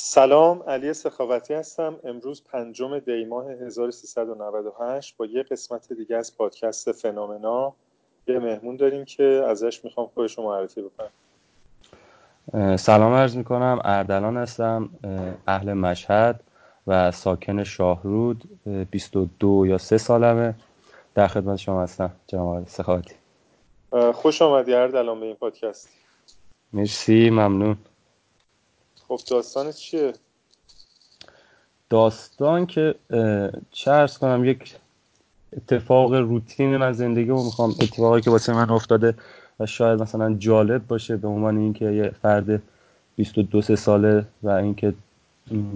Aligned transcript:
سلام 0.00 0.62
علی 0.62 0.94
سخاوتی 0.94 1.54
هستم. 1.54 1.96
امروز 2.04 2.42
پنجم 2.52 2.98
دی 2.98 3.24
ماه 3.24 3.50
1398 3.50 5.16
با 5.16 5.26
یه 5.26 5.42
قسمت 5.42 5.92
دیگه 5.92 6.16
از 6.16 6.36
پادکست 6.36 6.92
فنومنا 6.92 7.72
یه 8.26 8.38
مهمون 8.38 8.76
داریم 8.76 9.04
که 9.04 9.44
ازش 9.48 9.84
می‌خوام 9.84 10.06
خودش 10.14 10.38
رو 10.38 10.44
معرفی 10.44 10.82
بکنم. 10.82 11.10
سلام 12.76 13.12
عرض 13.12 13.36
می‌کنم. 13.36 13.80
اردلان 13.84 14.36
هستم 14.36 14.90
اهل 15.46 15.72
مشهد 15.72 16.40
و 16.86 17.10
ساکن 17.10 17.64
شاهرود 17.64 18.42
22 18.90 19.66
یا 19.66 19.78
3 19.78 19.98
سالمه. 19.98 20.54
در 21.14 21.28
خدمت 21.28 21.56
شما 21.56 21.82
هستم 21.82 22.10
جناب 22.26 22.66
سخاوتی. 22.66 23.14
خوش 24.14 24.42
آمدی 24.42 24.74
اردلان 24.74 25.20
به 25.20 25.26
این 25.26 25.36
پادکست. 25.36 25.88
مرسی 26.72 27.30
ممنون. 27.30 27.76
خب 29.08 29.20
داستان 29.30 29.72
چیه؟ 29.72 30.12
داستان 31.90 32.66
که 32.66 32.94
چه 33.70 33.90
عرض 33.90 34.18
کنم 34.18 34.44
یک 34.44 34.74
اتفاق 35.56 36.14
روتین 36.14 36.76
من 36.76 36.92
زندگی 36.92 37.28
رو 37.28 37.44
می‌خوام 37.44 37.70
اتفاقی 37.70 38.20
که 38.20 38.30
واسه 38.30 38.52
من 38.52 38.70
افتاده 38.70 39.14
و 39.60 39.66
شاید 39.66 40.02
مثلا 40.02 40.34
جالب 40.34 40.86
باشه 40.86 41.16
به 41.16 41.28
عنوان 41.28 41.58
اینکه 41.58 41.84
یه 41.84 42.10
فرد 42.22 42.62
22 43.16 43.76
ساله 43.76 44.26
و 44.42 44.48
اینکه 44.48 44.94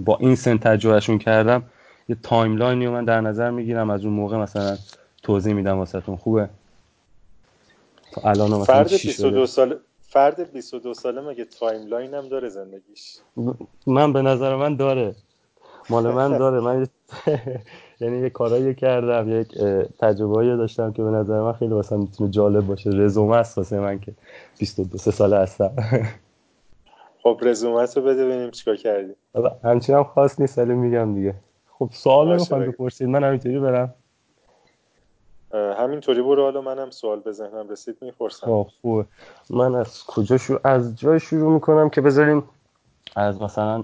با 0.05 0.17
این 0.17 0.35
سن 0.35 0.57
تجربهشون 0.57 1.17
کردم 1.17 1.63
یه 2.09 2.17
timeline 2.23 2.78
ی 2.78 2.85
رو 2.85 2.91
من 2.91 3.05
در 3.05 3.21
نظر 3.21 3.49
می‌گیرم 3.49 3.89
از 3.89 4.05
اون 4.05 4.13
موقع 4.13 4.37
مثلا 4.37 4.77
توضیح 5.23 5.53
میدم 5.53 5.77
واسهتون. 5.77 6.15
خوبه؟ 6.15 6.49
تا 8.11 8.29
الان 8.29 8.51
مثلا 8.51 8.65
فرد 8.65 8.89
22 8.89 9.45
ساله 9.45 9.75
فرد 10.13 10.51
22 10.53 10.93
ساله 10.93 11.21
مگه 11.21 11.45
timeline 11.45 12.13
هم 12.13 12.27
داره 12.27 12.49
زندگیش؟ 12.49 13.17
من 13.87 14.13
به 14.13 14.21
نظر 14.21 14.55
من 14.55 14.75
داره. 14.75 15.15
مال 15.89 16.11
من 16.11 16.37
داره. 16.37 16.59
من 16.59 16.87
یعنی 18.01 18.17
یه 18.19 18.29
کارایی 18.29 18.75
کردم 18.75 19.39
یک 19.41 19.57
تجربه 19.99 20.55
داشتم 20.55 20.91
که 20.91 21.03
به 21.03 21.09
نظر 21.09 21.41
من 21.41 21.53
خیلی 21.53 21.73
واسه 21.73 21.97
می‌تونه 21.97 22.29
جالب 22.29 22.67
باشه. 22.67 22.89
رزومه 22.89 23.35
است 23.35 23.57
واسه 23.57 23.79
من 23.79 23.99
که 23.99 24.13
22 24.59 24.97
ساله 24.97 25.37
هستم. 25.37 25.71
خب 27.23 27.39
رزومه 27.41 27.85
رو 27.95 28.01
بده 28.01 28.25
ببینیم 28.25 28.51
چیکار 28.51 28.75
کردی. 28.75 29.13
همچین 29.63 29.95
هم 29.95 30.03
خاص 30.03 30.39
نیست 30.39 30.57
ولی 30.57 30.73
میگم 30.73 31.15
دیگه. 31.15 31.35
خب 31.79 31.89
سوال 31.93 32.33
می‌خوام 32.33 32.65
بپرسید. 32.65 33.07
من 33.07 33.23
همینطوری 33.23 33.59
برم. 33.59 33.93
همینطوری 35.53 36.21
برو 36.21 36.43
حالا 36.43 36.61
منم 36.61 36.89
سوال 36.89 37.19
به 37.19 37.31
ذهنم 37.31 37.69
رسید 37.69 37.97
می‌پرسم. 38.01 38.47
خب 38.47 38.67
خوبه. 38.81 39.05
من 39.49 39.75
از 39.75 40.03
کجا 40.03 40.37
شروع 40.37 40.59
از 40.63 40.95
جای 40.95 41.19
شروع 41.19 41.53
می‌کنم 41.53 41.89
که 41.89 42.01
بذاریم 42.01 42.43
از 43.15 43.41
مثلا 43.41 43.83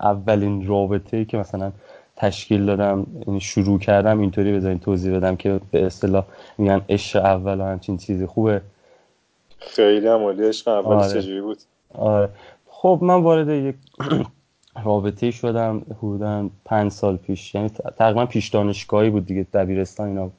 اولین 0.00 0.66
رابطه 0.66 1.16
ای 1.16 1.24
که 1.24 1.36
مثلا 1.36 1.72
تشکیل 2.16 2.66
دادم 2.66 3.06
یعنی 3.26 3.40
شروع 3.40 3.78
کردم 3.78 4.20
اینطوری 4.20 4.52
بذارین 4.52 4.78
توضیح 4.78 5.16
بدم 5.16 5.36
که 5.36 5.60
به 5.70 5.86
اصطلاح 5.86 6.24
میگن 6.58 6.82
عشق 6.88 7.24
اول 7.24 7.60
و 7.60 7.64
همچین 7.64 7.96
چیزی. 7.96 8.26
خوبه؟ 8.26 8.60
خیلی 9.58 10.06
هم 10.06 10.22
عالی 10.22 10.48
عشق 10.48 10.68
اول 10.68 10.94
آره. 10.94 11.08
چجوری 11.20 11.40
بود؟ 11.40 11.58
آره. 11.94 12.28
خب 12.66 12.98
من 13.02 13.22
وارد 13.22 13.48
یک 13.48 13.76
رابطه 14.84 15.30
شدم 15.30 15.82
حدودا 15.98 16.50
پنج 16.64 16.92
سال 16.92 17.16
پیش. 17.16 17.54
یعنی 17.54 17.68
تقریبا 17.68 18.26
پیش 18.26 18.48
دانشگاهی 18.48 19.10
بود 19.10 19.26
دیگه 19.26 19.46
دبیرستان 19.54 20.08
اینا 20.08 20.30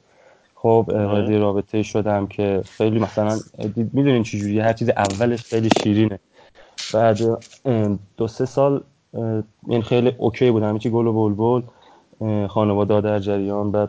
خب 0.66 0.84
وارد 0.88 1.32
رابطه 1.32 1.82
شدم 1.82 2.26
که 2.26 2.62
خیلی 2.64 2.98
مثلا 2.98 3.38
می‌دونین 3.76 4.22
چجوریه 4.22 4.64
هر 4.64 4.72
چیز 4.72 4.88
اولش 4.88 5.42
خیلی 5.42 5.68
شیرینه. 5.82 6.18
بعد 6.94 7.18
دو 8.16 8.28
سه 8.28 8.44
سال 8.44 8.82
یعنی 9.68 9.82
خیلی 9.82 10.12
اوکی 10.18 10.50
بود 10.50 10.62
همه 10.62 10.78
چی 10.78 10.90
گل 10.90 11.06
و 11.06 11.12
بلبل 11.12 11.62
خانواده 12.46 13.00
در 13.00 13.18
جریان. 13.18 13.70
بعد 13.70 13.88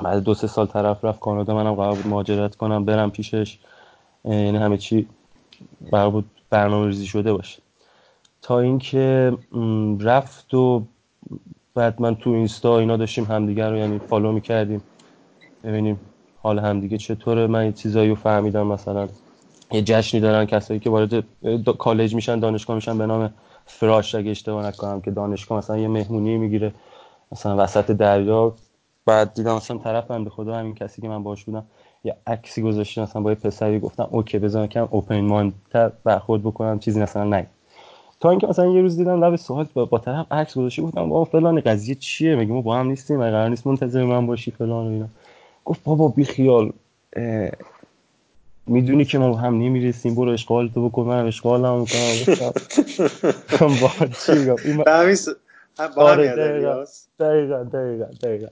بعد 0.00 0.22
دو 0.22 0.34
سه 0.34 0.46
سال 0.46 0.66
طرف 0.66 1.04
رفت 1.04 1.20
کانادا 1.20 1.54
منم 1.54 1.74
قرار 1.74 1.94
بود 1.94 2.06
مهاجرت 2.06 2.56
کنم 2.56 2.84
برم 2.84 3.10
پیشش. 3.10 3.58
یعنی 4.24 4.58
همه 4.58 4.76
چی 4.76 5.06
قرار 5.90 6.10
بود 6.10 6.24
برنامه 6.50 6.86
ریزی 6.86 7.06
شده 7.06 7.32
باشه. 7.32 7.62
تا 8.42 8.60
اینکه 8.60 9.32
رفت 10.00 10.54
و 10.54 10.82
بعد 11.74 12.02
من 12.02 12.14
تو 12.14 12.30
اینستا 12.30 12.78
اینا 12.78 12.96
داشتیم 12.96 13.24
همدیگر 13.24 13.70
رو 13.70 13.76
یعنی 13.76 13.98
follow 13.98 14.32
می‌کردیم. 14.32 14.80
ببینیم 15.64 16.00
حال 16.44 16.58
همدیگه 16.58 16.98
چطوره؟ 16.98 17.46
من 17.46 17.72
چیزایی 17.72 18.08
رو 18.08 18.14
فهمیدم 18.14 18.66
مثلا 18.66 19.08
یه 19.72 19.82
جشنی 19.82 20.20
دارن 20.20 20.44
کسایی 20.44 20.80
که 20.80 20.90
وارد 20.90 21.24
کالج 21.78 22.14
میشن 22.14 22.38
دانشگاه 22.38 22.76
میشن 22.76 22.98
به 22.98 23.06
نام 23.06 23.30
frosh 23.66 24.14
اگه 24.14 24.30
اشتباه 24.30 24.66
نکنم 24.66 25.00
که 25.00 25.10
دانشگاه 25.10 25.58
مثلا 25.58 25.78
یه 25.78 25.88
مهمونی 25.88 26.36
می‌گیره 26.36 26.72
مثلا 27.32 27.64
وسط 27.64 27.90
دریا. 27.90 28.54
بعد 29.06 29.34
دیدم 29.34 29.56
مثلا 29.56 29.78
طرف 29.78 30.06
بنده 30.06 30.30
خدا 30.30 30.56
همین 30.56 30.74
کسی 30.74 31.02
که 31.02 31.08
من 31.08 31.22
باش 31.22 31.44
بودم 31.44 31.64
یه 32.04 32.16
عکسی 32.26 32.62
گذاشته 32.62 33.02
مثلا 33.02 33.22
با 33.22 33.30
یه 33.30 33.36
پسری 33.36 33.80
گفتم 33.80 34.08
okay 34.10 34.38
بذار 34.38 34.66
کم 34.66 34.88
open 34.90 35.20
mind 35.20 35.54
برخورد 36.04 36.42
بکنم 36.42 36.78
چیزی 36.78 37.02
مثلا 37.02 37.24
نه. 37.24 37.46
تا 38.20 38.30
اینکه 38.30 38.46
مثلا 38.46 38.66
یه 38.66 38.80
روز 38.80 38.96
دیدم 38.96 39.24
لب 39.24 39.36
سوال 39.36 39.66
با, 39.74 39.84
با 39.84 39.98
طرف 39.98 40.32
عکس 40.32 40.58
گذاشته 40.58 40.82
گفتم 40.82 41.08
با 41.08 41.24
فلان 41.24 41.60
قضیه 41.60 41.94
چیه؟ 41.94 42.36
مگه 42.36 42.52
ما 42.52 42.60
با 42.60 42.76
هم 42.76 42.86
نیستیم؟ 42.86 43.20
قرار 43.20 43.48
نیست 43.48 43.66
منتظر 43.66 44.04
من 44.04 44.26
باشی؟ 44.26 44.50
فلان 44.50 44.86
و 44.86 44.90
اینا. 44.90 45.08
گفت 45.64 45.84
بابا 45.84 46.08
بی 46.08 46.24
خیال 46.24 46.72
می‌دونی 48.66 49.04
که 49.04 49.18
ما 49.18 49.36
هم 49.36 49.54
نمی‌رسیم 49.58 50.14
برو 50.14 50.30
اشغال 50.30 50.68
تو 50.68 50.88
بکن 50.88 51.02
من 51.02 51.26
اشغال 51.26 51.64
هم 51.64 51.80
می‌کنم 51.80 52.52
با 53.80 54.06
چی 54.26 54.46
گفت 54.46 54.66
با 55.96 56.02
آره 56.02 56.36
دقیقا. 56.36 56.84
دقیقا 57.20 57.64
دقیقا 58.22 58.46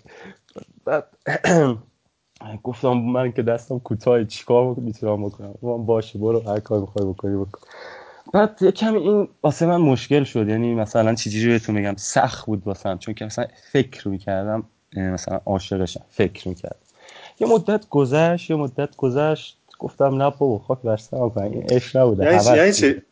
بعد 0.84 1.04
گفتم 2.64 2.92
من 2.92 3.32
که 3.32 3.42
دستم 3.42 3.78
کوتاه 3.78 4.24
چیکار 4.24 4.74
می‌تونم 4.74 5.26
بکنم. 5.26 5.54
من 5.62 5.86
باشه 5.86 6.18
برو 6.18 6.40
هر 6.40 6.60
کار 6.60 6.80
می‌خوای 6.80 7.06
بکنی 7.06 7.36
بکن. 7.36 7.60
بعد 8.32 8.64
کمی 8.64 8.98
این 8.98 9.28
واسه 9.42 9.66
من 9.66 9.76
مشکل 9.76 10.24
شد. 10.24 10.48
یعنی 10.48 10.74
مثلا 10.74 11.14
چیزی 11.14 11.48
بهتون 11.48 11.74
میگم 11.74 11.94
سخت 11.96 12.46
بود 12.46 12.66
واسم. 12.66 12.98
چون 12.98 13.14
که 13.14 13.24
مثلا 13.24 13.46
فکر 13.72 14.08
می‌کردم 14.08 14.64
مثلا 14.96 15.40
عاشقشم. 15.46 16.04
فکر 16.10 16.48
می‌کردم. 16.48 16.76
یه 17.40 17.48
مدت 17.48 17.88
گذشت 17.88 18.50
یه 18.50 18.56
مدت 18.56 18.96
گذشت. 18.96 19.58
گفتم 19.78 20.22
نه 20.22 20.30
بابا 20.30 20.58
خاک 20.58 20.78
بر 20.82 20.96
سرم 20.96 21.32
عشق 21.70 21.96
نبوده 21.96 22.24
یعنی, 22.24 22.56
یعنی 22.56 22.72
چی؟ 22.72 23.02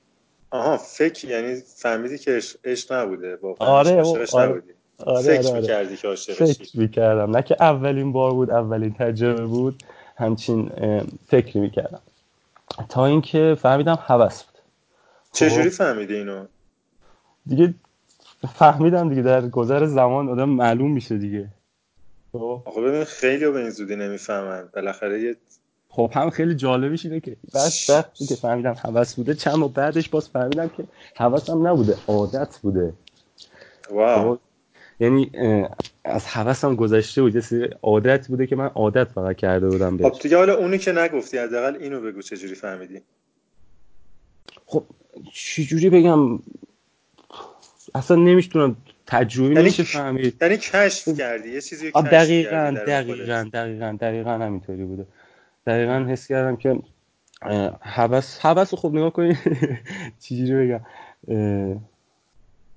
آها 0.50 0.76
فکر 0.76 1.28
یعنی 1.28 1.54
فهمیدی 1.54 2.18
که 2.18 2.40
عشق 2.64 2.92
نبوده 2.92 3.36
واقعا 3.42 3.68
آره 3.68 4.02
آره. 4.02 4.26
آره 5.06 5.22
فکر 5.22 5.48
آره 5.48 5.60
می‌کردی 5.60 5.96
که 5.96 6.08
عاشقشی 6.08 6.54
فکر 6.54 6.78
می‌کردم. 6.78 7.36
نه 7.36 7.42
که 7.42 7.56
اولین 7.60 8.12
بار 8.12 8.32
بود 8.32 8.50
اولین 8.50 8.94
تجربه 8.94 9.46
بود 9.46 9.82
همچین 10.16 10.70
فکر 11.26 11.58
می‌کردم. 11.58 12.00
تا 12.88 13.06
اینکه 13.06 13.56
فهمیدم 13.62 13.98
هوس 14.06 14.42
بود. 14.42 14.54
چجوری 15.32 15.70
خب. 15.70 15.76
فهمیدی 15.76 16.14
اینو؟ 16.14 16.44
دیگه 17.46 17.74
فهمیدم 18.54 19.08
دیگه 19.08 19.22
در 19.22 19.48
گذر 19.48 19.86
زمان 19.86 20.28
آدم 20.28 20.48
معلوم 20.48 20.90
میشه 20.90 21.18
دیگه. 21.18 21.48
آخه 22.32 22.80
ببین 22.80 23.04
خیلی 23.04 23.50
به 23.50 23.58
این 23.58 23.70
زودی 23.70 23.96
نمی‌فهمن. 23.96 24.68
بالاخره 24.74 25.22
یه 25.22 25.36
خب 25.88 26.10
هم 26.14 26.30
خیلی 26.30 26.54
جالبیش 26.54 27.04
اینه 27.04 27.20
که 27.20 27.36
بعد 27.54 27.72
وقتی 27.88 28.26
که 28.26 28.34
فهمیدم 28.34 28.74
هوس 28.84 29.14
بوده. 29.14 29.34
چند 29.34 29.58
و 29.58 29.68
بعدش 29.68 30.08
باز 30.08 30.28
فهمیدم 30.28 30.68
که 30.68 30.84
هوسم 31.16 31.66
نبوده 31.66 31.96
عادت 32.08 32.58
بوده. 32.62 32.92
واو. 33.90 34.34
خب، 34.34 34.40
یعنی 35.00 35.30
از 36.04 36.26
هوسم 36.26 36.76
گذشته 36.76 37.22
بود. 37.22 37.52
یه 37.52 37.70
عادت 37.82 38.28
بوده 38.28 38.46
که 38.46 38.56
من 38.56 38.66
عادت 38.66 39.08
فقط 39.08 39.36
کرده 39.36 39.68
بودم 39.68 39.96
بهش. 39.96 40.12
خب 40.12 40.18
دیگه 40.22 40.36
حالا 40.36 40.56
اونی 40.56 40.78
که 40.78 40.92
نگفتی 40.92 41.38
حداقل 41.38 41.76
اینو 41.76 42.00
بگو 42.00 42.22
چجوری 42.22 42.54
فهمیدی. 42.54 43.00
خب 44.66 44.84
چجوری 45.32 45.90
بگم؟ 45.90 46.38
اصلا 47.94 48.16
نمیشتونم 48.16 48.76
تجربه 49.10 49.48
یعنی 49.48 49.60
نمیشه 49.60 49.82
فهمید. 49.82 50.36
یعنی 50.42 50.56
کشف 50.56 51.18
کردی 51.18 51.48
یه 51.48 51.60
چیزی 51.60 51.90
کشف 51.92 52.04
دقیقاً 52.04 52.76
دقیقاً 52.86 53.50
دقیقاً 53.52 53.96
دقیقاً 54.00 54.30
همینطوری 54.30 54.84
بوده. 54.84 55.06
دقیقاً 55.66 56.06
حس 56.08 56.26
کردم 56.26 56.56
که 56.56 56.78
حبس 57.80 58.38
حبس 58.46 58.74
خوب 58.74 58.94
نگاه 58.96 59.12
کنی 59.12 59.38
چجوری 60.20 60.66
بگم. 60.66 60.80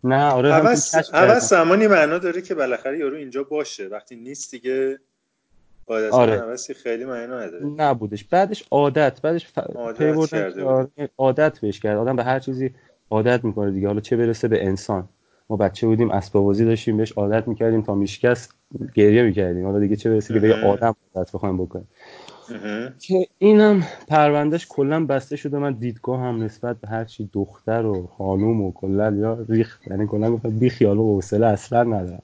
نه 0.03 0.31
آره 0.31 0.53
حبس 0.53 1.49
زمانی 1.49 1.87
معنا 1.87 2.17
داره 2.17 2.41
که 2.41 2.55
بالاخره 2.55 2.99
یارو 2.99 3.15
اینجا 3.15 3.43
باشه. 3.43 3.87
وقتی 3.87 4.15
نیست 4.15 4.51
دیگه 4.51 4.99
آره. 5.87 6.39
حوثی 6.39 6.73
خیلی 6.73 7.05
معنا 7.05 7.39
نداره. 7.39 7.65
نبودش. 7.65 8.23
بعدش 8.23 8.63
عادت 8.71 9.21
بعدش 9.21 9.47
ف... 9.47 9.59
عادت, 9.75 10.29
کرده 10.29 11.09
عادت 11.17 11.59
بهش 11.59 11.79
کرد. 11.79 11.97
آدم 11.97 12.15
به 12.15 12.23
هر 12.23 12.39
چیزی 12.39 12.71
عادت 13.09 13.43
می‌کنه 13.43 13.71
دیگه. 13.71 13.87
حالا 13.87 13.99
چه 13.99 14.17
برسه 14.17 14.47
به 14.47 14.65
انسان. 14.65 15.09
ما 15.49 15.57
بچه 15.57 15.87
بودیم 15.87 16.11
اسباب 16.11 16.43
بازی 16.43 16.65
داشتیم 16.65 16.97
بهش 16.97 17.11
عادت 17.11 17.47
می‌کردیم 17.47 17.81
تا 17.81 17.95
میشکست 17.95 18.55
گریه 18.93 19.23
می‌کردیم. 19.23 19.65
حالا 19.65 19.79
دیگه 19.79 19.95
چه 19.95 20.09
برسه 20.09 20.33
که 20.33 20.39
به 20.39 20.53
آدم 20.67 20.95
عادت 21.15 21.31
بخوایم 21.31 21.57
بکنیم. 21.57 21.87
که 22.99 23.27
اینم 23.37 23.83
پروندهش 24.07 24.67
کلا 24.69 25.05
بسته 25.05 25.35
شده. 25.35 25.57
من 25.57 25.73
دیدگاه 25.73 26.19
هم 26.19 26.43
نسبت 26.43 26.77
به 26.81 26.87
هر 26.87 27.05
چی 27.05 27.29
دختر 27.33 27.85
و 27.85 28.07
خانوم 28.17 28.61
و 28.61 28.71
کلا 28.71 29.11
یا 29.11 29.45
ریخ 29.49 29.79
یعنی 29.87 30.07
کلا 30.07 30.31
گفتم 30.31 30.49
بی 30.49 30.69
خیال 30.69 30.97
و 30.97 31.15
حوصله 31.15 31.47
اصلا 31.47 31.83
ندارم 31.83 32.21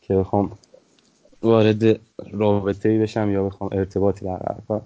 که 0.00 0.16
بخوام 0.16 0.50
وارد 1.44 2.00
رابطه 2.32 2.88
ای 2.88 2.98
بشم 2.98 3.30
یا 3.30 3.44
بخوام 3.44 3.70
ارتباطی 3.72 4.24
برقرار 4.24 4.62
کنم. 4.68 4.82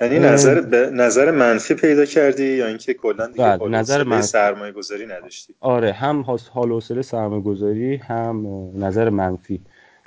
یعنی 0.00 0.18
نظر 0.18 0.60
به 0.60 0.90
نظر 0.92 1.30
منفی 1.30 1.74
پیدا 1.74 2.04
کردی 2.04 2.44
یا 2.44 2.66
اینکه 2.66 2.94
کلا 2.94 3.26
دیگه 3.26 3.56
بله، 3.56 3.68
نظر 3.68 4.02
منفی. 4.02 4.22
سرمایه 4.22 4.72
گذاری 4.72 5.06
نداشتی؟ 5.06 5.54
آره 5.60 5.92
هم 5.92 6.24
حال 6.52 6.70
و 6.70 6.74
حوصله 6.74 7.02
سرمایه 7.02 7.42
گذاری 7.42 7.96
هم 7.96 8.46
نظر 8.84 9.10
منفی. 9.10 9.60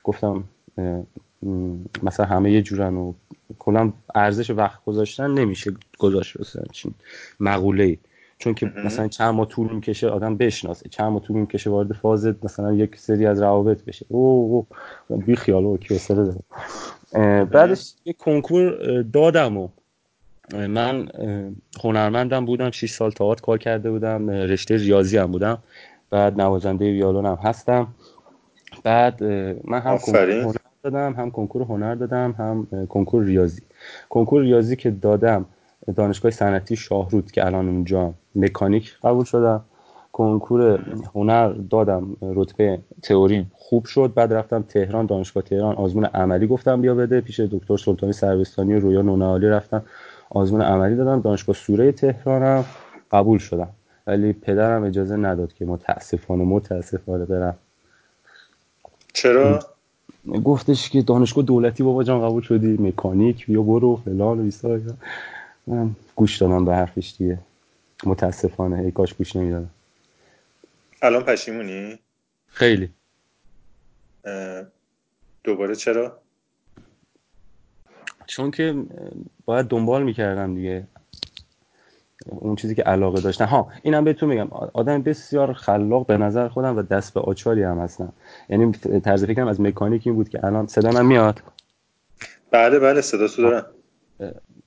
گفتم 0.04 0.44
مثلا 2.04 2.26
همه 2.26 2.52
یه 2.52 2.62
جورن 2.62 2.96
و 2.96 3.14
کلا 3.60 3.94
ارزش 4.16 4.50
وقت 4.50 4.86
گذاشتن 4.86 5.32
نمیشه 5.32 5.72
گذاشت 6.00 6.38
چین 6.72 6.94
مقوله 7.40 7.84
ای 7.84 7.98
چون 8.40 8.54
که 8.54 8.72
مثلا 8.86 9.08
چند 9.08 9.34
ماه 9.34 9.48
طول 9.48 9.74
می‌کشه 9.74 10.10
آدم 10.10 10.38
بشناسه. 10.38 10.90
چند 10.90 11.12
ماه 11.12 11.22
طول 11.22 11.38
می‌کشه 11.38 11.70
وارد 11.70 11.94
فاز 11.94 12.34
مثلا 12.44 12.74
یک 12.74 12.96
سری 13.00 13.26
از 13.26 13.42
روابط 13.42 13.84
بشه. 13.86 14.06
او, 14.10 14.66
او. 15.10 15.18
بی 15.18 15.36
خیال 15.36 15.66
و 15.66 15.78
داره. 16.10 17.46
بعدش 17.46 17.94
یه 18.06 18.14
کنکور 18.14 19.02
دادم 19.02 19.58
و 19.58 19.68
من 20.54 21.10
هنرمندم 21.84 22.46
بودم. 22.46 22.72
6 22.72 22.92
سال 22.92 23.12
تئاتر 23.12 23.42
کار 23.42 23.58
کرده 23.58 23.92
بودم. 23.92 24.30
رشته 24.30 24.78
ریاضی 24.78 25.18
هم 25.18 25.32
بودم. 25.32 25.58
بعد 26.10 26.42
نوازنده 26.42 26.86
ویولون 26.86 27.26
هم 27.26 27.40
هستم. 27.44 27.88
بعد 28.84 29.24
من 29.64 29.80
هم 29.80 29.98
کنکور 29.98 30.32
هنر 30.32 30.54
دادم 30.84 31.14
هم 31.14 31.32
کنکور 31.32 31.62
هنر 31.62 31.96
دادم 31.96 32.36
هم 32.38 32.88
کنکور 32.90 33.24
ریاضی. 33.24 33.62
کنکور 34.10 34.42
ریاضی 34.42 34.76
که 34.76 34.92
دادم 34.92 35.46
دانشگاه 35.96 36.32
صنعتی 36.32 36.76
شاهرود 36.76 37.32
که 37.32 37.46
الان 37.46 37.68
اونجا 37.68 38.14
مکانیک. 38.38 38.98
قبول 39.04 39.26
شدم. 39.26 39.62
کنکور 40.12 40.80
هنر 41.16 41.50
دادم 41.50 42.18
رتبه 42.22 42.80
تئوری 43.04 43.46
خوب 43.54 43.86
شد. 43.86 44.14
بعد 44.16 44.34
رفتم 44.34 44.62
تهران 44.62 45.06
دانشگاه 45.06 45.44
تهران 45.44 45.76
آزمون 45.76 46.06
عملی 46.06 46.48
گفتم 46.48 46.82
بیا 46.82 46.96
بده. 46.96 47.22
پیش 47.22 47.40
دکتر 47.40 47.78
سلطانی 47.78 48.14
سروستانی 48.14 48.74
و 48.74 48.80
رویا 48.80 49.02
نونعالی 49.02 49.48
رفتم 49.48 49.84
آزمون 50.30 50.62
عملی 50.62 50.96
دادم. 50.96 51.22
دانشگاه 51.22 51.56
سوره 51.56 51.92
تهرانم 51.92 52.66
قبول 53.12 53.38
شدم. 53.38 53.70
ولی 54.08 54.34
پدرم 54.34 54.84
اجازه 54.84 55.16
نداد 55.16 55.54
که 55.54 55.66
متاسفانه 55.66 56.44
متاسفانه 56.44 57.26
برم. 57.26 57.58
چرا؟ 59.14 59.60
گفتش 60.44 60.90
که 60.90 61.02
دانشگاه 61.02 61.44
دولتی 61.44 61.84
بابا 61.84 62.04
جان 62.04 62.22
قبول 62.22 62.42
شدی؟ 62.42 62.78
مکانیک 62.78 63.46
بیا 63.46 63.62
برو 63.62 63.96
فلان 63.96 64.52
و 65.68 65.88
گوش 66.16 66.38
دادم 66.38 66.66
به 66.66 66.76
حرفش 66.76 67.16
دیگه. 67.18 67.40
متاسفانه. 68.04 68.80
ای 68.80 68.92
کاش 68.92 69.14
گوش 69.14 69.36
نمی‌دادم. 69.36 69.70
الان 71.02 71.24
پشیمونی؟ 71.24 72.00
خیلی. 72.48 72.90
دوباره 75.44 75.76
چرا؟ 75.76 76.18
چون 78.28 78.52
که 78.52 78.76
باید 79.46 79.66
دنبال 79.66 80.04
می‌کردم 80.04 80.56
دیگه. 80.56 80.88
اون 82.26 82.56
چیزی 82.56 82.76
که 82.76 82.84
علاقه 82.84 83.22
داشتن 83.22 83.46
ها 83.46 83.72
اینم 83.82 84.04
بهتون 84.04 84.30
میگم. 84.30 84.48
آدم 84.52 85.02
بسیار 85.02 85.54
خلاق 85.54 86.06
به 86.06 86.18
نظر 86.18 86.48
خودم 86.48 86.78
و 86.78 86.82
دست 86.82 87.14
به 87.14 87.20
آچاری 87.20 87.64
هم 87.64 87.80
هستم. 87.80 88.14
یعنی 88.50 88.72
طرز 89.04 89.26
فکرم 89.26 89.48
از 89.48 89.62
مکانیک 89.62 90.08
این 90.08 90.16
بود 90.16 90.30
که 90.30 90.46
الان 90.46 90.68
صدا 90.68 90.92
من 90.92 91.06
میاد. 91.06 91.42
بله 92.52 92.80
بله 92.80 93.02
صدا 93.02 93.28
تو 93.28 93.42
دارم. 93.42 93.66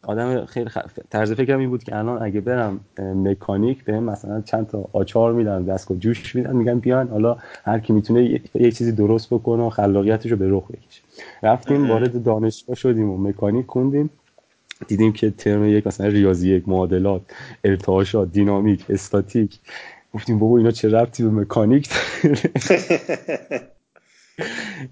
آدم 0.03 0.47
خیلی 0.47 0.69
خ... 0.69 0.79
طرز 1.11 1.33
فکرم 1.33 1.59
این 1.59 1.71
بود 1.71 1.85
که 1.85 1.97
الان 1.97 2.23
اگه 2.23 2.41
برم 2.41 2.81
مکانیک 2.99 3.85
به 3.85 4.01
مثلا 4.01 4.41
چند 4.41 4.67
تا 4.67 4.89
آچار 4.93 5.33
میدن 5.33 5.63
دست 5.63 5.91
و 5.91 5.97
جوش 5.97 6.37
میدن 6.37 6.57
میگن 6.57 6.79
بیان 6.79 7.09
حالا 7.09 7.37
هر 7.65 7.79
کی 7.79 7.93
می‌تونه 7.93 8.41
یه, 8.55 8.73
چیزی 8.73 8.93
درست 8.93 9.35
بکنه 9.35 9.63
و 9.63 9.71
خلاقیتش 9.71 10.31
رو 10.31 10.37
به 10.37 10.51
رخ 10.51 10.65
بکشه. 10.71 11.03
رفتیم 11.43 11.91
وارد 11.91 12.23
دانشگاه 12.23 12.77
شدیم 12.77 13.11
و 13.11 13.17
مکانیک 13.17 13.67
خوندیم. 13.67 14.11
دیدیم 14.89 15.13
که 15.13 15.31
ترم 15.31 15.65
یک 15.65 15.87
مثلا 15.87 16.07
ریاضی 16.07 16.55
یک 16.55 16.69
معادلات 16.69 17.23
ارتعاشات 17.65 18.33
دینامیک 18.33 18.85
استاتیک. 18.89 19.59
گفتیم 20.15 20.39
بابا 20.39 20.59
اینا 20.59 20.71
چه 20.71 20.89
ربطی 20.89 21.23
به 21.23 21.31
مکانیک 21.31 21.89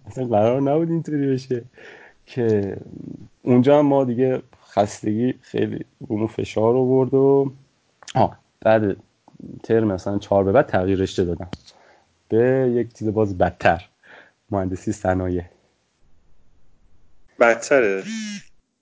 اصلا 0.06 0.24
قرار 0.24 0.62
نبود 0.62 0.90
اینطوری 0.90 1.26
بشه 1.32 1.62
که 2.26 2.76
اونجا 3.42 3.82
ما 3.82 4.04
دیگه 4.04 4.42
خستگی 4.78 5.34
خیلی 5.40 5.84
اونو 5.98 6.26
فشار 6.26 6.76
آورد 6.76 7.14
و 7.14 7.52
آه 8.14 8.38
بعد 8.60 8.96
ترم 9.62 9.92
مثلا 9.92 10.18
چهار 10.18 10.44
به 10.44 10.52
بعد 10.52 10.66
تغییر 10.66 10.98
رشته 10.98 11.24
دادم. 11.24 11.48
به 12.28 12.72
یک 12.74 12.94
چیز 12.94 13.08
باز 13.08 13.38
بدتر. 13.38 13.88
مهندسی 14.50 14.92
صنایع. 14.92 15.44
بدتره؟ 17.40 18.02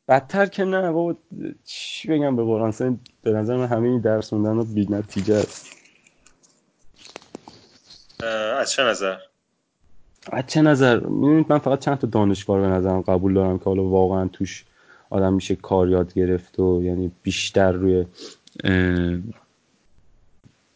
بدتر 0.08 0.46
که 0.46 0.64
نه 0.64 0.93
بابا 0.93 1.16
چی 1.64 2.08
بگم 2.08 2.37
به 2.37 2.44
قرآن؟ 2.44 3.00
به 3.22 3.32
نظر 3.32 3.56
من 3.56 3.66
همه 3.66 3.88
این 3.88 4.00
درس 4.00 4.32
موندن 4.32 4.75
بی 4.75 4.87
نتیجه 4.90 5.34
است. 5.34 5.66
از 8.58 8.70
چه 8.70 8.82
نظر؟ 8.82 9.16
از 10.32 10.44
چه 10.46 10.62
نظر؟ 10.62 10.99
می‌دونید 11.00 11.46
من 11.49 11.58
فقط 11.58 11.78
چند 11.78 11.99
تا 11.99 12.06
دانشگاه 12.06 12.60
به 12.60 12.66
نظرم 12.66 13.00
قبول 13.00 13.34
دارم 13.34 13.58
که 13.58 13.64
حالا 13.64 13.84
واقعا 13.84 14.28
توش 14.28 14.64
آدم 15.11 15.32
میشه 15.32 15.56
کار 15.56 15.88
یاد 15.88 16.14
گرفت 16.14 16.61
و 16.61 16.82
یعنی 16.82 17.12
بیشتر 17.23 17.73
روی 17.73 18.06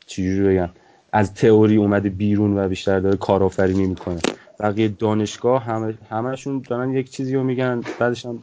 چجوری 0.07 0.49
بگم 0.49 0.69
از 1.13 1.35
تئوری 1.35 1.77
اومده 1.77 2.09
بیرون 2.09 2.59
و 2.59 2.69
بیشتر 2.69 3.01
داره 3.01 3.17
کارآفرینی 3.17 3.87
می‌کنه. 3.87 4.21
بقیه 4.61 4.89
دانشگاه 4.89 5.65
همه 5.65 5.95
همشون 6.11 6.63
دارن 6.69 6.93
یک 6.93 7.11
چیزی 7.11 7.35
رو 7.35 7.45
میگن 7.45 7.83
بعدش 7.99 8.27
هم 8.27 8.39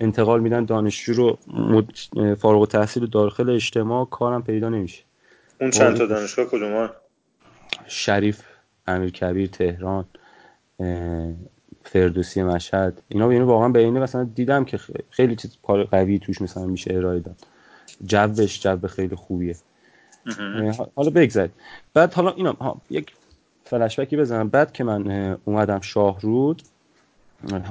انتقال 0.00 0.40
میدن 0.40 0.64
دانشجو 0.64 1.12
رو 1.12 1.38
فارغ 2.34 2.60
التحصیل 2.60 3.06
داخل 3.06 3.50
اجتماع 3.50 4.04
کارم 4.04 4.42
پیدا 4.42 4.68
نمیشه. 4.68 5.02
اون 5.60 5.70
چند 5.70 5.96
تا 5.96 6.06
دانشگاه 6.06 6.46
کدومان 6.46 6.90
شریف 7.86 8.42
امیرکبیر 8.86 9.48
تهران 9.48 10.04
فردوسی 11.86 12.42
مشهد. 12.42 13.02
اینا 13.08 13.30
اینو 13.30 13.46
واقعا 13.46 13.68
به 13.68 13.78
اینه 13.78 14.00
مثلا 14.00 14.24
دیدم 14.24 14.64
که 14.64 14.80
خیلی 15.10 15.36
چیز 15.36 15.58
قوی 15.62 16.18
توش 16.18 16.42
مثلا 16.42 16.66
میشه 16.66 16.94
ارائه 16.94 17.20
داد. 17.20 17.36
جوش 18.06 18.60
جو 18.60 18.86
خیلی 18.88 19.16
خوبیه. 19.16 19.56
حالا 20.96 21.10
بگذارید 21.10 21.50
بعد 21.94 22.14
حالا 22.14 22.30
اینا 22.30 22.52
ها 22.52 22.80
یک 22.90 23.12
فلشبکی 23.64 24.16
بزنم. 24.16 24.48
بعد 24.48 24.72
که 24.72 24.84
من 24.84 25.36
اومدم 25.44 25.80
شاهرود 25.80 26.62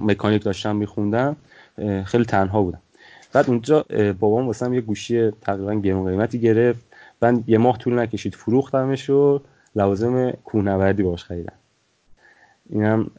مکانیک 0.01 0.43
داشتم 0.43 0.75
میخوندم 0.75 1.35
خیلی 2.05 2.25
تنها 2.25 2.61
بودم. 2.61 2.81
بعد 3.33 3.49
اونجا 3.49 3.85
بابام 4.19 4.47
واسم 4.47 4.73
یه 4.73 4.81
گوشی 4.81 5.31
تقریبا 5.31 5.73
گرون 5.73 6.09
قیمتی 6.09 6.39
گرفت. 6.39 6.85
من 7.21 7.43
یه 7.47 7.57
ماه 7.57 7.77
طول 7.77 7.99
نکشید 7.99 8.35
فروختمش 8.35 9.09
و 9.09 9.41
لوازم 9.75 10.31
کوهنوردی 10.31 11.03
باش 11.03 11.23
خریدم. 11.23 11.53
اینم 12.69 13.11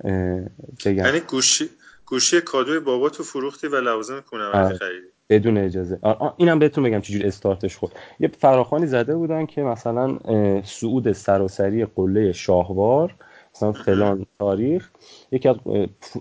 بگم. 0.84 1.04
یعنی 1.04 1.20
گوشی 1.20 1.68
گوشی 2.06 2.40
کادوی 2.40 2.80
بابا 2.80 3.08
تو 3.08 3.22
فروختی 3.22 3.66
و 3.66 3.80
لوازم 3.80 4.20
کوهنوردی 4.20 4.58
آره. 4.58 4.76
خریدی. 4.76 5.06
بدون 5.30 5.58
اجازه. 5.58 5.98
اینم 6.36 6.58
بهتون 6.58 6.84
بگم 6.84 7.00
چجوری 7.00 7.24
استارتش 7.24 7.76
خود 7.76 7.92
یه 8.20 8.28
فراخانی 8.28 8.86
زده 8.86 9.16
بودن 9.16 9.46
که 9.46 9.62
مثلا 9.62 10.18
سعود 10.64 11.12
سراسری 11.12 11.84
قله 11.84 12.32
شاهوار 12.32 13.14
مثلا 13.54 13.72
فلان 13.72 14.26
تاریخ. 14.38 14.88
یکی 15.32 15.48
از 15.48 15.56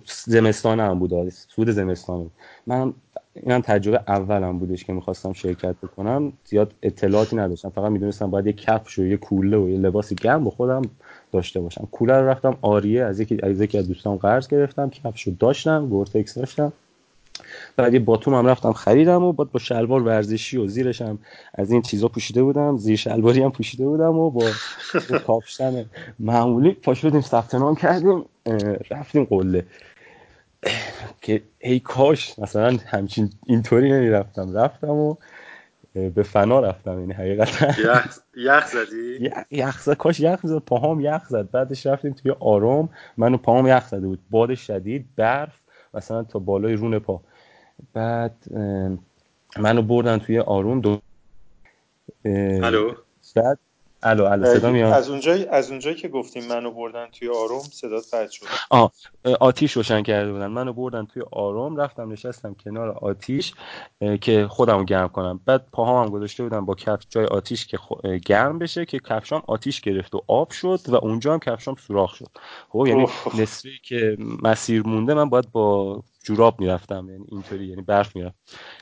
زمستان 0.05 0.79
هم 0.79 1.00
بود 1.00 1.29
سود 1.29 1.70
زمستان 1.70 2.17
بود. 2.17 2.32
من 2.67 2.94
اینم 3.34 3.62
تجربه 3.62 4.03
اولم 4.08 4.60
بودش 4.60 4.84
که 4.84 4.94
می‌خواستم 4.94 5.34
شرکت 5.34 5.75
بکنم. 5.84 6.34
زیاد 6.46 6.74
اطلاعاتی 6.82 7.36
نداشتم. 7.36 7.70
فقط 7.70 7.91
می‌دونستم 7.91 8.32
باید 8.32 8.48
یه 8.48 8.53
کفش 8.53 9.00
و 9.00 9.05
یه 9.05 9.17
کوله 9.17 9.58
و 9.58 9.70
یه 9.70 9.77
لباسی 9.77 10.15
گرم 10.15 10.44
به 10.44 10.50
خودم 10.50 10.82
داشته 11.36 11.60
باشم. 11.60 11.88
کوله 11.92 12.13
رو 12.13 12.27
رفتم 12.27 12.58
آریه 12.62 13.04
از 13.04 13.20
یکی 13.20 13.38
از 13.44 13.62
یکی 13.62 13.77
از 13.77 13.88
دوستام 13.88 14.15
قرض 14.15 14.48
گرفتم 14.48 14.89
کفش 14.89 15.24
رو 15.24 15.34
داشتم 15.39 15.89
گورتکس 15.89 16.38
داشتم. 16.38 16.74
بعد 17.77 17.94
یه 17.94 18.00
باتوم 18.00 18.34
هم 18.34 18.48
رفتم 18.48 18.74
خریدم 18.74 19.24
و 19.24 19.34
بعد 19.34 19.51
با 19.51 19.60
شلوار 19.60 20.04
ورزشی 20.04 20.58
و 20.58 20.68
زیرش 20.68 21.01
هم 21.01 21.20
از 21.54 21.72
این 21.72 21.82
چیزا 21.82 22.08
پوشیده 22.08 22.44
بودم 22.44 22.77
زیر 22.77 22.96
شلواری 22.96 23.44
هم 23.44 23.51
پوشیده 23.51 23.86
بودم 23.86 24.18
و 24.18 24.30
با 24.30 24.46
کاپشن 25.27 25.86
معمولی 26.20 26.72
پا 26.72 26.94
شدیم 26.94 27.22
ثبت 27.22 27.56
نام 27.56 27.75
کردیم 27.75 28.25
رفتیم 28.92 29.24
قله. 29.24 29.65
که 31.22 31.42
ای 31.60 31.80
کاش 31.80 32.39
مثلا 32.39 32.77
همچین 32.86 33.30
اینطوری 33.46 33.92
نمی‌رفتم 33.92 34.54
رفتم 34.54 34.89
و 34.89 35.15
به 35.96 36.24
فنا 36.24 36.60
رفتم 36.60 37.00
یعنی 37.00 37.14
حقیقتا. 37.14 37.68
یخ 38.36 38.68
زدی؟ 38.68 39.32
یخ 39.52 39.82
زد 39.82 39.94
کاش 39.94 40.20
یخ 40.20 40.40
زد 40.44 40.58
پاهام 40.58 41.00
یخ 41.00 41.28
زد. 41.28 41.52
بعدش 41.52 41.86
رفتیم 41.86 42.14
توی 42.14 42.32
آرام 42.40 42.90
منو 43.18 43.38
پاهام 43.38 43.68
یخ 43.68 43.88
زده 43.88 44.08
بود. 44.08 44.20
باد 44.30 44.54
شدید 44.54 45.06
برف 45.16 45.60
مثلا 45.94 46.24
تا 46.24 46.40
بالای 46.40 46.74
رون 46.74 47.00
پا. 47.00 47.22
بعد 47.94 48.36
منو 49.58 49.82
بردن 49.82 50.18
توی 50.18 50.40
آروم 50.40 50.82
دو 50.82 51.02
الو؟ 52.25 52.94
بعد 53.36 53.60
الو 54.06 54.24
الو 54.24 54.46
صدا 54.46 54.72
میاد؟ 54.72 54.94
از 54.94 55.10
اونجایی 55.10 55.46
از 55.46 55.70
اونجایی 55.70 55.96
که 55.96 56.08
گفتیم 56.08 56.48
منو 56.48 56.72
بردن 56.72 57.08
توی 57.20 57.30
آروم 57.30 57.60
صدا 57.60 57.98
قطع 57.98 58.32
شد. 58.32 58.46
آ 58.70 58.88
آتیش 59.40 59.72
روشن 59.72 60.04
کرده 60.04 60.32
بودن. 60.32 60.48
منو 60.48 60.74
بردن 60.74 61.06
توی 61.06 61.24
آروم 61.32 61.78
رفتم 61.78 62.12
نشستم 62.12 62.54
کنار 62.54 62.90
آتیش 62.90 63.54
که 64.22 64.48
خودمو 64.48 64.84
گرم 64.84 65.08
کنم. 65.08 65.40
بعد 65.46 65.66
پاهام 65.72 66.10
گذاشته 66.10 66.44
بودم 66.44 66.66
با 66.66 66.76
کفش 66.76 67.06
جای 67.10 67.26
آتیش 67.26 67.68
که 67.68 67.78
گرم 68.26 68.60
بشه 68.60 68.86
که 68.86 69.00
کفشام 69.00 69.44
آتیش 69.48 69.82
گرفت 69.82 70.16
و 70.16 70.22
آب 70.28 70.52
شد 70.52 70.80
و 70.88 70.96
اونجا 70.96 71.34
هم 71.34 71.40
کفشام 71.40 71.76
سوراخ 71.76 72.16
شد. 72.16 72.30
خب 72.70 72.88
یعنی 72.88 73.08
نصفی 73.40 73.80
که 73.84 74.18
مسیر 74.44 74.88
مونده 74.88 75.14
من 75.14 75.30
باید 75.30 75.52
با 75.52 76.04
جوراب 76.25 76.60
می‌رفتم 76.60 77.10
یعنی 77.10 77.25
اینطوری 77.32 77.65
یعنی 77.65 77.82
برف 77.82 78.15
می‌رفت. 78.15 78.36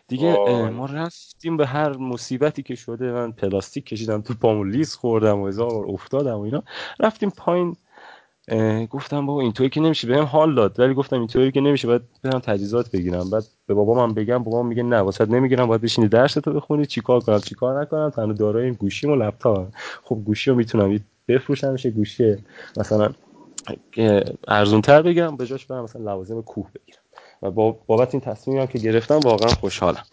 دیگه 0.07 0.38
ما 0.69 0.85
رفتیم 0.85 1.57
به 1.57 1.65
هر 1.65 1.97
مصیبتی 1.97 2.63
که 2.63 2.75
شده 2.75 3.12
من 3.12 3.31
پلاستیک 3.31 3.85
کشیدم 3.85 4.21
تو 4.21 4.33
پامو 4.33 4.63
لیز 4.63 4.95
خوردم 4.95 5.39
و 5.39 5.47
هزار 5.47 5.85
افتادم 5.88 6.38
و 6.38 6.41
اینا. 6.41 6.63
رفتیم 7.00 7.29
پایین 7.29 7.75
گفتم 8.89 9.25
بابا 9.25 9.41
اینطوری 9.41 9.69
که 9.69 9.81
نمیشه 9.81 10.07
بهم 10.07 10.23
حال 10.23 10.55
داد. 10.55 10.79
ولی 10.79 10.93
گفتم 10.93 11.19
اینطوری 11.19 11.51
که 11.51 11.62
نمیشه 11.62 11.88
باید 11.88 12.01
برم 12.23 12.39
تجهیزات 12.39 12.91
بگیرم. 12.91 13.29
بعد 13.29 13.43
به 13.67 13.73
بابا 13.73 14.07
من 14.07 14.13
بگم 14.13 14.43
بابا 14.43 14.63
میگه 14.63 14.83
نه 14.83 14.97
واسه 14.97 15.25
نمی‌گیرم 15.25 15.65
باید 15.65 15.81
بشینی 15.81 16.07
درس 16.07 16.33
تو 16.33 16.53
بخونی 16.53 16.85
چیکار 16.85 17.19
کنم 17.19 17.39
چیکار 17.39 17.81
نکنم. 17.81 18.09
تنها 18.09 18.33
دارای 18.33 18.65
این 18.65 18.73
گوشیم 18.73 19.12
و 19.12 19.15
لپتاپم. 19.15 19.71
خب 20.03 20.15
گوشی 20.15 20.51
رو 20.51 20.57
می‌تونم 20.57 21.00
بفروشم 21.27 21.71
میشه 21.71 21.89
گوشی 21.89 22.35
مثلا 22.77 23.09
ارزون 24.47 24.81
تر 24.81 25.01
بگم 25.01 25.38
به 25.38 25.45
جاش 25.45 25.65
برم 25.65 25.83
مثلا 25.83 26.01
لوازم 26.01 26.41
کوه 26.41 26.67
بگیرم. 26.75 27.02
و 27.43 27.51
بابت 27.88 28.13
این 28.15 28.21
تصمیمم 28.21 28.65
که 28.65 28.79
گرفتم 28.79 29.19
واقعا 29.19 29.50
خوشحالم. 29.50 30.03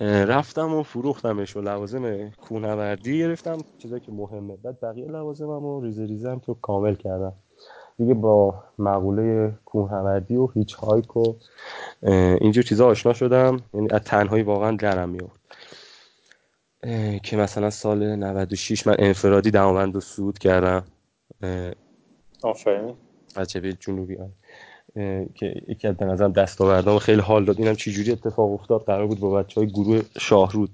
رفتم 0.00 0.74
و 0.74 0.82
فروختمش 0.82 1.56
و 1.56 1.60
لوازم 1.60 2.30
کوهنوردی 2.30 3.18
گرفتم. 3.18 3.58
چیزایی 3.78 4.00
که 4.00 4.12
مهمه. 4.12 4.56
بعد 4.56 4.80
بقیه 4.80 5.06
لوازمم 5.06 5.64
و 5.64 5.80
ریزه 5.80 6.06
ریزه 6.06 6.36
تو 6.36 6.54
کامل 6.54 6.94
کردم. 6.94 7.32
دیگه 7.98 8.14
با 8.14 8.64
مقوله 8.78 9.52
کوهنوردی 9.64 10.36
و 10.36 10.46
هیچ 10.46 10.74
هایک 10.74 11.16
و 11.16 11.34
اینجور 12.40 12.64
چیزا 12.64 12.86
آشنا 12.86 13.12
شدم. 13.12 13.60
یعنی 13.74 13.88
از 13.90 14.00
تنهایی 14.00 14.42
واقعا 14.42 14.76
درم 14.76 15.08
میاد 15.08 15.30
که 17.22 17.36
مثلا 17.36 17.70
سال 17.70 18.16
96 18.16 18.86
من 18.86 18.96
انفرادی 18.98 19.50
دماوند 19.50 19.94
رو 19.94 20.00
سود 20.00 20.38
کردم. 20.38 20.84
آفرین. 22.42 22.94
بچه 23.36 23.72
جنوبی 23.72 24.14
ها. 24.14 24.28
که 25.34 25.62
یکی 25.68 25.88
از 25.88 25.96
بنظرم 25.96 26.32
دستاوردام 26.32 26.98
خیلی 26.98 27.20
حال 27.20 27.44
داد. 27.44 27.58
اینم 27.58 27.74
چجوری 27.74 28.12
اتفاق 28.12 28.52
افتاد؟ 28.52 28.84
قرار 28.84 29.06
بود 29.06 29.20
با 29.20 29.30
بچه 29.30 29.60
های 29.60 29.70
گروه 29.70 30.02
شاهرود 30.18 30.70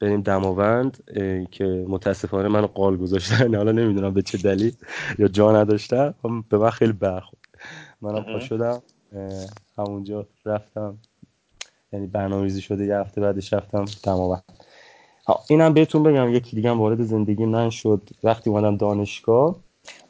بریم 0.00 0.20
دماوند 0.20 1.04
که 1.50 1.64
متاسفانه 1.88 2.48
منو 2.48 2.66
قال 2.66 2.96
گذاشتن. 2.96 3.54
حالا 3.60 3.72
نمی‌دونم 3.72 4.14
به 4.14 4.22
چه 4.22 4.38
دلیل 4.38 4.72
یا 5.18 5.28
جا 5.28 5.52
نداشتم 5.52 6.14
به 6.48 6.58
من 6.58 6.70
خیلی 6.70 6.92
برخورد. 6.92 7.40
منم 8.00 8.24
پا 8.24 8.40
شدم. 8.40 8.82
همونجا 9.78 10.26
رفتم. 10.46 10.98
یعنی 11.92 12.06
برنامه‌ریزی 12.06 12.60
شده 12.60 12.84
یه 12.84 12.96
هفته 12.96 13.20
بعدش 13.20 13.52
رفتم 13.52 13.84
دماوند 14.04 14.42
اینم 15.48 15.74
بهتون 15.74 16.02
بگم 16.02 16.34
یکی 16.34 16.56
دیگه 16.56 16.70
وارد 16.70 17.02
زندگی 17.02 17.46
من 17.46 17.70
شد. 17.70 18.02
وقتی 18.24 18.50
اومدم 18.50 18.76
دانشگاه 18.76 19.56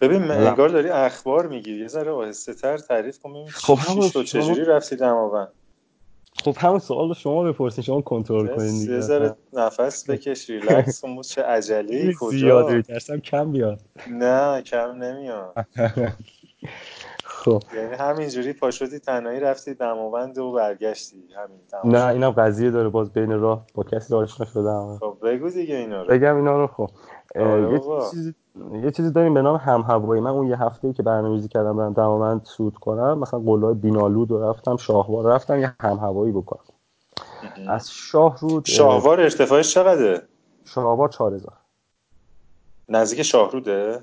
ببین 0.01 0.31
انگار 0.31 0.69
داری 0.69 0.89
اخبار 0.89 1.47
میگی. 1.47 1.81
یه 1.81 1.89
ذره 1.89 2.11
آهسته 2.11 2.55
تر 2.55 2.79
تعریف 2.79 3.19
کن. 3.19 3.33
ببین 3.33 3.49
خب 3.51 3.79
شد 4.11 4.25
چجوری 4.25 4.65
رفتی 4.65 4.97
دماوند؟ 4.97 5.53
خب 6.45 6.57
همون 6.59 6.79
سوال 6.79 7.09
رو 7.09 7.15
شما 7.15 7.43
بپرسین 7.43 7.85
شما 7.85 8.01
کنترل 8.01 8.57
کنین 8.57 8.79
دیگه 8.79 8.93
یه 8.93 9.01
ذره 9.01 9.37
نفس 9.53 10.11
بکش 10.11 10.51
ریلکس 10.51 11.05
اون 11.05 11.23
چه 11.23 11.43
عجله 11.43 12.13
کجا؟ 12.21 12.39
زیاده 12.39 12.75
میترسم 12.75 13.21
کم 13.21 13.53
بیاد. 13.53 13.81
نه 14.11 14.63
کم 14.63 15.03
نمیاد. 15.03 15.55
خب. 17.25 17.63
یعنی 17.77 17.95
همینجوری 17.95 18.53
پاشدی 18.53 18.99
تنهایی 18.99 19.41
رفتی 19.41 19.75
دماوند 19.75 20.39
و 20.39 20.53
برگشتی. 20.53 21.17
همین 21.37 21.93
نه 21.95 22.07
اینم 22.07 22.31
قضیه 22.31 22.71
داره 22.71 22.89
باز 22.89 23.13
بین 23.13 23.41
راه 23.41 23.67
با 23.75 23.83
کسی 23.83 24.15
آشنا 24.15 24.47
شدم 24.47 24.99
خب 25.01 25.19
بگو 25.23 25.51
دیگه 25.51 25.77
اینا 25.77 26.03
رو. 26.03 26.09
بگم 26.09 26.37
اینا 26.37 26.57
رو 26.57 26.67
خب. 26.67 26.91
یه 27.35 27.81
چیزی 28.11 28.35
یه 28.73 28.91
چیزی 28.91 29.11
داریم 29.11 29.35
به 29.35 29.43
نام 29.43 29.57
هم 29.57 29.81
هوایی. 29.81 30.21
من 30.21 30.31
اون 30.31 30.47
یه 30.47 30.63
هفته 30.63 30.93
که 30.93 31.03
برنامه‌ریزی 31.03 31.49
کردم 31.49 31.77
برم 31.77 31.93
دماوند 31.93 32.45
سود 32.45 32.75
کنم 32.75 33.19
مثلا 33.19 33.41
قلای 33.41 33.75
بینالود 33.75 34.31
رو 34.31 34.51
رفتم 34.51 34.77
شاهوار 34.77 35.35
رفتم 35.35 35.61
یه 35.61 35.75
هم 35.81 35.97
هوایی 35.97 36.33
بکنم. 36.33 36.65
از 37.69 37.91
شاهرود 37.91 38.65
شاهوار 38.65 39.21
ارتفاعش 39.21 39.75
چقدره؟ 39.75 40.23
شاهوار 40.65 41.09
4000 41.09 41.53
نزدیک 42.89 43.23
شاهروده 43.23 44.01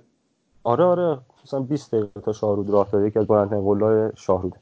آره 0.63 0.83
آره. 0.83 1.19
مثلا 1.43 1.59
20 1.59 1.91
دقیقه 1.95 2.21
تا 2.21 2.33
شاهرود 2.33 2.69
راه 2.69 2.87
داره. 2.91 3.07
یکی 3.07 3.19
از 3.19 3.27
بلندترین 3.27 3.63
قلای 3.63 4.11
شاهرود 4.15 4.55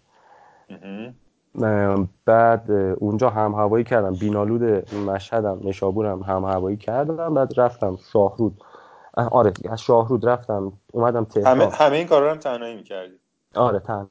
بعد 2.25 2.71
اونجا 2.71 3.29
هم 3.29 3.51
هوایی 3.51 3.83
کردم. 3.83 4.13
بینالود 4.13 4.93
مشهدم 4.93 5.59
نشابورم 5.63 6.23
هم 6.23 6.43
هوایی 6.45 6.77
کردم. 6.77 7.33
بعد 7.33 7.59
رفتم 7.59 7.97
شاهرود. 8.13 8.63
آره 9.13 9.53
از 9.69 9.81
شاهرود 9.81 10.25
رفتم. 10.25 10.73
اومدم 10.93 11.23
تهران. 11.23 11.61
همه, 11.61 11.69
همه 11.73 11.95
این 11.95 12.07
کارا 12.07 12.31
هم 12.31 12.37
تنهایی 12.37 12.75
می‌کردی؟ 12.75 13.13
آره 13.55 13.79
تنها. 13.79 14.07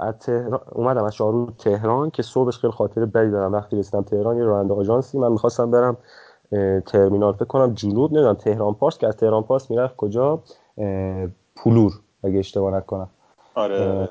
از 0.00 0.18
تهران 0.18 0.60
اومدم 0.72 1.04
از 1.04 1.14
شاهرود 1.14 1.54
تهران 1.58 2.10
که 2.10 2.22
صبحش 2.22 2.58
خیلی 2.58 2.72
خاطر 2.72 3.04
بدی 3.04 3.30
دارم. 3.30 3.52
وقتی 3.52 3.76
رسیدم 3.78 4.02
تهران 4.02 4.36
یه 4.36 4.44
راننده 4.44 4.74
آژانسی 4.74 5.18
من 5.18 5.32
می‌خواستم 5.32 5.70
برم 5.70 5.96
ترمینال. 6.86 7.32
فکر 7.32 7.44
کنم 7.44 7.74
جنوب 7.74 8.12
نمی‌دونم 8.12 8.34
تهران 8.34 8.74
پارس 8.74 8.98
که 8.98 9.06
از 9.06 9.16
تهران 9.16 9.42
پارس 9.42 9.70
می‌رفت 9.70 9.96
کجا؟ 9.96 10.42
پلور 11.56 11.92
اگه 12.24 12.38
اشتباه 12.38 12.74
نکنم. 12.74 13.08
آره 13.54 14.08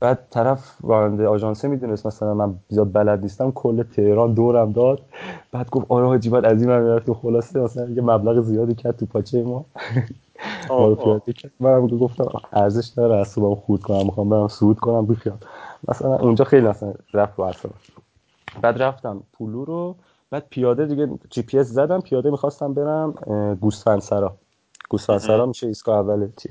بعد 0.00 0.26
طرف 0.30 0.76
راننده 0.82 1.28
آژانسه 1.28 1.68
می‌دونست 1.68 2.06
مثلا 2.06 2.34
من 2.34 2.54
زیاد 2.68 2.92
بلد 2.92 3.22
نیستم 3.22 3.50
کل 3.50 3.82
تهران 3.82 4.34
دورم 4.34 4.72
داد. 4.72 5.00
بعد 5.52 5.70
گفت 5.70 5.86
آره 5.88 6.06
حاجی 6.06 6.30
بعد 6.30 6.44
از 6.44 6.62
این 6.62 6.70
من 6.70 6.98
تو 6.98 7.14
خلاصه 7.14 7.60
مثلا 7.60 7.88
یه 7.88 8.02
مبلغ 8.02 8.40
زیادی 8.42 8.74
کرد 8.74 8.96
تو 8.96 9.06
پاچه 9.06 9.42
ما. 9.42 9.64
من 11.60 11.86
گفتم 11.86 12.28
ارزش 12.52 12.86
داره 12.86 13.16
از 13.16 13.28
صبح 13.28 13.60
خود 13.60 13.82
کنم 13.82 14.06
می‌خوام 14.06 14.28
برم 14.28 14.48
سود 14.48 14.78
کنم 14.78 15.06
بیخیال 15.06 15.36
مثلا 15.88 16.16
اونجا 16.16 16.44
خیلی 16.44 16.66
مثلا 16.68 16.94
رفت 17.14 17.38
رو 17.38 17.44
اصلا 17.44 17.70
بعد 18.62 18.82
رفتم 18.82 19.22
پلور 19.32 19.64
رو 19.64 19.96
بعد 20.30 20.46
پیاده 20.50 20.86
دیگه 20.86 21.08
جی 21.30 21.42
پی 21.42 21.58
اس 21.58 21.66
زدم 21.66 22.00
پیاده 22.00 22.30
می‌خواستم 22.30 22.74
برم 22.74 23.12
گوسفند 23.60 24.00
سرا. 24.00 24.36
گوسفند 24.88 25.18
سرا 25.18 25.46
میشه 25.46 25.66
ایستگاه 25.66 25.98
اول 25.98 26.28
چی؟ 26.36 26.48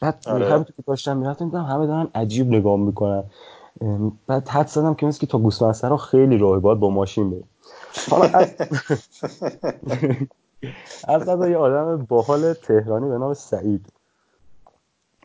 بعد 0.00 0.22
آره. 0.26 0.46
همینطور 0.46 0.76
که 0.76 0.82
داشتم 0.86 1.16
می‌رفتم 1.16 1.44
دیدم 1.44 1.64
همه 1.64 1.86
دارن 1.86 2.08
عجیب 2.14 2.48
نگاه 2.48 2.76
می‌کنن. 2.76 3.24
بعد 4.26 4.48
حد 4.48 4.66
زدم 4.66 4.94
که 4.94 5.06
مثل 5.06 5.20
که 5.20 5.26
تا 5.26 5.72
سرا 5.72 5.96
خیلی 5.96 6.38
راه 6.38 6.58
باید 6.60 6.78
با 6.78 6.90
ماشین 6.90 7.30
بریم. 7.30 7.48
حالا 8.10 8.24
از 8.24 8.54
از 11.28 11.48
یه 11.50 11.56
آدم 11.56 12.06
باحال 12.08 12.52
تهرانی 12.52 13.08
به 13.08 13.18
نام 13.18 13.34
سعید. 13.34 13.86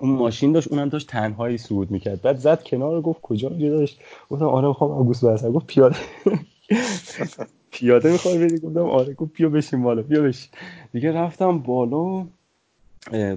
اون 0.01 0.11
ماشین 0.11 0.51
داشت 0.51 0.71
اونم 0.71 0.89
داشت 0.89 1.07
تنهایی 1.09 1.57
صعود 1.57 1.91
می‌کرد. 1.91 2.21
بعد 2.21 2.37
زد 2.37 2.63
کنار 2.63 3.01
گفت 3.01 3.21
کجا 3.21 3.49
میگه 3.49 3.69
داشت 3.69 3.99
گفتم 4.29 4.45
آره 4.45 4.67
می‌خوام 4.67 4.91
آگوست 4.91 5.25
برسم 5.25 5.51
گفت 5.51 5.67
پیاده. 5.67 5.95
پیاده 7.71 8.11
می‌خوای 8.11 8.37
بری؟ 8.37 8.59
گفتم 8.59 8.89
آره. 8.89 9.13
گفت 9.13 9.31
بیا 9.33 9.49
بشین 9.49 9.83
بالا 9.83 10.01
بیا 10.01 10.21
بشین. 10.21 10.51
دیگه 10.93 11.11
رفتم 11.11 11.59
بالا. 11.59 12.25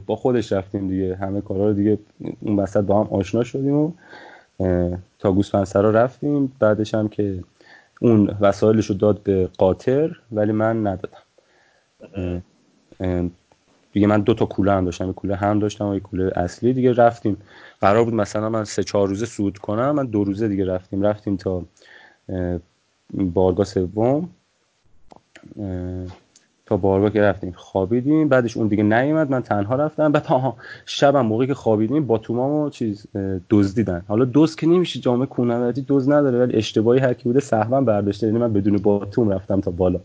با 0.07 0.17
خودش 0.17 0.53
رفتیم 0.53 0.89
دیگه. 0.89 1.17
همه 1.17 1.41
کارا 1.41 1.67
رو 1.69 1.73
دیگه 1.73 1.99
اون 2.41 2.57
وسط 2.57 2.81
با 2.81 3.05
هم 3.05 3.09
آشنا 3.11 3.45
شدیم 3.45 3.75
و 3.75 3.93
تا 5.19 5.33
گوسفندسرا 5.33 5.91
رفتیم. 5.91 6.53
بعدش 6.59 6.95
هم 6.95 7.09
که 7.09 7.45
اون 8.01 8.37
وسایلش 8.41 8.87
رو 8.87 8.95
داد 8.95 9.23
به 9.23 9.49
قاطر 9.59 10.17
ولی 10.33 10.53
من 10.53 10.87
ندادم. 10.87 11.23
دیگه 13.93 14.07
من 14.07 14.21
دو 14.21 14.35
تا 14.35 14.47
کوله 14.47 14.73
هم 14.73 14.85
داشتم. 14.85 15.13
کوله 15.13 15.37
هم 15.37 15.59
داشتم 15.59 15.89
و 15.89 15.95
یه 15.95 16.01
کوله 16.01 16.33
اصلی 16.37 16.73
دیگه 16.73 16.93
رفتیم. 16.93 17.37
قرار 17.81 18.05
بود 18.05 18.15
مثلا 18.15 18.49
من 18.49 18.65
سه 18.65 18.85
چهار 18.85 19.09
روزه 19.09 19.27
سود 19.27 19.59
کنم 19.59 19.91
من 19.91 20.07
دو 20.07 20.25
روزه 20.25 20.49
دیگه 20.49 20.65
رفتیم. 20.65 21.03
رفتیم 21.03 21.37
تا 21.37 21.65
بارگاه 23.15 23.67
سوم. 23.67 24.29
تا 26.67 26.77
بارگاه 26.77 27.11
که 27.11 27.21
رفتیم 27.21 27.53
خوابیدیم 27.57 28.29
بعدش 28.29 28.57
اون 28.57 28.69
دیگه 28.69 28.83
نیومد 28.83 29.31
من 29.31 29.43
تنها 29.43 29.75
رفتم. 29.75 30.13
بعد 30.13 30.27
ها 30.27 30.57
شبم 30.87 31.27
موقعی 31.27 31.47
که 31.47 31.55
خوابیدیم 31.55 32.07
با 32.07 32.19
تومامو 32.19 32.71
چیز 32.71 33.07
دزدیدن. 33.51 34.05
حالا 34.09 34.25
دوز 34.25 34.57
که 34.57 34.67
نمیشه 34.67 35.01
جامعه 35.01 35.27
کوهنوردی 35.27 35.83
دوز 35.83 36.09
نداره 36.09 36.39
ولی 36.39 36.57
اشتباهی 36.57 37.01
هر 37.01 37.15
کی 37.15 37.25
بوده 37.25 37.41
سهوا 37.41 37.81
برداشته. 37.81 38.27
یعنی 38.27 38.39
من 38.39 38.53
بدون 38.53 38.77
باتوم 38.77 39.31
رفتم 39.31 39.61
تا 39.61 39.71
بالا. 39.71 40.01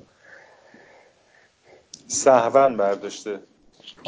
سهوا 2.08 2.70
برداشته. 2.70 3.40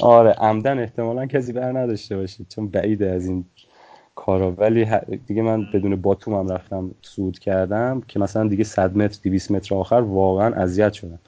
آره 0.01 0.31
عمدن 0.31 0.79
احتمالا 0.79 1.25
کسی 1.25 1.53
بر 1.53 1.71
نداشته 1.71 2.17
باشید 2.17 2.47
چون 2.49 2.67
بعیده 2.67 3.11
از 3.11 3.25
این 3.25 3.45
کارا. 4.15 4.51
ولی 4.51 4.87
دیگه 5.27 5.41
من 5.41 5.65
بدون 5.73 5.95
باتوم 5.95 6.33
هم 6.33 6.51
رفتم 6.51 6.91
سود 7.01 7.39
کردم 7.39 8.01
که 8.07 8.19
مثلا 8.19 8.47
دیگه 8.47 8.63
100 8.63 8.97
متر 8.97 9.19
200 9.23 9.51
متر 9.51 9.75
آخر 9.75 9.95
واقعا 9.95 10.55
اذیت 10.55 10.93
شدم. 10.93 11.19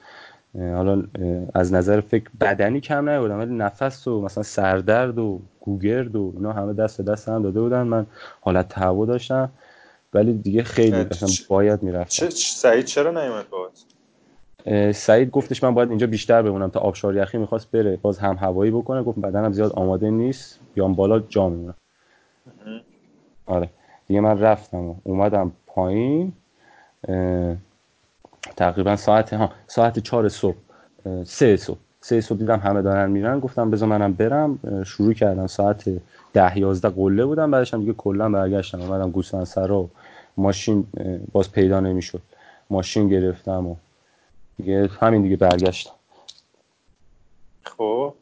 حالا 0.58 1.02
از 1.54 1.72
نظر 1.72 2.00
فکر 2.00 2.30
بدنی 2.40 2.80
کم 2.80 3.08
نیاوردم 3.08 3.38
ولی 3.38 3.54
نفس 3.54 4.06
و 4.06 4.20
مثلا 4.20 4.42
سردرد 4.42 5.18
و 5.18 5.40
گوگرد 5.60 6.16
و 6.16 6.32
اینا 6.36 6.52
همه 6.52 6.72
دست 6.72 7.00
دست 7.00 7.28
هم 7.28 7.42
داده 7.42 7.60
بودن. 7.60 7.82
من 7.82 8.06
حالت 8.40 8.68
تهوع 8.68 9.06
داشتم 9.06 9.50
ولی 10.14 10.32
دیگه 10.32 10.62
خیلی 10.62 11.04
مثلا 11.10 11.28
باید 11.48 11.82
می‌رفتم. 11.82 12.28
سعید 12.30 12.84
چرا 12.84 13.10
نیومد 13.10 13.44
باید 13.50 13.84
سعید 14.94 15.30
گفتش 15.30 15.64
من 15.64 15.74
باید 15.74 15.88
اینجا 15.88 16.06
بیشتر 16.06 16.42
بمونم 16.42 16.70
تا 16.70 16.80
آبشار 16.80 17.16
یخی 17.16 17.38
می‌خواست 17.38 17.70
بره 17.70 17.96
باز 17.96 18.18
هم 18.18 18.36
هوایی 18.40 18.70
بکنه 18.70 19.02
گفت 19.02 19.18
بدنم 19.18 19.52
زیاد 19.52 19.72
آماده 19.72 20.10
نیست 20.10 20.60
بیام 20.74 20.94
بالا 20.94 21.18
جا 21.18 21.48
میمونم. 21.48 21.74
آره. 23.46 23.70
دیگه 24.06 24.20
من 24.20 24.40
رفتم 24.40 24.96
اومدم 25.04 25.52
پایین 25.66 26.32
تقریبا 28.56 28.96
ساعت 28.96 29.32
ها 29.32 29.52
ساعت 29.66 29.98
چهار 29.98 30.28
صبح 30.28 30.56
سه 31.24 31.56
صبح. 31.56 31.78
سه 32.00 32.20
صبح 32.20 32.38
دیدم 32.38 32.58
همه 32.58 32.82
دارن 32.82 33.10
میرن. 33.10 33.40
گفتم 33.40 33.70
بذار 33.70 33.88
منم 33.88 34.12
برم. 34.12 34.58
شروع 34.86 35.12
کردم. 35.12 35.46
ساعت 35.46 35.84
ده 36.32 36.58
یازده 36.58 36.88
قله 36.88 37.24
بودم. 37.24 37.50
بعدش 37.50 37.74
هم 37.74 37.80
دیگه 37.80 37.92
کلا 37.92 38.28
برگشتم. 38.28 38.80
اومدم 38.80 39.10
گوسفند 39.10 39.44
سر 39.44 39.72
و 39.72 39.90
ماشین 40.36 40.86
باز 41.32 41.52
پیدا 41.52 41.80
نمی‌شد. 41.80 42.22
ماشین 42.70 43.08
گرفتم 43.08 43.66
و 43.66 43.76
دیگه 44.56 44.90
همین 45.00 45.22
دیگه 45.22 45.36
برگشتم. 45.36 45.94
خب. 47.64 48.14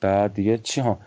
بعد 0.00 0.34
دیگه 0.34 0.58
چی 0.58 0.80
ها؟ 0.80 0.98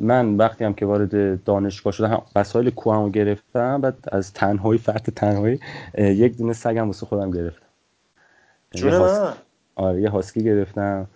من 0.00 0.36
وقتی 0.36 0.64
هم 0.64 0.74
که 0.74 0.86
وارد 0.86 1.44
دانشگاه 1.44 1.92
شدم 1.92 2.22
وسایل 2.36 2.70
کوهمو 2.70 3.10
گرفتم 3.10 3.80
بعد 3.80 3.96
از 4.12 4.32
تنهایی 4.32 4.78
فرد 4.78 5.02
تنهایی 5.16 5.60
یک 5.98 6.36
دونه 6.36 6.52
سگم 6.52 6.86
واسه 6.86 7.06
خودم 7.06 7.30
گرفتم. 7.30 7.66
جون 8.70 8.98
من؟ 8.98 9.32
آره 9.74 10.02
یه 10.02 10.10
هاسکی 10.10 10.44
گرفتم 10.44 11.06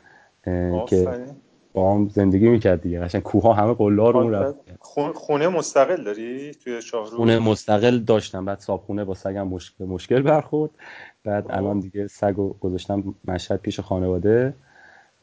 که 0.87 1.19
با 1.73 1.95
هم 1.95 2.09
زندگی 2.09 2.49
می‌کرد 2.49 2.83
دیگه. 2.83 3.01
قشنگ 3.01 3.23
کوه 3.23 3.43
ها 3.43 3.53
همه 3.53 3.75
قلا 3.75 4.11
رو 4.11 4.31
رفت. 4.31 4.55
خونه 5.15 5.49
مستقل 5.49 6.05
داری 6.05 6.55
توی 6.65 6.83
شهر 6.83 7.05
خونه 7.05 7.39
مستقل 7.39 7.99
داشتم. 7.99 8.45
بعد 8.45 8.61
صابخونه 8.61 9.05
با 9.05 9.15
سگم 9.15 9.49
مشکل 9.49 9.85
مشکل 9.85 10.23
برخورد. 10.23 10.71
بعد 11.25 11.47
الان 11.51 11.81
دیگه 11.81 12.07
سگو 12.07 12.53
گذاشتم 12.61 13.15
مشهد 13.25 13.61
پیش 13.61 13.81
خانواده. 13.81 14.55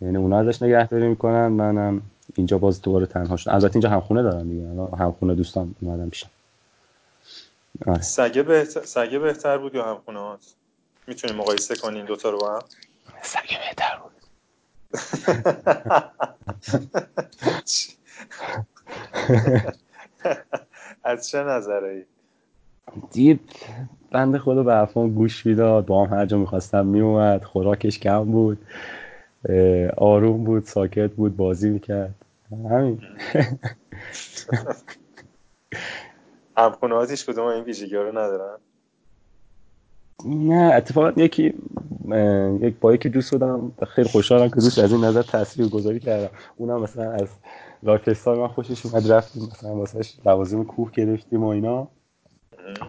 یعنی 0.01 0.17
اونا 0.17 0.39
ازش 0.39 0.61
نگهداری 0.61 1.07
می‌کنن. 1.07 1.47
منم 1.47 2.01
اینجا 2.35 2.57
باز 2.57 2.81
دوباره 2.81 3.05
تنها 3.05 3.37
شدم 3.37 3.53
البته 3.53 3.75
اینجا 3.75 3.89
همخونه 3.89 4.23
دارم 4.23 4.49
دیگه. 4.49 4.67
همخونه 4.97 5.35
دوستان 5.35 5.75
اومدم 5.81 6.09
پیشم. 6.09 6.29
آره. 7.87 8.01
سگه 8.01 8.43
بهتر 8.43 8.83
سگه 8.83 9.19
بهتر 9.19 9.57
بود 9.57 9.75
یا 9.75 9.83
همخونه 9.83 10.19
هات؟ 10.19 10.45
می‌تونی 11.07 11.33
مقایسه 11.33 11.75
کنی 11.75 11.97
این 11.97 12.05
دوتا 12.05 12.29
رو 12.29 12.37
با 12.37 12.53
هم؟ 12.53 12.61
سگه 13.21 13.57
بهتر 13.67 13.97
بود. 13.97 14.11
از 21.03 21.29
چه 21.29 21.43
نظره 21.43 21.89
ای 21.89 22.03
دیپ 23.11 23.39
بند 24.11 24.37
خدا 24.37 24.63
به 24.63 24.75
افان 24.75 25.09
گوش 25.09 25.45
می‌داد. 25.45 25.85
با 25.85 26.05
هم 26.05 26.17
هر 26.17 26.25
جا 26.25 26.37
می‌خواستم 26.37 26.85
میومد 26.85 27.43
خوراکش 27.43 27.99
کم 27.99 28.23
بود. 28.23 28.57
آروم 29.97 30.43
بود 30.43 30.65
ساکت 30.65 31.11
بود 31.11 31.37
بازی 31.37 31.69
می‌کرد. 31.69 32.15
همین. 32.69 33.01
همخونهاتیش 36.57 37.25
کدوم 37.25 37.45
این 37.45 37.63
ویژگی 37.63 37.95
رو 37.95 38.09
ندارن؟ 38.09 38.57
نه 40.25 40.73
اتفاقا 40.75 41.21
یکی 41.21 41.53
یک 42.61 42.79
با 42.79 42.93
یکی 42.93 43.09
دوست 43.09 43.31
بودم 43.31 43.71
خیلی 43.87 44.09
خوشحالم 44.09 44.49
که 44.49 44.55
دوست 44.55 44.79
از 44.79 44.91
این 44.91 45.03
نظر 45.03 45.21
تاثیر 45.21 45.67
گذاری 45.67 45.99
کردم. 45.99 46.29
اونم 46.55 46.81
مثلا 46.81 47.11
از 47.11 47.27
راکستار 47.83 48.37
من 48.37 48.47
خوشش 48.47 48.85
اومد 48.85 49.11
رفتیم 49.11 49.43
مثلا 49.43 49.75
واسهش 49.75 50.17
لوازم 50.25 50.63
کوه 50.63 50.91
گرفتیم 50.91 51.43
و 51.43 51.47
اینا. 51.47 51.87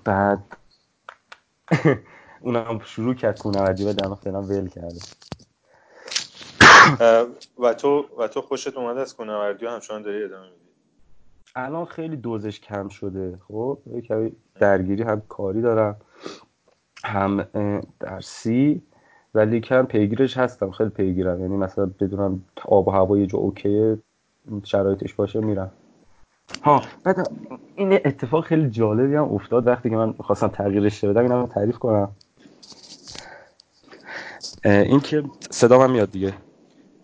بعد 0.04 0.38
اونم 2.40 2.80
شروع 2.84 3.14
کرد 3.14 3.38
کوهنوردی 3.38 3.84
و 3.84 3.92
در 3.92 4.14
فعلا 4.14 4.42
ول 4.42 4.68
کرده. 4.68 5.00
و 7.58 7.74
تو 7.74 8.04
و 8.18 8.28
تو 8.28 8.40
خوشت 8.40 8.76
اومد 8.76 8.98
از 8.98 9.16
کوهنوردی 9.16 9.66
و 9.66 9.70
همچنان 9.70 10.02
داری 10.02 10.24
ادامه 10.24 10.44
میدی. 10.44 10.56
الان 11.54 11.84
خیلی 11.84 12.16
دوزش 12.16 12.60
کم 12.60 12.88
شده. 12.88 13.38
خب 13.48 13.78
کمی 14.08 14.32
درگیری 14.60 15.02
هم 15.02 15.22
کاری 15.28 15.62
دارم 15.62 15.96
هم 17.04 17.46
درسی 18.00 18.82
ولی 19.34 19.60
کم 19.60 19.86
پیگیرش 19.86 20.36
هستم. 20.36 20.70
خیلی 20.70 20.90
پیگیرم. 20.90 21.40
یعنی 21.40 21.56
مثلا 21.56 21.86
بدونم 22.00 22.42
آب 22.64 22.88
و 22.88 22.90
هوا 22.90 23.18
یه 23.18 23.26
جا 23.26 23.38
اوکیه 23.38 23.98
شرایطش 24.64 25.14
باشه 25.14 25.40
میرم. 25.40 25.70
ها 26.62 26.82
بعد 27.04 27.30
این 27.76 27.92
اتفاق 27.92 28.44
خیلی 28.44 28.70
جالبی 28.70 29.14
هم 29.14 29.34
افتاد 29.34 29.66
وقتی 29.66 29.90
که 29.90 29.96
من 29.96 30.12
خواستم 30.12 30.48
تغییرش 30.48 31.04
بدم. 31.04 31.22
اینم 31.22 31.46
تعریف 31.46 31.78
کنم. 31.78 32.10
این 34.64 35.00
که 35.00 35.24
صدا 35.50 35.78
من 35.78 35.90
میاد 35.90 36.10
دیگه. 36.10 36.34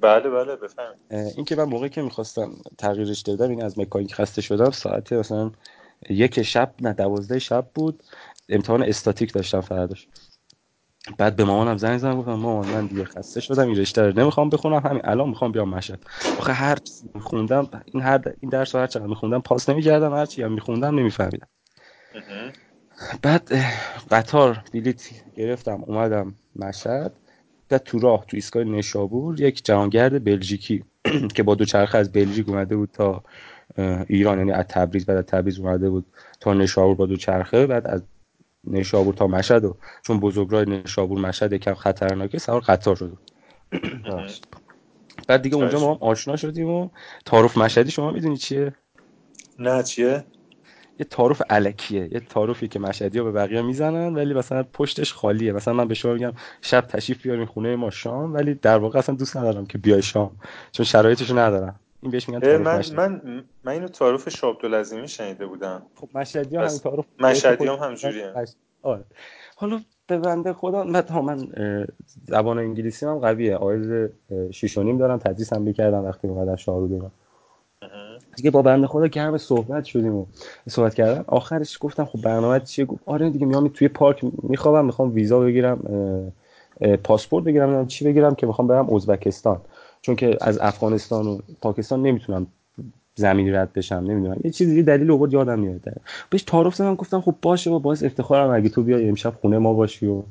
بله 0.02 0.30
بله 0.30 0.56
بفهم 0.56 0.94
این 1.10 1.44
که 1.44 1.56
من 1.56 1.64
موقعی 1.64 1.88
که 1.90 2.02
می‌خواستم 2.02 2.52
تغییرش 2.78 3.20
دادم 3.20 3.50
این 3.50 3.62
از 3.64 3.78
مکانیک 3.78 4.14
خسته 4.14 4.42
شدم. 4.42 4.70
ساعت 4.70 5.12
مثلا 5.12 5.50
یک 6.10 6.42
شب 6.42 6.74
نه 6.80 6.92
دوازده 6.92 7.38
شب 7.38 7.66
بود. 7.74 8.02
امتحان 8.48 8.82
استاتیک 8.82 9.32
داشتم 9.32 9.60
فرداش. 9.60 10.08
بعد 11.18 11.36
به 11.36 11.44
مامانم 11.44 11.76
زنگ 11.76 11.98
زدم 11.98 12.18
گفتم 12.18 12.34
مامان 12.34 12.66
من 12.68 12.86
دیگه 12.86 13.04
خسته 13.04 13.40
شدم 13.40 13.68
این 13.68 13.78
رشته 13.78 14.02
رو 14.02 14.20
نمی‌خوام 14.20 14.50
بخونم 14.50 14.82
همین 14.86 15.02
الان 15.04 15.28
می‌خوام 15.28 15.52
بیام 15.52 15.68
مشهد. 15.68 16.04
آخه 16.38 16.52
هر 16.52 16.78
خوندم 17.20 17.68
این 17.84 18.02
هر 18.02 18.20
این 18.40 18.50
درس 18.50 18.74
رو 18.74 18.80
هر 18.80 18.86
چقدر 18.86 19.06
میخوندم 19.06 19.40
پاس 19.40 19.68
نمی‌کردم 19.68 20.14
هر 20.14 20.26
چی 20.26 20.42
هم 20.42 20.52
میخوندم 20.52 20.98
نمیفهمیدم. 20.98 21.48
بعد 23.22 23.52
قطار 24.10 24.64
بلیت 24.72 25.10
گرفتم 25.36 25.84
اومدم 25.86 26.34
مشهد. 26.56 27.21
بعد 27.72 27.82
تو 27.82 27.98
راه 27.98 28.24
تو 28.28 28.36
ایستگاه 28.36 28.64
نشابور 28.64 29.40
یک 29.40 29.64
جهانگرد 29.64 30.24
بلژیکی 30.24 30.84
که 31.34 31.42
با 31.42 31.54
دو 31.54 31.64
چرخه 31.64 31.98
از 31.98 32.12
بلژیک 32.12 32.48
اومده 32.48 32.76
بود 32.76 32.90
تا 32.92 33.24
ایران 34.08 34.38
یعنی 34.38 34.52
از 34.52 34.64
تبریز 34.68 35.06
بعد 35.06 35.16
از 35.16 35.24
تبریز 35.24 35.58
اومده 35.58 35.90
بود 35.90 36.06
تا 36.40 36.54
نشابور 36.54 36.94
با 36.94 37.06
دو 37.06 37.16
چرخه 37.16 37.66
بعد 37.66 37.86
از 37.86 38.02
نشابور 38.64 39.14
تا 39.14 39.26
مشهد 39.26 39.64
و 39.64 39.76
چون 40.02 40.20
بزرگراه 40.20 40.64
نشابور 40.64 41.20
مشهد 41.20 41.52
یکم 41.52 41.74
خطرناکه 41.74 42.38
سوار 42.38 42.60
قطار 42.60 42.96
شد. 42.96 43.18
بعد 45.28 45.42
دیگه 45.42 45.56
اونجا 45.56 45.80
ما 45.80 45.94
هم 45.94 45.98
آشنا 46.00 46.36
شدیم 46.36 46.68
و 46.68 46.88
تعارف 47.24 47.58
مشهدی 47.58 47.90
شما 47.90 48.10
می‌دونی 48.10 48.36
چیه؟ 48.36 48.74
نه 49.58 49.82
چیه؟ 49.82 50.24
یه 50.98 51.06
تعارف 51.10 51.42
علکیه 51.50 52.08
یه 52.12 52.20
تعارفی 52.20 52.68
که 52.68 52.78
مشهدی 52.78 53.18
ها 53.18 53.24
به 53.24 53.32
بقیه 53.32 53.62
می‌زنن 53.62 54.14
ولی 54.14 54.34
مثلا 54.34 54.62
پشتش 54.62 55.12
خالیه. 55.12 55.52
مثلا 55.52 55.74
من 55.74 55.88
به 55.88 55.94
شما 55.94 56.12
میگم 56.12 56.32
شب 56.60 56.80
تشریف 56.80 57.22
بیارین 57.22 57.46
خونه 57.46 57.76
ما 57.76 57.90
شام 57.90 58.34
ولی 58.34 58.54
در 58.54 58.78
واقع 58.78 58.98
اصلا 58.98 59.14
دوست 59.14 59.36
ندارم 59.36 59.66
که 59.66 59.78
بیای 59.78 60.02
شام 60.02 60.30
چون 60.72 60.86
شرایطشو 60.86 61.38
ندارم. 61.38 61.80
این 62.02 62.10
بهش 62.10 62.28
میگن 62.28 62.56
من 62.56 62.82
من 62.96 63.44
من 63.64 63.72
اینو 63.72 63.88
تعارف 63.88 64.28
شابدالعظیمی 64.28 65.08
شنیده 65.08 65.46
بودم. 65.46 65.82
خب 65.94 66.08
مشهدی 66.14 66.56
همین 66.56 66.68
تعارف 66.68 67.04
مشهدی 67.20 67.66
هم 67.66 67.74
همجوریه. 67.74 68.32
آره. 68.82 69.04
حالا 69.56 69.80
به 70.06 70.18
بنده 70.18 70.52
خدا 70.52 70.84
من 70.84 71.04
من 71.24 71.48
زبان 72.24 72.58
انگلیسی 72.58 73.06
هم 73.06 73.18
قویه. 73.18 73.56
آیز 73.56 74.10
شیش 74.50 74.78
و 74.78 74.82
نیم 74.82 74.98
دارم 74.98 75.18
تدریس 75.18 75.52
هم 75.52 75.64
بکردم 75.64 76.04
وقتی 76.04 76.28
اومدم 76.28 76.56
شاهرود 76.56 77.12
دیگه 78.36 78.50
با 78.50 78.62
بنده 78.62 78.86
خدا 78.86 79.06
گرم 79.06 79.38
صحبت 79.38 79.84
شدیم 79.84 80.14
و 80.14 80.26
صحبت 80.68 80.94
کردم 80.94 81.24
آخرش 81.26 81.78
گفتم 81.80 82.04
خب 82.04 82.20
برنامه 82.22 82.60
چیه؟ 82.60 82.84
گفت 82.84 83.02
آره 83.06 83.30
دیگه 83.30 83.46
میام 83.46 83.68
توی 83.68 83.88
پارک 83.88 84.24
میخوابم 84.42 84.84
می‌خوام 84.84 85.14
ویزا 85.14 85.40
بگیرم 85.40 85.78
پاسپورت 87.04 87.44
بگیرم 87.44 87.86
چی 87.86 88.04
بگیرم 88.04 88.34
که 88.34 88.46
می‌خوام 88.46 88.68
برم 88.68 88.94
ازبکستان. 88.94 89.60
چون 90.02 90.16
که 90.16 90.38
از 90.40 90.58
افغانستان 90.58 91.26
و 91.26 91.38
پاکستان 91.60 92.02
نمی‌تونم 92.02 92.46
زمینی 93.14 93.50
رد 93.50 93.72
بشم 93.72 93.94
نمی‌دونم. 93.94 94.36
یه 94.44 94.50
چیزی 94.50 94.82
دلیل 94.82 95.10
آورد 95.10 95.32
یادم 95.32 95.58
میاد. 95.58 95.80
بهش 96.30 96.42
تعارف 96.42 96.74
زدم 96.74 96.94
گفتم 96.94 97.20
خب 97.20 97.34
باشه 97.42 97.70
با 97.70 97.78
باعث 97.78 98.02
افتخارم 98.02 98.50
اگه 98.50 98.68
تو 98.68 98.82
بیای 98.82 99.08
امشب 99.08 99.34
خونه 99.40 99.58
ما 99.58 99.72
باشی 99.72 100.06
و 100.06 100.22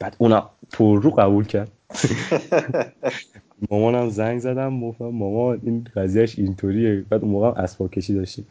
بعد 0.00 0.16
اونا 0.18 0.50
پر 0.72 1.02
رو 1.02 1.10
قبول 1.10 1.44
کرد. 1.46 1.70
مامانم 3.70 4.08
زنگ 4.08 4.38
زدم 4.38 4.80
گفتم 4.80 5.04
مامان 5.04 5.60
این 5.62 5.86
قضیهش 5.96 6.38
اینطوریه. 6.38 7.04
بعد 7.10 7.22
اون 7.22 7.30
موقع 7.30 7.62
اسباب 7.62 7.90
کشی 7.90 8.14
داشتیم. 8.14 8.46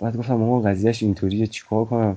بعد 0.00 0.16
گفتم 0.16 0.34
مامان 0.34 0.62
قضیهش 0.62 1.02
اینطوریه 1.02 1.46
چیکار 1.46 1.84
کنم؟ 1.84 2.16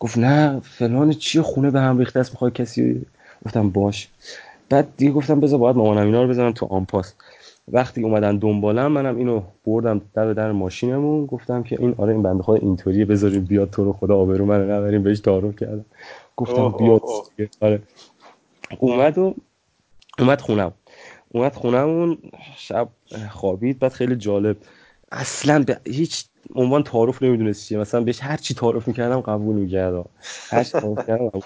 گفت 0.00 0.18
نه 0.18 0.60
فلان 0.60 1.12
چیه 1.12 1.42
خونه 1.42 1.70
به 1.70 1.80
هم 1.80 1.98
ریخته 1.98 2.20
است 2.20 2.30
می‌خوای 2.32 2.50
کسی؟ 2.50 3.06
گفتم 3.46 3.70
باش. 3.70 4.08
بعد 4.68 4.88
دیگه 4.96 5.12
گفتم 5.12 5.40
بذار 5.40 5.58
باید 5.58 5.76
مامانم 5.76 6.06
اینا 6.06 6.22
رو 6.22 6.28
بزنم 6.28 6.52
تو 6.52 6.66
آنپاس 6.66 7.14
وقتی 7.72 8.02
اومدن 8.02 8.36
دنبالم 8.36 8.92
منم 8.92 9.16
اینو 9.16 9.42
بردم 9.64 10.00
در 10.14 10.32
در 10.32 10.52
ماشینمون. 10.52 11.26
گفتم 11.26 11.62
که 11.62 11.76
این 11.80 11.94
آره 11.98 12.12
این 12.12 12.22
بنده 12.22 12.42
خدا 12.42 12.54
اینطوریه 12.54 13.04
بذاریم 13.04 13.44
بیاد 13.44 13.70
تو 13.70 13.84
رو 13.84 13.92
خدا 13.92 14.16
آبرو 14.16 14.46
منو 14.46 14.72
نبریم 14.72 15.02
بهش 15.02 15.20
تعارف 15.20 15.56
کردم. 15.56 15.84
گفتم 16.36 16.68
بیاد 16.68 17.02
آره. 17.60 17.82
اومد 18.78 19.18
و 19.18 19.34
اومد 20.18 20.40
خونم. 20.40 20.72
اومد 21.34 21.54
خونمون 21.54 22.18
شب 22.56 22.88
خوابید 23.30 23.78
بعد 23.78 23.92
خیلی 23.92 24.16
جالب. 24.16 24.56
اصلا 25.12 25.64
به 25.66 25.80
هیچ 25.86 26.24
عنوان 26.54 26.82
تعارف 26.82 27.22
نمی‌دونست 27.22 27.68
چیه. 27.68 27.78
مثلا 27.78 28.00
بهش 28.00 28.20
هر 28.22 28.36
چی 28.36 28.54
تعارف 28.54 28.88
می‌کردم 28.88 29.20
قبول 29.20 29.56
می‌کرد. 29.56 30.06
هر 30.50 30.64
چی 30.64 30.70
تعارف 30.70 31.06
کردم 31.06 31.28
قبول 31.28 31.42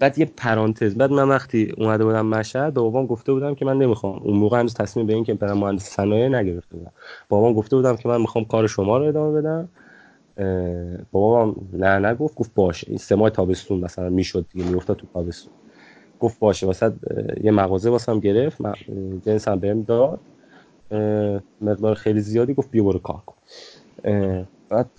بعد 0.00 0.18
یه 0.18 0.24
پرانتز. 0.36 0.94
بعد 0.94 1.10
من 1.10 1.28
وقتی 1.28 1.72
اومده 1.76 2.04
بودم 2.04 2.26
مشهد 2.26 2.74
به 2.74 2.80
بابام 2.80 3.06
گفته 3.06 3.32
بودم 3.32 3.54
که 3.54 3.64
من 3.64 3.78
نمی‌خوام. 3.78 4.22
اون 4.22 4.36
موقع 4.36 4.58
هنوز 4.58 4.74
تصمیم 4.74 5.06
به 5.06 5.14
این 5.14 5.24
که 5.24 5.34
برم 5.34 5.58
مهندس 5.58 5.82
صنایع 5.82 6.28
نگرفته 6.28 6.76
بودم. 6.76 6.92
بابام 7.28 7.52
گفته 7.52 7.76
بودم 7.76 7.96
که 7.96 8.08
من 8.08 8.20
می‌خوام 8.20 8.44
کار 8.44 8.66
شما 8.66 8.98
رو 8.98 9.04
ادامه 9.04 9.40
بدم. 9.40 9.68
بابام 11.12 11.68
نه 11.72 11.98
نگفت. 12.08 12.34
گفت 12.34 12.54
باشه. 12.54 12.86
این 12.88 12.98
سه 12.98 13.14
ماه 13.14 13.30
تابستون 13.30 13.80
مثلا 13.80 14.08
می‌شد 14.08 14.46
دیگه 14.52 14.64
میافتاد 14.64 14.96
تو 14.96 15.06
تابستون. 15.14 15.52
گفت 16.20 16.38
باشه 16.38 16.66
واسه 16.66 16.92
یه 17.42 17.50
مغازه 17.50 17.90
واسم 17.90 18.20
گرفت 18.20 18.58
جنسم 19.26 19.58
بهم 19.58 19.82
داد. 19.82 20.20
مقدار 21.60 21.94
خیلی 21.94 22.20
زیادی 22.20 22.54
گفت 22.54 22.70
بیا 22.70 22.84
برو 22.84 22.98
کار 22.98 23.22
کن. 23.26 23.36
بعد 24.68 24.90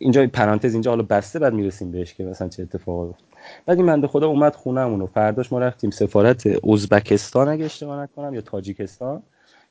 اینجا 0.00 0.26
پرانتز 0.26 0.72
اینجا 0.72 0.90
حالا 0.90 1.02
بسته 1.02 1.38
بعد 1.38 1.52
می‌رسیم 1.52 1.90
بهش 1.90 2.14
که 2.14 2.24
مثلا 2.24 2.48
چه 2.48 2.62
اتفاقی 2.62 3.08
افتاد. 3.08 3.28
بعد 3.66 3.76
این 3.76 3.86
بنده 3.86 4.06
خدا 4.06 4.28
اومد 4.28 4.54
خونمون 4.54 5.00
و 5.00 5.06
فرداش 5.06 5.52
ما 5.52 5.58
رفتیم 5.58 5.90
سفارت 5.90 6.66
ازبکستان 6.72 7.48
اگه 7.48 7.64
اشتباه 7.64 8.02
نکنم 8.02 8.34
یا 8.34 8.40
تاجیکستان 8.40 9.22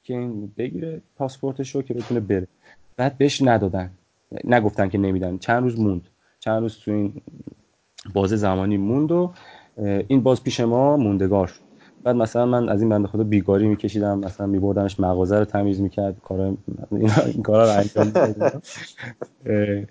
که 0.04 0.14
این 0.14 0.54
بگیره 0.58 1.02
پاسپورتش 1.18 1.76
رو 1.76 1.82
که 1.82 1.94
بتونه 1.94 2.20
بره. 2.20 2.48
بعد 2.98 3.18
بهش 3.18 3.42
ندادن. 3.42 3.92
نگفتن 4.44 4.90
که 4.90 4.98
نمیدن. 4.98 5.38
چند 5.38 5.64
روز 5.64 5.80
موند. 5.80 6.08
چند 6.40 6.62
روز 6.62 6.78
تو 6.80 6.92
این 6.92 7.22
بازه 8.14 8.36
زمانی 8.36 8.78
موند 8.78 9.12
و 9.12 9.34
این 9.78 10.24
باز 10.24 10.44
پیش 10.44 10.60
ما 10.60 10.98
موندگار 10.98 11.48
شد. 11.48 11.60
بعد 12.04 12.16
مثلا 12.16 12.46
من 12.46 12.70
از 12.70 12.82
این 12.82 12.90
بنده 12.90 13.08
خدا 13.08 13.24
بیگاری 13.24 13.68
میکشیدم 13.68 14.20
مثلا 14.20 14.48
میبردمش 14.48 15.00
مغازه 15.00 15.40
رو 15.40 15.46
تمیز 15.46 15.82
می‌کرد 15.82 16.16
کار 16.24 16.58
این 16.92 17.44
کارا 17.44 17.64
رو 17.64 17.72
انجام 17.72 18.12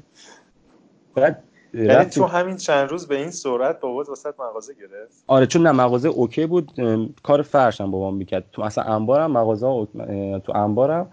بعد 1.15 1.43
یعنی 1.75 2.05
تو 2.05 2.25
همین 2.25 2.57
چند 2.57 2.89
روز 2.89 3.09
به 3.09 3.17
این 3.17 3.31
سرعت 3.31 3.81
بابات 3.81 4.09
واسه 4.09 4.33
مغازه 4.39 4.75
گرفت؟ 4.75 5.25
آره 5.27 5.47
چون 5.47 5.63
نه 5.63 5.73
مغازه 5.73 6.09
اوکی 6.09 6.47
بود. 6.47 6.73
کار 7.23 7.43
فرشم 7.43 7.91
بابام 7.91 8.17
می‌کرد. 8.17 8.45
تو 8.53 8.63
مثلا 8.63 8.85
انبارم 8.85 9.31
مغازه 9.31 9.87
تو 10.45 10.53
انبارم 10.57 11.13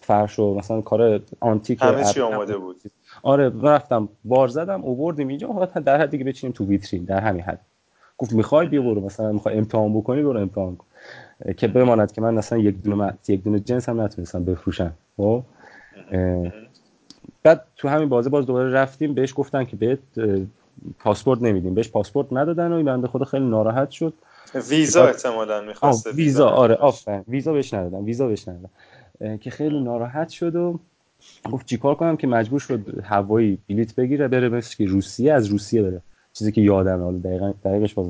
فرش 0.00 0.38
و 0.38 0.54
مثلا 0.54 0.80
کار 0.80 1.20
آنتیک 1.40 1.82
همه 1.82 2.04
چی 2.04 2.20
آماده 2.20 2.58
بود. 2.58 2.76
آره 3.22 3.52
رفتم 3.62 4.08
بار 4.24 4.48
زدم 4.48 4.82
اووردیم 4.82 5.28
اینجا 5.28 5.68
در 5.84 6.00
حدی 6.00 6.18
که 6.18 6.24
بچینیم 6.24 6.52
تو 6.52 6.66
ویترین 6.66 7.04
در 7.04 7.20
همین 7.20 7.42
حد. 7.42 7.60
گفت 8.18 8.32
می‌خوای 8.32 8.66
بیا 8.66 8.82
برو 8.82 9.00
مثلا 9.00 9.32
می‌خوای 9.32 9.58
امتحان 9.58 9.94
بکنی 9.94 10.22
برو 10.22 10.40
امتحان 10.40 10.76
کن. 10.76 10.86
که 11.56 11.68
بماند 11.68 12.12
که 12.12 12.20
من 12.20 12.34
مثلا 12.34 12.58
یک 12.58 12.82
دونه 12.82 13.14
یک 13.28 13.44
دونه 13.44 13.60
جنس 13.60 13.88
هم 13.88 14.00
نتونستم 14.00 14.44
بفروشم. 14.44 14.92
خب؟ 15.16 15.42
بعد 17.42 17.64
تو 17.76 17.88
همین 17.88 18.08
بازه 18.08 18.30
باز 18.30 18.46
دوباره 18.46 18.70
رفتیم 18.70 19.14
بهش 19.14 19.32
گفتن 19.36 19.64
که 19.64 19.76
بهت 19.76 19.98
پاسپورت 20.98 21.42
نمیدیم. 21.42 21.74
بهش 21.74 21.88
پاسپورت 21.88 22.32
ندادن 22.32 22.72
و 22.72 22.74
این 22.74 22.86
بنده 22.86 23.06
خدا 23.08 23.24
خیلی 23.24 23.44
ناراحت 23.44 23.90
شد. 23.90 24.12
ویزا 24.68 25.06
احتمالاً 25.06 25.60
می‌خواسته 25.60 26.12
ویزا 26.12 26.48
آره 26.48 26.74
آفرین. 26.74 27.24
ویزا 27.28 27.52
بهش 27.52 27.74
ندادن 27.74 28.04
ویزا 28.04 28.26
بهش 28.26 28.48
ندادن. 28.48 28.68
که 29.36 29.50
خیلی 29.50 29.80
ناراحت 29.80 30.28
شد 30.28 30.56
و 30.56 30.78
گفت 31.52 31.66
چیکار 31.66 31.94
کنم 31.94 32.16
که 32.16 32.26
مجبور 32.26 32.60
شد 32.60 33.00
هوایی 33.04 33.58
بلیت 33.68 33.94
بگیره 33.94 34.28
بره 34.28 34.48
مثل 34.48 34.76
که 34.76 34.86
روسیه 34.86 35.32
از 35.32 35.46
روسیه 35.46 35.82
بره. 35.82 36.00
چیزی 36.38 36.52
که 36.52 36.60
یادم 36.60 37.02
حالا 37.02 37.18
دقیقاً 37.18 37.52
دقیقش 37.64 37.94
باز 37.94 38.06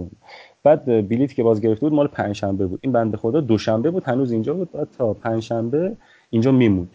بعد 0.62 1.08
بلیت 1.08 1.34
که 1.34 1.42
باز 1.42 1.60
گرفته 1.60 1.80
بود 1.80 1.92
مال 1.92 2.06
پنجشنبه 2.06 2.66
بود. 2.66 2.80
این 2.82 2.92
بنده 2.92 3.16
خدا 3.16 3.40
دوشنبه 3.40 3.90
بود 3.90 4.04
هنوز 4.04 4.32
اینجا 4.32 4.54
بود. 4.54 4.72
بعد 4.72 4.88
تا 4.98 5.14
پنجشنبه 5.14 5.96
اینجا 6.30 6.52
میموند. 6.52 6.90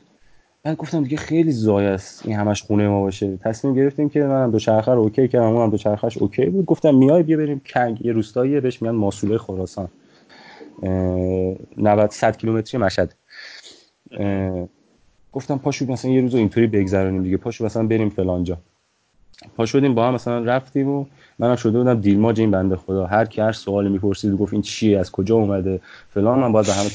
من 0.66 0.74
گفتم 0.74 1.04
دیگه 1.04 1.18
خیلی 1.18 1.52
ضایع 1.52 1.86
است 1.86 2.26
این 2.26 2.36
همش 2.36 2.64
خونه 2.64 2.88
ما 2.88 3.02
باشه. 3.02 3.38
تصمیم 3.38 3.74
گرفتیم 3.74 4.10
که 4.10 4.20
منم 4.20 4.52
دو 4.52 4.60
چرخه 4.60 4.92
رو 4.92 5.02
okay 5.02 5.28
کردم 5.28 5.46
اونم 5.46 5.70
دو 5.70 5.78
چرخش 5.78 6.18
okay 6.18 6.46
بود. 6.46 6.66
گفتم 6.66 6.96
میای 6.96 7.24
بیا 7.24 7.38
بریم 7.38 7.62
کنگ. 7.66 8.06
یه 8.06 8.12
روستایی 8.12 8.60
بهش 8.60 8.82
میگن 8.82 8.96
ماسوله 8.96 9.38
خراسان. 9.38 9.88
90 11.78 12.12
100 12.12 12.38
کیلومتری 12.38 12.82
مشهد. 12.82 13.16
گفتم 15.32 15.58
پاشو 15.58 15.92
مثلا 15.92 16.12
یه 16.12 16.22
روز 16.22 16.36
اینطوری 16.36 16.68
بگذرونیم 16.68 17.24
دیگه. 17.24 17.38
پاشو 17.38 17.66
مثلا 17.66 17.88
بریم 17.88 18.10
فلانجا. 18.10 18.58
پا 19.58 19.66
شدیم 19.66 19.96
با 19.96 20.08
هم 20.08 20.14
مثلا 20.14 20.40
رفتیم 20.40 20.90
و 20.90 21.06
منم 21.40 21.56
شده 21.56 21.78
بودم 21.78 22.02
دیلماج 22.02 22.40
این 22.40 22.52
بنده 22.52 22.76
خدا. 22.76 23.06
هر 23.06 23.26
کی 23.26 23.42
هر 23.42 23.52
سوالی 23.52 23.90
می‌پرسید 23.90 24.34
گفت 24.34 24.54
این 24.54 24.62
چیه 24.62 25.00
از 25.00 25.12
کجا 25.12 25.36
اومده؟ 25.36 25.82
فلان 26.10 26.40
من 26.40 26.52
باید 26.52 26.66
به 26.68 26.74
همه 26.74 26.90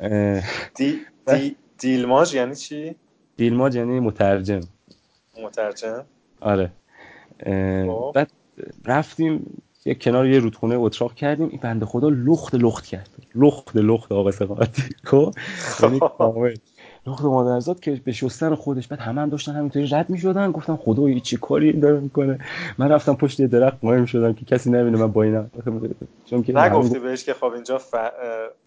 دی, 0.76 0.98
دی 1.26 1.56
دیلماج 1.78 2.34
یعنی 2.34 2.54
چی؟ 2.54 2.94
دیلماج 3.36 3.76
یعنی 3.76 4.00
مترجم. 4.00 4.60
مترجم. 5.44 6.04
آره. 6.40 6.70
خب. 7.86 8.12
بعد 8.14 8.30
رفتیم 8.84 9.62
یه 9.84 9.94
کنار 9.94 10.26
یه 10.26 10.38
رودخونه 10.38 10.74
اتراق 10.78 11.14
کردیم. 11.14 11.48
این 11.48 11.60
بنده 11.62 11.86
خدا 11.86 12.08
لخت 12.08 12.54
لخت 12.54 12.86
کرد. 12.86 13.08
لخت 13.34 13.76
لخت 13.76 14.12
آقا 14.12 14.30
سقاطی 14.30 14.82
خب؟ 15.04 15.34
یعنی 15.82 16.00
کامل. 16.18 16.54
لخت 17.06 17.24
مادرزاد 17.24 17.80
که 17.80 18.00
به 18.04 18.12
شستن 18.12 18.54
خودش 18.54 18.88
بعد 18.88 19.00
همه 19.00 19.20
هم 19.20 19.28
داشتن 19.28 19.52
همینطوری 19.52 19.86
رد 19.86 20.10
می‌شدن. 20.10 20.52
گفتم 20.52 20.76
خدایی 20.76 21.20
چی 21.20 21.36
کاری 21.36 21.72
داره 21.72 22.00
می‌کنه. 22.00 22.38
من 22.78 22.88
رفتم 22.88 23.14
پشت 23.14 23.42
درخت 23.42 23.80
قایم 23.82 24.04
شدم 24.04 24.32
که 24.32 24.44
کسی 24.44 24.70
نبینه 24.70 24.98
من 24.98 25.12
با 25.12 25.22
اینا. 25.22 25.44
چون 26.24 26.42
که 26.42 26.58
نگفتی 26.58 26.98
بهش 26.98 27.24
که 27.24 27.34
خب 27.34 27.44
اینجا 27.44 27.78
ف... 27.78 27.94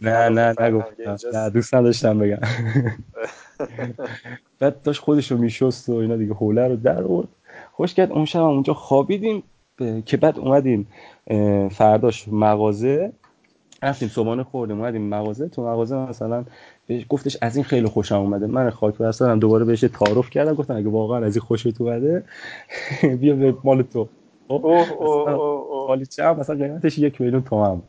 نه 0.01 0.29
نه 0.29 0.55
نگفتم. 0.59 1.17
نه 1.33 1.49
دوست 1.49 1.75
نداشتم 1.75 2.19
بگم. 2.19 2.37
بعد 4.59 4.81
داشت 4.81 5.01
خودش 5.01 5.31
رو 5.31 5.37
میشست 5.37 5.89
و 5.89 5.93
اینا 5.93 6.15
دیگه 6.15 6.33
حوله 6.33 6.67
رو 6.67 6.75
در 6.75 7.03
آورد. 7.03 7.27
خوش 7.71 7.93
کرد 7.93 8.11
اون 8.11 8.25
شب 8.25 8.41
اونجا 8.41 8.73
خوابیدیم. 8.73 9.43
که 10.05 10.17
بعد 10.17 10.39
اومدیم 10.39 10.87
فرداش 11.71 12.27
مغازه. 12.27 13.11
رفتیم 13.83 14.09
صبحانه 14.09 14.43
خوردیم 14.43 14.79
اومدیم 14.79 15.01
مغازه. 15.01 15.49
تو 15.49 15.67
مغازه 15.67 15.95
مثلا 15.95 16.45
گفتش 17.09 17.37
از 17.41 17.55
این 17.55 17.65
خیلی 17.65 17.87
خوشم 17.87 18.15
اومده. 18.15 18.47
من 18.47 18.69
خاک 18.69 18.97
برسرم 18.97 19.39
دوباره 19.39 19.65
بهش 19.65 19.81
تعارف 19.81 20.29
کردم. 20.29 20.53
گفتم 20.53 20.75
اگه 20.75 20.89
واقعا 20.89 21.25
از 21.25 21.35
این 21.35 21.45
خوشت 21.45 21.81
اومده 21.81 22.25
بیا 23.21 23.35
به 23.35 23.55
مال 23.63 23.81
تو. 23.81 24.09
مال 25.87 26.05
چه 26.05 26.33
مثلا 26.33 26.55
قیمتش 26.55 26.97
یک 26.97 27.21
میلیون 27.21 27.43
تومن 27.43 27.81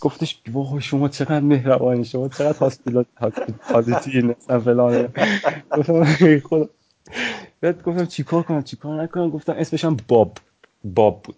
گفتش 0.00 0.42
وای 0.52 0.80
شما 0.80 1.08
چقدر 1.08 1.40
مهربانی 1.40 2.04
شما 2.04 2.28
چقدر 2.28 2.58
هاسپیتالیتی 2.58 4.22
مثلا 4.22 4.60
فلان. 4.60 5.08
گفتم 5.76 6.04
خدا. 6.40 6.68
بعد 7.62 7.82
گفتم 7.82 8.06
چیکار 8.06 8.42
کنم 8.42 8.62
چیکار 8.62 9.02
نکنم؟ 9.02 9.30
گفتم 9.30 9.52
اسمش 9.52 9.84
هم 9.84 9.96
باب. 10.08 10.38
باب 10.84 11.22
بود. 11.22 11.36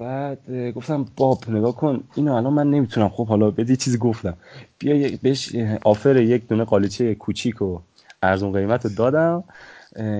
بعد 0.00 0.72
گفتم 0.74 1.06
باب 1.16 1.38
نگاه 1.48 1.76
کن. 1.76 2.00
اینو 2.14 2.32
الان 2.34 2.52
من 2.52 2.70
نمی‌تونم. 2.70 3.08
خب 3.08 3.26
حالا 3.26 3.50
بدی 3.50 3.76
چیزی 3.76 3.98
گفتم. 3.98 4.34
بیا 4.78 5.10
بهش 5.22 5.54
offer 5.84 6.16
یک 6.16 6.48
دونه 6.48 6.64
قالیچه 6.64 7.14
کوچیک 7.14 7.62
و 7.62 7.78
ارزون 8.22 8.52
قیمت 8.52 8.84
رو 8.86 8.90
دادم. 8.96 9.44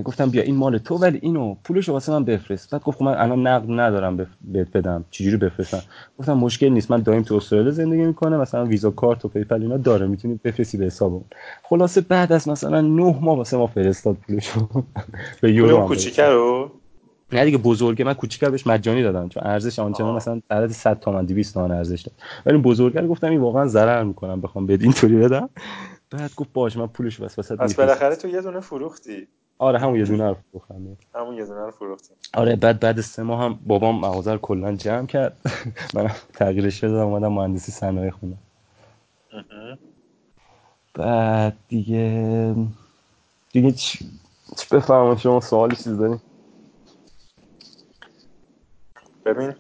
گفتم 0.05 0.31
بیا 0.31 0.43
این 0.43 0.57
مال 0.57 0.79
تو 0.79 0.97
ولی 0.97 1.19
اینو 1.23 1.55
پولش 1.65 1.89
رو 1.89 1.95
واسه 1.95 2.13
من 2.13 2.25
بفرست. 2.25 2.71
بعد 2.71 2.83
گفت 2.83 2.99
خب 2.99 3.05
من 3.05 3.15
الان 3.15 3.47
نقد 3.47 3.71
ندارم 3.71 4.17
بهت 4.41 4.73
بدم. 4.73 5.05
چجوری 5.11 5.37
بفرستم؟ 5.37 5.83
گفتم 6.19 6.33
مشکل 6.33 6.69
نیست. 6.69 6.91
من 6.91 7.03
داییم 7.03 7.23
تو 7.23 7.35
استرالیا 7.35 7.71
زندگی 7.71 8.03
می‌کنه 8.03 8.37
مثلا 8.37 8.65
Visa 8.65 8.91
Card 8.91 9.25
و 9.25 9.29
PayPal 9.29 9.63
اینا 9.63 9.77
داره. 9.77 10.07
می‌تونی 10.07 10.41
بفرستی 10.45 10.79
به 10.79 10.85
حسابم 10.85 11.25
خلاصه 11.63 12.01
بعد 12.01 12.33
از 12.33 12.49
مثلا 12.49 12.81
نه 12.81 13.19
ماه 13.21 13.37
واسه 13.37 13.57
ما 13.57 13.67
فرستاد 13.67 14.17
پولشو. 14.27 14.69
به 15.43 15.53
یورو 15.53 15.87
کوچیکه 15.87 16.25
رو؟ 16.25 16.71
نه 17.33 17.45
دیگه 17.45 17.59
بزرگه. 17.59 18.05
من 18.05 18.15
کوچیکر 18.15 18.51
بهش 18.51 18.67
مجانی 18.67 19.03
دادم. 19.03 19.29
چون 19.29 19.43
ارزش 19.47 19.79
آنچنان 19.79 20.17
مثلا 20.17 20.41
عدد 20.51 20.73
100 20.73 21.01
تومن 21.01 21.25
200 21.25 21.55
تومن 21.55 21.71
ارزش 21.71 22.03
داد 22.03 22.15
ولی 22.47 22.59
بزرگتر 22.59 23.07
گفتم 23.07 23.31
این 23.31 23.41
واقعا 23.41 23.67
ضرر 23.67 24.03
می‌کنم 24.05 24.41
بخوام 24.41 24.67
بد 24.67 24.83
اینطوری 24.83 25.17
بدم. 25.17 25.49
بعد 26.11 26.35
گفت 26.37 26.53
باش 26.53 26.77
من 26.77 26.87
پولش 26.87 27.21
بس 27.21 27.39
واسه 27.39 27.57
پس 27.57 27.75
بالاخره 27.75 28.17
تو 28.17 28.29
یه 28.29 28.41
دونه 28.41 28.61
فروختی. 28.61 29.29
آره 29.59 29.79
همون 29.79 29.97
یه 29.99 30.05
دونه 30.05 30.29
رو 30.29 30.37
فروختم. 30.51 30.97
همون 31.15 31.35
یه 31.37 31.45
دونه 31.47 31.61
رو 31.65 31.71
فروختی 31.71 32.15
آره 32.35 32.57
بعد 32.57 32.81
بعد 32.81 33.01
سه 33.01 33.23
ماه 33.23 33.45
هم 33.45 33.59
بابام 33.67 34.01
مغازه 34.01 34.33
رو 34.33 34.39
کلا 34.39 34.77
جمع 34.77 35.07
کرد. 35.07 35.37
من 35.95 36.11
تغییرش 36.35 36.85
دادم 36.85 37.07
اومدم 37.07 37.33
مهندسی 37.33 37.73
صنایع 37.73 38.11
خوندم. 38.11 38.39
بعد 40.95 41.57
دیگه 41.69 42.55
دیگه 43.53 43.73
چی 43.73 44.11
بفرمایید؟ 44.73 45.19
شما 45.19 45.41
سوالی 45.41 45.77
چیز 45.77 45.99
دارین؟ 45.99 46.21
ببین 49.25 49.55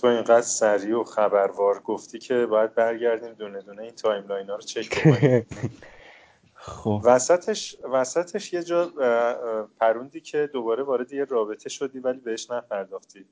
تو 0.00 0.06
اینقدر 0.06 0.40
سریع 0.40 1.00
و 1.00 1.04
خبروار 1.04 1.80
گفتی 1.80 2.18
که 2.18 2.46
باید 2.46 2.74
برگردیم 2.74 3.32
دونه 3.32 3.60
دونه 3.60 3.82
این 3.82 3.90
timeline 3.90 4.50
ها 4.50 4.54
رو 4.54 4.62
چک 4.62 5.06
بکنیم 5.06 5.46
خب. 6.54 7.00
وسطش 7.04 7.76
وسطش 7.92 8.52
یه 8.52 8.62
جا 8.62 8.90
پروندی 9.80 10.20
که 10.20 10.50
دوباره 10.52 10.82
وارد 10.82 11.12
یه 11.12 11.24
رابطه 11.24 11.68
شدی 11.68 11.98
ولی 11.98 12.18
بهش 12.20 12.50
نپرداختی. 12.50 13.26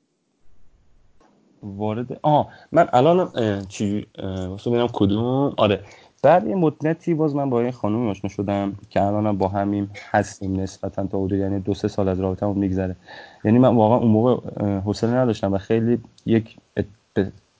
وارد 1.62 2.18
آه 2.22 2.48
من 2.72 2.88
الان 2.92 3.32
چی 3.68 4.06
واسه 4.48 4.70
ببینم 4.70 4.88
کدوم؟ 4.92 5.54
آره. 5.56 5.84
بعد 6.22 6.46
یه 6.46 6.54
مدتی 6.54 7.14
باز 7.14 7.34
من 7.34 7.50
با 7.50 7.62
یه 7.62 7.70
خانومی 7.70 8.10
آشنا 8.10 8.30
شدم 8.30 8.76
که 8.90 9.02
الانم 9.02 9.38
با 9.38 9.48
همیم 9.48 9.90
هستیم 10.10 10.60
نسبتا 10.60 11.06
تا 11.06 11.18
حدود 11.18 11.38
یعنی 11.38 11.60
دو 11.60 11.74
سه 11.74 11.88
سال 11.88 12.08
از 12.08 12.20
رابطه‌مون 12.20 12.58
میگذره. 12.58 12.96
یعنی 13.44 13.58
من 13.58 13.74
واقعا 13.74 13.98
اون 13.98 14.10
موقع 14.10 14.48
حوصله 14.80 15.10
نداشتم 15.10 15.52
و 15.52 15.58
خیلی 15.58 15.98
یک 16.26 16.56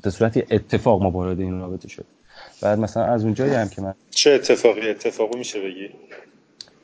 به 0.03 0.11
صورت 0.11 0.53
اتفاق 0.53 1.03
ما 1.03 1.11
وارد 1.11 1.40
این 1.40 1.61
رابطه 1.61 1.88
شد. 1.88 2.05
بعد 2.62 2.79
مثلا 2.79 3.05
از 3.05 3.25
اونجایی 3.25 3.55
هم 3.55 3.68
که 3.68 3.83
من 3.83 3.94
چه 4.11 4.31
اتفاقی؟ 4.31 4.90
اتفاقی 4.90 5.38
میشه 5.38 5.61
بگی؟ 5.61 5.90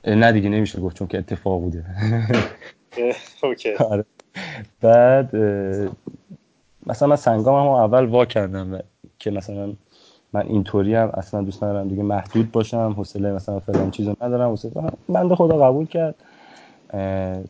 نه 0.07 0.33
دیگه 0.33 0.49
نمیشه 0.49 0.81
گفت 0.81 0.97
چون 0.97 1.07
که 1.07 1.19
اتفاق 1.19 1.61
بوده. 1.61 1.85
اوکی. 3.43 3.73
آره. 3.91 4.05
بعد 4.81 5.37
مثلا 6.87 7.09
من 7.09 7.17
سنگام 7.17 7.67
هم 7.67 7.73
اول 7.73 8.05
وا 8.07 8.25
کردم 8.25 8.81
که 9.19 9.31
مثلا 9.31 9.73
من 10.33 10.43
اینطوری 10.43 10.95
هم 10.95 11.11
اصلا 11.15 11.43
دوست 11.43 11.65
ندارم 11.65 11.89
دیگه 11.89 12.03
محدود 12.03 12.53
باشم 12.53 12.95
حوصله 12.97 13.33
مثلا 13.33 13.61
فلان 13.61 13.91
چیزو 13.91 14.17
ندارم 14.21 14.51
حوصله 14.51 14.73
بنده 15.09 15.35
خدا 15.35 15.59
قبول 15.59 15.87
کرد. 15.87 16.15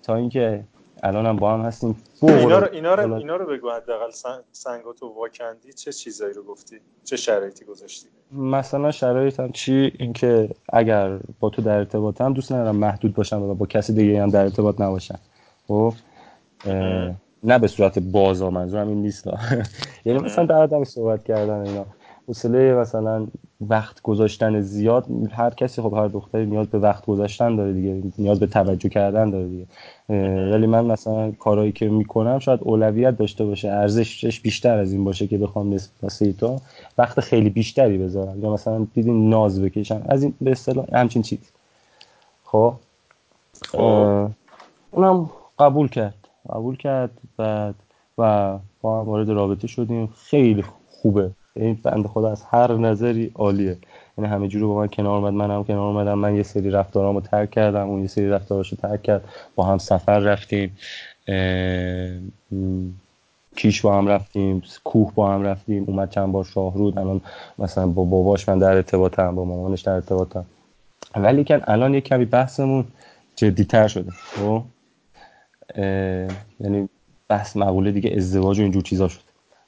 تا 0.03 0.15
اینکه 0.15 0.65
الان 1.03 1.27
هم 1.27 1.37
با 1.37 1.55
هم 1.55 1.61
هستیم. 1.61 1.97
اینا 2.23 2.59
رو 2.59 2.69
اینا 2.73 2.95
رو 2.95 3.15
اینا 3.15 3.37
رو 3.37 3.47
بگو 3.47 3.71
حداقل 3.71 4.11
سنگاتو 4.53 5.07
واکندی 5.07 5.73
چه 5.73 5.93
چیزایی 5.93 6.35
رو 6.35 6.43
گفتی؟ 6.43 6.77
چه 7.05 7.17
شرایطی 7.17 7.65
گذاشتی؟ 7.65 8.07
مثلا 8.33 8.91
شرایطم 8.91 9.51
چی؟ 9.53 9.93
اینکه 9.99 10.49
اگر 10.73 11.19
با 11.41 11.51
تو 11.51 11.63
در 11.63 11.79
ارتباطم 11.79 12.33
دوست 12.33 12.53
ندارم 12.53 12.77
محدود 12.77 13.15
باشم 13.15 13.43
و 13.43 13.55
با 13.55 13.67
کسی 13.67 13.93
دیگه 13.93 14.23
هم 14.23 14.31
در 14.31 14.43
ارتباط 14.43 14.81
نباشم. 14.81 15.19
خب؟ 15.69 15.93
نه 17.45 17.59
به 17.59 17.69
صورت 17.69 17.99
بازا 17.99 18.51
منظورم 18.51 18.89
این 18.89 19.03
نیست. 19.03 19.27
یعنی 20.05 20.19
مثلا 20.19 20.47
در 20.47 20.63
آدم 20.63 20.85
صحبت 20.85 21.25
کردن 21.25 21.67
اینا. 21.67 21.87
حوصله 22.29 22.75
مثلا 22.75 23.27
وقت 23.61 24.03
گذاشتن 24.03 24.61
زیاد 24.61 25.07
هر 25.31 25.51
کسی 25.51 25.83
خب 25.83 25.95
هر 25.95 26.09
دختری 26.09 26.47
نیاز 26.47 26.67
به 26.67 26.79
وقت 26.79 27.07
گذاشتن 27.07 27.57
داره 27.57 27.73
دیگه 27.73 28.03
نیاز 28.19 28.41
به 28.41 28.47
توجه 28.47 28.89
کردن 28.89 29.31
داره 29.31 29.49
دیگه. 29.49 29.67
ولی 30.53 30.67
من 30.67 30.85
مثلا 30.85 31.31
کارهایی 31.31 31.73
که 31.73 31.89
می‌کنم 31.89 32.39
شاید 32.39 32.61
اولویت 32.63 33.17
داشته 33.17 33.45
باشه 33.45 33.69
ارزشش 33.69 34.41
بیشتر 34.41 34.79
از 34.79 34.93
این 34.93 35.05
باشه 35.05 35.27
که 35.27 35.39
بخوام 35.39 35.67
مثل 36.03 36.33
تو 36.33 36.57
وقت 36.99 37.21
خیلی 37.21 37.51
بیشتری 37.51 37.99
بذارم. 37.99 38.43
یا 38.43 38.53
مثلا 38.53 38.87
دیدین 38.95 39.31
ناز 39.31 39.63
بکشم 39.63 40.03
از 40.09 40.23
این 40.23 40.35
به 40.41 40.51
اصطلاح 40.51 40.87
همچین 40.93 41.23
چیز 41.23 41.39
خب, 42.45 42.75
خب. 43.69 43.79
اونم 44.91 45.31
قبول 45.59 45.89
کرد 45.89 46.29
قبول 46.51 46.77
کرد 46.77 47.11
بعد 47.37 47.75
و 48.19 48.59
با 48.81 49.05
وارد 49.05 49.29
رابطه 49.29 49.67
شدیم. 49.67 50.07
خیلی 50.17 50.65
خوبه. 50.91 51.31
این 51.57 51.79
بنده 51.83 52.09
خدا 52.09 52.31
از 52.31 52.43
هر 52.51 52.73
نظری 52.73 53.31
عالیه. 53.35 53.77
یعنی 54.19 54.31
همه 54.31 54.49
جوری 54.49 54.65
با 54.65 54.75
من 54.75 54.87
کنار 54.87 55.19
اومد 55.19 55.33
منم 55.33 55.65
کنار 55.65 55.81
اومدم. 55.81 56.19
من 56.19 56.37
یه 56.37 56.43
سری 56.43 56.71
رفتارامو 56.71 57.21
ترک 57.21 57.51
کردم 57.51 57.89
اون 57.89 58.01
یه 58.01 58.07
سری 58.07 58.29
رفتاراشو 58.29 58.77
ترک 58.77 59.03
کرد. 59.03 59.25
با 59.55 59.65
هم 59.65 59.79
سفر 59.79 60.19
رفتیم 60.19 60.79
کیش 63.57 63.81
با 63.81 63.99
هم 63.99 64.07
رفتیم 64.07 64.63
کوه 64.85 65.13
با 65.15 65.33
هم 65.33 65.43
رفتیم. 65.43 65.85
اومد 65.87 66.11
چند 66.11 66.33
بار 66.33 66.45
شاهرود 66.45 66.99
الان 66.99 67.21
مثلا 67.59 67.87
با 67.87 68.05
باباش 68.05 68.49
من 68.49 68.59
در 68.59 68.71
ارتباطم 68.71 69.35
با 69.35 69.45
مامانش 69.45 69.81
در 69.81 69.93
ارتباطم. 69.93 70.45
ولی 71.17 71.45
کن 71.45 71.61
الان 71.65 71.95
یه 71.95 72.01
کمی 72.01 72.25
بحثمون 72.25 72.85
جدیتر 73.37 73.89
شده. 73.89 74.11
خب؟ 74.11 74.63
یعنی 76.61 76.89
بحث 77.29 77.57
مقوله 77.57 77.93
دیگه 77.93 78.13
ازدواج 78.17 78.59
و 78.59 78.63
اینجور 78.63 78.83
چیزا 78.83 79.09
شد 79.09 79.21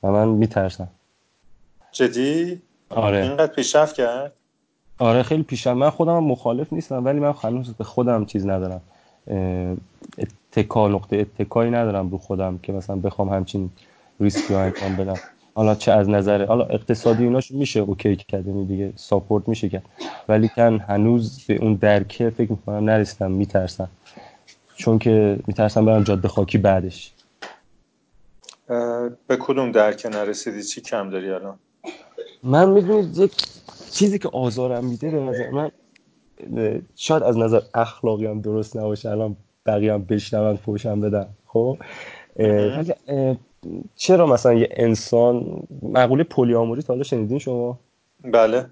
و 0.02 0.10
من 0.10 0.28
میترسم. 0.28 0.88
جدی؟ 1.92 2.62
آره. 2.90 3.22
اینقدر 3.22 3.52
پیشرفت 3.52 3.94
کرد؟ 3.94 4.32
آره 4.98 5.22
خیلی 5.22 5.42
پیشرفت. 5.42 5.76
من 5.76 5.90
خودم 5.90 6.24
مخالف 6.24 6.72
نیستم 6.72 7.04
ولی 7.04 7.20
من 7.20 7.34
هنوز 7.42 7.74
به 7.74 7.84
خودم 7.84 8.24
چیز 8.24 8.46
ندارم. 8.46 8.80
اتکا 10.18 10.88
نقطه 10.88 11.16
اتکایی 11.16 11.70
ندارم 11.70 12.08
رو 12.08 12.18
خودم 12.18 12.58
که 12.62 12.72
مثلا 12.72 12.96
بخوام 12.96 13.28
همچین 13.28 13.70
ریسکی 14.20 14.54
رو 14.54 14.60
انجام 14.60 14.96
بدم. 14.96 15.16
حالا 15.54 15.74
چه 15.74 15.92
از 15.92 16.08
نظر 16.08 16.44
حالا 16.44 16.64
اقتصادی 16.64 17.24
ایناش 17.24 17.50
میشه 17.50 17.80
okay 17.80 18.16
کرد 18.16 18.46
یعنی 18.46 18.66
دیگه 18.66 18.92
support 18.96 19.48
میشه 19.48 19.68
کرد. 19.68 19.82
ولیکن 20.28 20.78
هنوز 20.88 21.44
به 21.48 21.56
اون 21.56 21.74
درکه 21.74 22.30
فکر 22.30 22.50
می‌کنم 22.50 22.90
نرسیدم 22.90 23.30
میترسم. 23.30 23.88
چون 24.74 24.98
که 24.98 25.38
میترسم 25.46 25.84
برم 25.84 26.02
جاده 26.02 26.28
خاکی 26.28 26.58
بعدش. 26.58 27.12
به 29.26 29.36
کدوم 29.40 29.72
درکه 29.72 30.08
نرسیدی؟ 30.08 30.62
چی 30.62 30.80
کم 30.80 31.10
داری 31.10 31.30
الان؟ 31.30 31.58
من 32.42 32.70
می‌دونید 32.70 33.18
یک 33.18 33.32
چیزی 33.90 34.18
که 34.18 34.28
آزارم 34.28 34.84
میده 34.84 35.10
به 35.10 35.20
نظر 35.20 35.50
من 35.50 35.70
شاید 36.96 37.22
از 37.22 37.38
نظر 37.38 37.60
اخلاقی 37.74 38.26
هم 38.26 38.40
درست 38.40 38.76
نباشه 38.76 39.10
الان 39.10 39.36
بقیه 39.66 39.92
هم 39.92 40.04
بشنون 40.04 40.56
فوشم 40.56 41.00
بدن 41.00 41.28
خب؟ 41.46 41.78
ولی 42.38 42.92
چرا 43.96 44.26
مثلا 44.26 44.54
یه 44.54 44.68
انسان 44.70 45.62
مقوله 45.82 46.24
پلیاموری 46.24 46.82
تا 46.82 46.92
حالا 46.92 47.02
شنیدین 47.02 47.38
شما؟ 47.38 47.78
بله. 48.24 48.66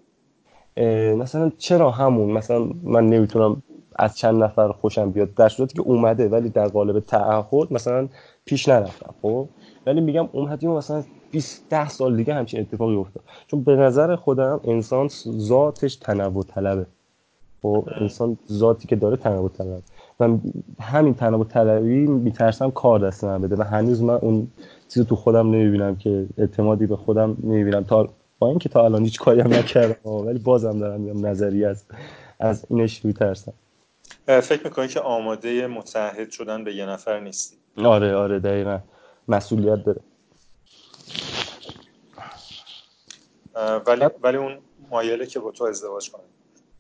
مثلا 1.17 1.53
چرا 1.59 1.91
همون؟ 1.91 2.31
مثلا 2.31 2.71
من 2.83 3.07
نمی‌تونم 3.07 3.63
از 3.99 4.17
چند 4.17 4.43
نفر 4.43 4.73
خوشم 4.73 5.11
بیاد 5.11 5.35
در 5.35 5.49
صورتی 5.49 5.75
که 5.75 5.83
اومده 5.83 6.29
ولی 6.29 6.49
در 6.49 6.69
قالب 6.69 7.01
تعهد 7.01 7.73
مثلا 7.73 8.09
پیش 8.45 8.69
نرفتم 8.69 9.15
خب؟ 9.23 9.49
ولی 9.87 10.01
میگم 10.01 10.29
اومدیم 10.33 10.71
مثلا 10.71 11.05
20 11.37 11.69
ده 11.71 11.89
سال 11.89 12.17
دیگه 12.17 12.35
همچین 12.35 12.61
اتفاقی 12.61 12.95
افتاد. 12.95 13.23
چون 13.47 13.63
به 13.63 13.77
نظر 13.77 14.17
خودم 14.17 14.61
انسان 14.65 15.09
ذاتش 15.39 15.97
تنوع 15.97 16.45
طلبه. 16.45 16.87
خب 17.63 17.89
انسان 18.01 18.39
ذاتی 18.53 18.89
که 18.89 18.97
داره 18.97 19.17
تنوع 19.17 19.49
طلبه. 19.49 19.83
و 20.21 20.29
همین 20.81 21.15
تنوع 21.15 21.45
طلبی 21.45 22.07
میترسم 22.07 22.71
کار 22.71 22.99
دست 22.99 23.25
من 23.25 23.43
بده 23.43 23.57
و 23.57 23.63
هنوز 23.63 24.03
من 24.03 24.15
اون 24.15 24.49
چیزو 24.89 25.05
تو 25.05 25.17
خودم 25.17 25.51
نمی‌بینم 25.51 25.97
که 25.97 26.27
اعتمادی 26.39 26.87
به 26.87 26.97
خودم 26.97 27.37
نمی‌بینم. 27.43 27.85
تا 27.85 28.09
با 28.39 28.49
اینکه 28.49 28.69
تا 28.69 28.85
الان 28.85 29.03
هیچ 29.03 29.19
کاری 29.19 29.41
هم 29.41 29.55
نکردم 29.55 30.11
ولی 30.11 30.39
بازم 30.39 30.79
دارم 30.79 31.01
میگم 31.01 31.27
نظری 31.27 31.65
از 31.65 31.85
از 32.41 32.67
اینش 32.71 33.05
میترسم. 33.05 33.53
فکر 34.27 34.65
می‌کنی 34.65 34.89
که 34.89 35.01
آماده 35.01 35.67
متحد 35.67 36.31
شدن 36.31 36.65
به 36.65 36.75
یه 36.75 36.87
نفر 36.87 37.21
نیستی؟ 37.21 37.57
آره 37.85 38.15
آره 38.15 38.39
دقیقا. 38.39 38.79
مسئولیت 39.29 39.85
داره. 39.85 40.01
ولی 43.87 44.05
ولی 44.23 44.37
اون 44.37 44.59
مایله 44.91 45.27
که 45.27 45.39
با 45.39 45.51
تو 45.51 45.65
ازدواج 45.65 46.11
کنه. 46.11 46.23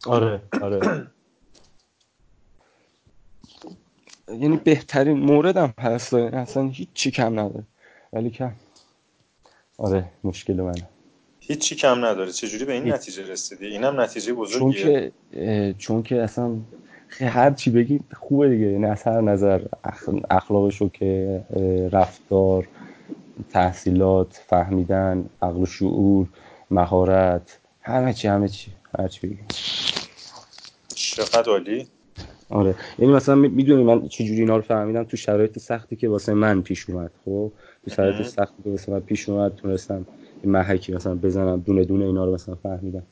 آره 0.06 0.42
آره. 0.62 1.06
یعنی 4.28 4.56
بهترین 4.56 5.18
موردم 5.18 5.74
هست. 5.78 6.14
اصلا 6.14 6.68
هیچ 6.68 6.88
چی 6.94 7.10
کم 7.10 7.40
نداره. 7.40 7.64
ولی 8.12 8.30
کم 8.30 8.52
آره 9.78 10.04
مشکل 10.24 10.54
منه. 10.54 10.88
هیچ 11.40 11.58
چی 11.58 11.76
کم 11.76 12.04
نداره. 12.04 12.32
چجوری 12.32 12.64
به 12.64 12.72
این 12.72 12.92
نتیجه 12.92 13.26
رسیدی؟ 13.26 13.66
اینم 13.66 14.00
نتیجه 14.00 14.32
بزرگیه. 14.32 14.82
چون 14.82 15.12
که 15.32 15.74
چون 15.78 16.02
که 16.02 16.22
اصلا 16.22 16.56
هر 17.10 17.50
چی 17.50 17.70
بگی 17.70 18.00
خوبه 18.14 18.48
دیگه. 18.48 18.66
یعنی 18.66 18.86
از 18.86 19.02
هر 19.02 19.20
نظر 19.20 19.62
اخلاقشو 20.30 20.88
که 20.88 21.42
رفتار 21.92 22.68
تحصیلات 23.50 24.42
فهمیدن 24.46 25.28
عقل 25.42 25.60
و 25.60 25.66
شعور 25.66 26.26
مهارت 26.70 27.58
همه 27.82 28.12
چی 28.12 28.28
همه 28.28 28.48
چی 28.48 28.70
هر 28.98 29.08
چی 29.08 29.26
بگی 29.26 29.38
چقدر 30.94 31.50
عالی؟ 31.50 31.88
آره. 32.50 32.74
یعنی 32.98 33.12
مثلا 33.12 33.34
می‌دونی 33.34 33.84
من 33.84 34.08
چجوری 34.08 34.40
اینا 34.40 34.56
رو 34.56 34.62
فهمیدم؟ 34.62 35.04
تو 35.04 35.16
شرایط 35.16 35.58
سختی 35.58 35.96
که 35.96 36.08
واسه 36.08 36.34
من 36.34 36.62
پیش 36.62 36.90
اومد 36.90 37.10
خب؟ 37.24 37.52
تو 37.84 37.90
شرایط 37.90 38.26
سختی 38.26 38.62
که 38.64 38.70
واسه 38.70 38.92
من 38.92 39.00
پیش 39.00 39.28
اومد 39.28 39.54
تونستم 39.54 40.06
محکی 40.44 40.92
مثلا 40.92 41.14
بزنم 41.14 41.60
دونه 41.60 41.84
دونه 41.84 42.04
اینا 42.04 42.24
رو 42.24 42.34
مثلا 42.34 42.54
فهمیدم. 42.54 43.02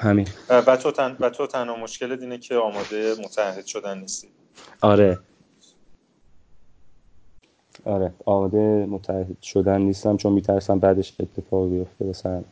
همین. 0.00 0.28
و 0.48 0.76
تو, 0.76 0.90
تن... 0.90 1.16
و 1.20 1.30
تو 1.30 1.46
تنها 1.46 1.76
مشکل 1.76 2.12
اینه 2.12 2.38
که 2.38 2.54
آماده 2.54 3.14
متحد 3.24 3.66
شدن 3.66 3.98
نیستی. 3.98 4.28
آره. 4.80 5.18
آره 7.84 8.12
آماده 8.24 8.86
متحد 8.86 9.42
شدن 9.42 9.80
نیستم 9.80 10.16
چون 10.16 10.32
میترسم 10.32 10.78
بعدش 10.78 11.12
اتفاق 11.20 11.68
بیفته 11.70 12.04
مثلا 12.04 12.42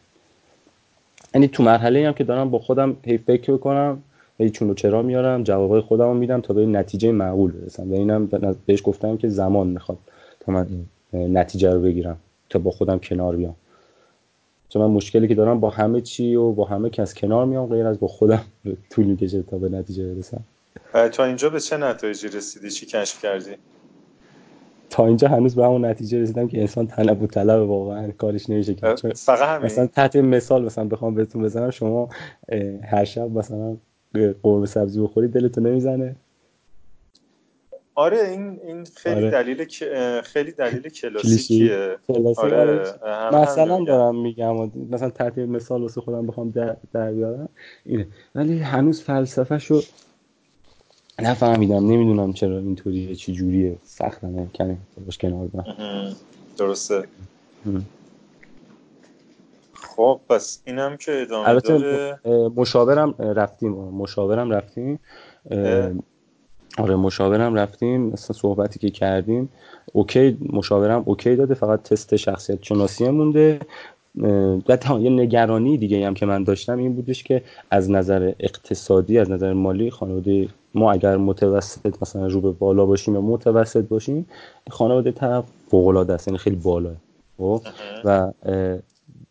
یعنی 1.34 1.48
تو 1.48 1.62
مرحله 1.62 2.06
هم 2.06 2.12
که 2.12 2.24
دارم 2.24 2.50
با 2.50 2.58
خودم 2.58 2.96
هی 3.04 3.18
فکر 3.18 3.52
بکنم 3.52 4.02
هی 4.38 4.50
چون 4.50 4.74
چرا 4.74 5.02
میارم 5.02 5.42
جوابای 5.42 5.80
خودم 5.80 6.16
میدم 6.16 6.40
تا 6.40 6.54
به 6.54 6.66
نتیجه 6.66 7.12
معقول 7.12 7.52
برسم. 7.52 7.90
و 7.90 7.94
اینم 7.94 8.28
بهش 8.66 8.82
گفتم 8.84 9.16
که 9.16 9.28
زمان 9.28 9.66
می‌خواد 9.66 9.98
تا 10.40 10.52
من 10.52 10.66
نتیجه 11.12 11.70
رو 11.70 11.80
بگیرم 11.80 12.16
تا 12.50 12.58
با 12.58 12.70
خودم 12.70 12.98
کنار 12.98 13.36
بیام. 13.36 13.54
چون 14.68 14.82
من 14.82 14.88
مشکلی 14.88 15.28
که 15.28 15.34
دارم 15.34 15.60
با 15.60 15.70
همه 15.70 16.00
چی 16.00 16.34
و 16.34 16.52
با 16.52 16.64
همه 16.64 16.90
کس 16.90 17.14
کنار 17.14 17.46
میام 17.46 17.66
غیر 17.66 17.86
از 17.86 18.00
با 18.00 18.08
خودم 18.08 18.44
طول 18.90 19.06
می‌کشه 19.06 19.42
تا 19.42 19.58
به 19.58 19.68
نتیجه 19.68 20.14
برسم. 20.14 20.40
تا 21.12 21.24
اینجا 21.24 21.50
به 21.50 21.60
چه 21.60 21.76
نتایجی 21.76 22.28
رسیدی؟ 22.28 22.70
چی 22.70 22.86
کشف 22.86 23.22
کردی؟ 23.22 23.50
تا 24.90 25.06
اینجا 25.06 25.28
هنوز 25.28 25.54
به 25.54 25.64
همون 25.64 25.84
نتیجه 25.84 26.18
رسیدم 26.22 26.48
که 26.48 26.60
انسان 26.60 26.86
طلب 26.86 27.22
و 27.22 27.26
طلب 27.26 27.68
واقعا 27.68 28.10
کارش 28.10 28.50
نمیشه 28.50 28.74
کرد 28.74 28.98
فقط 29.16 29.48
همین. 29.48 29.64
مثلا 29.66 29.86
تحت 29.86 30.16
مثال 30.16 30.64
مثلا 30.64 30.84
بخوام 30.84 31.14
بهتون 31.14 31.42
بزنم 31.42 31.70
شما 31.70 32.08
هر 32.84 33.04
شب 33.04 33.30
مثلا 33.30 33.76
قرمه 34.42 34.66
سبزی 34.66 35.02
بخورید 35.02 35.32
دلتون 35.32 35.66
نمی‌زنه. 35.66 36.16
آره 37.94 38.18
این 38.28 38.60
این 38.66 38.84
خیلی 38.84 39.14
آره. 39.14 39.30
دلیل 39.30 39.66
خیلی 40.22 40.52
دلیل 40.52 40.88
کلاسیکیه. 40.88 41.96
آره, 42.08 42.84
آره. 43.02 43.36
مثلا 43.42 43.84
دارم 43.84 44.22
میگم 44.22 44.70
مثلا 44.90 45.10
تحت 45.10 45.38
مثال 45.38 45.82
واسه 45.82 46.00
خودم 46.00 46.26
بخوام 46.26 46.50
در, 46.50 46.76
در 46.92 47.12
بیارم. 47.12 47.48
اینه. 47.84 48.06
ولی 48.34 48.58
هنوز 48.58 49.02
فلسفهشو 49.02 49.82
نفهمیدم 51.22 51.86
نمی‌دونم 51.86 52.32
چرا 52.32 52.58
اینطوریه 52.58 53.14
چه 53.14 53.32
جوریه 53.32 53.76
سختمه 53.84 54.46
کمی 54.54 54.76
باش 55.06 55.18
کنار 55.18 55.48
درسته. 56.58 57.04
خب 59.74 60.20
پس 60.28 60.62
اینم 60.64 60.96
که 60.96 61.22
ادامه 61.22 61.48
البته 61.48 61.78
داره. 61.78 62.48
مشاورم 62.56 63.14
رفتیم. 63.18 63.72
مشاورم 63.72 64.50
رفتیم. 64.50 64.98
آره 66.78 66.96
مشاورم 66.96 67.54
رفتیم. 67.54 68.00
مثلا 68.00 68.36
صحبتی 68.36 68.78
که 68.78 68.90
کردیم 68.90 69.48
اوکی 69.92 70.38
مشاورم 70.52 71.02
اوکی 71.06 71.36
داده. 71.36 71.54
فقط 71.54 71.82
تست 71.82 72.16
شخصیت 72.16 72.62
شناسی 72.62 73.08
مونده. 73.08 73.60
و 74.18 74.98
یه 75.00 75.10
نگرانی 75.10 75.78
دیگه 75.78 76.06
هم 76.06 76.14
که 76.14 76.26
من 76.26 76.44
داشتم 76.44 76.78
این 76.78 76.94
بودش 76.94 77.22
که 77.22 77.42
از 77.70 77.90
نظر 77.90 78.32
اقتصادی 78.40 79.18
از 79.18 79.30
نظر 79.30 79.52
مالی 79.52 79.90
خانواده 79.90 80.48
ما 80.74 80.92
اگر 80.92 81.16
متوسط 81.16 82.02
مثلا 82.02 82.26
رو 82.26 82.40
به 82.40 82.50
بالا 82.50 82.86
باشیم 82.86 83.14
یا 83.14 83.20
متوسط 83.20 83.84
باشیم 83.84 84.26
خانواده 84.70 85.12
طرف 85.12 85.44
فوق 85.68 85.86
العاده 85.86 86.12
است 86.12 86.28
یعنی 86.28 86.38
خیلی 86.38 86.56
بالاه 86.56 86.96
خب؟ 87.38 87.62
و 88.04 88.32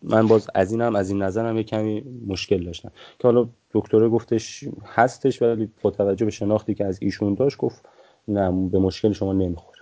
من 0.04 0.28
باز 0.28 0.47
از 0.56 0.71
اینم 0.71 0.95
از 0.95 1.10
این 1.10 1.21
نظرم 1.21 1.58
یه 1.58 1.63
کمی 1.63 2.04
مشکل 2.28 2.63
داشتم. 2.63 2.91
که 3.19 3.28
حالا 3.28 3.47
دکتره 3.73 4.10
گفتش 4.10 4.63
هستش 4.95 5.41
ولی 5.41 5.69
با 5.82 5.91
توجه 5.91 6.26
به 6.26 6.32
شناختی 6.32 6.73
که 6.73 6.86
از 6.86 6.97
ایشون 7.02 7.34
داشت 7.34 7.58
گفت 7.58 7.86
نه 8.28 8.69
به 8.69 8.80
مشکل 8.80 9.12
شما 9.12 9.34
نمی‌خوره. 9.34 9.80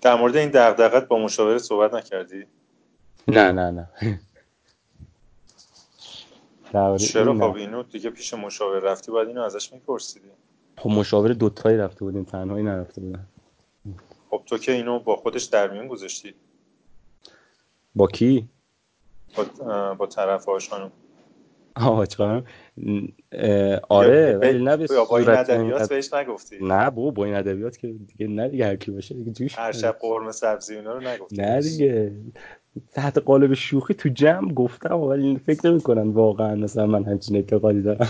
در 0.00 0.14
مورد 0.20 0.36
این 0.36 0.48
دغدغت 0.48 1.08
با 1.08 1.18
مشاور 1.18 1.58
صحبت 1.58 1.94
نکردی؟ 1.94 2.44
نه 3.28 3.52
نه 3.52 3.70
نه. 3.70 3.88
چرا؟ 6.96 7.34
خب 7.34 7.56
اینو 7.56 7.82
دیگه 7.82 8.10
پیش 8.10 8.34
مشاور 8.34 8.78
رفتی 8.78 9.12
باید 9.12 9.28
اینو 9.28 9.42
ازش 9.42 9.72
میپرسیدی. 9.72 10.28
خب 10.78 10.90
مشاور 10.90 11.32
دوتایی 11.32 11.76
رفته 11.78 12.04
بودیم 12.04 12.24
تنهایی 12.24 12.64
نرفته 12.64 13.00
بودن. 13.00 13.26
خب 14.30 14.42
تو 14.46 14.58
که 14.58 14.72
اینو 14.72 14.98
با 14.98 15.16
خودش 15.16 15.44
در 15.44 15.70
میون 15.70 15.88
گذاشتی. 15.88 16.34
با 17.94 18.06
کی؟ 18.06 18.48
با, 19.36 19.94
با 19.94 20.06
طرف 20.06 20.44
هاشانو 20.44 20.90
آه 21.76 22.06
خانم 22.16 22.44
آره 23.88 24.38
ولی 24.38 24.64
نه 24.64 24.76
به 24.76 24.86
با 25.10 25.18
این 25.18 25.28
ادبیات 25.28 25.88
بهش 25.88 26.14
نگفتی. 26.14 26.58
نه 26.60 26.90
بو 26.90 27.12
با 27.12 27.24
این 27.24 27.34
ادبیات 27.34 27.78
که 27.78 27.88
دیگه 27.88 28.26
نه 28.26 28.48
دیگه 28.48 28.66
هر 28.66 28.76
کی 28.76 28.90
باشه 28.90 29.14
دیگه 29.14 29.32
جوش 29.32 29.58
هر 29.58 29.72
شب 29.72 29.98
قرمه 30.00 30.32
سبزی 30.32 30.76
اینا 30.76 30.92
رو 30.92 31.08
نگفتی 31.08 31.36
نه 31.36 31.60
دیگه. 31.60 32.12
تحت 32.92 33.18
قالب 33.18 33.54
شوخی 33.54 33.94
تو 33.94 34.08
جمع 34.08 34.52
گفتم 34.52 34.96
ولی 34.96 35.38
فکر 35.46 35.70
نمی 35.70 35.80
کنن 35.80 36.10
واقعا 36.10 36.54
مثلا 36.54 36.86
من 36.86 37.04
همچین 37.04 37.36
اعتقادی 37.36 37.82
دارم. 37.82 38.08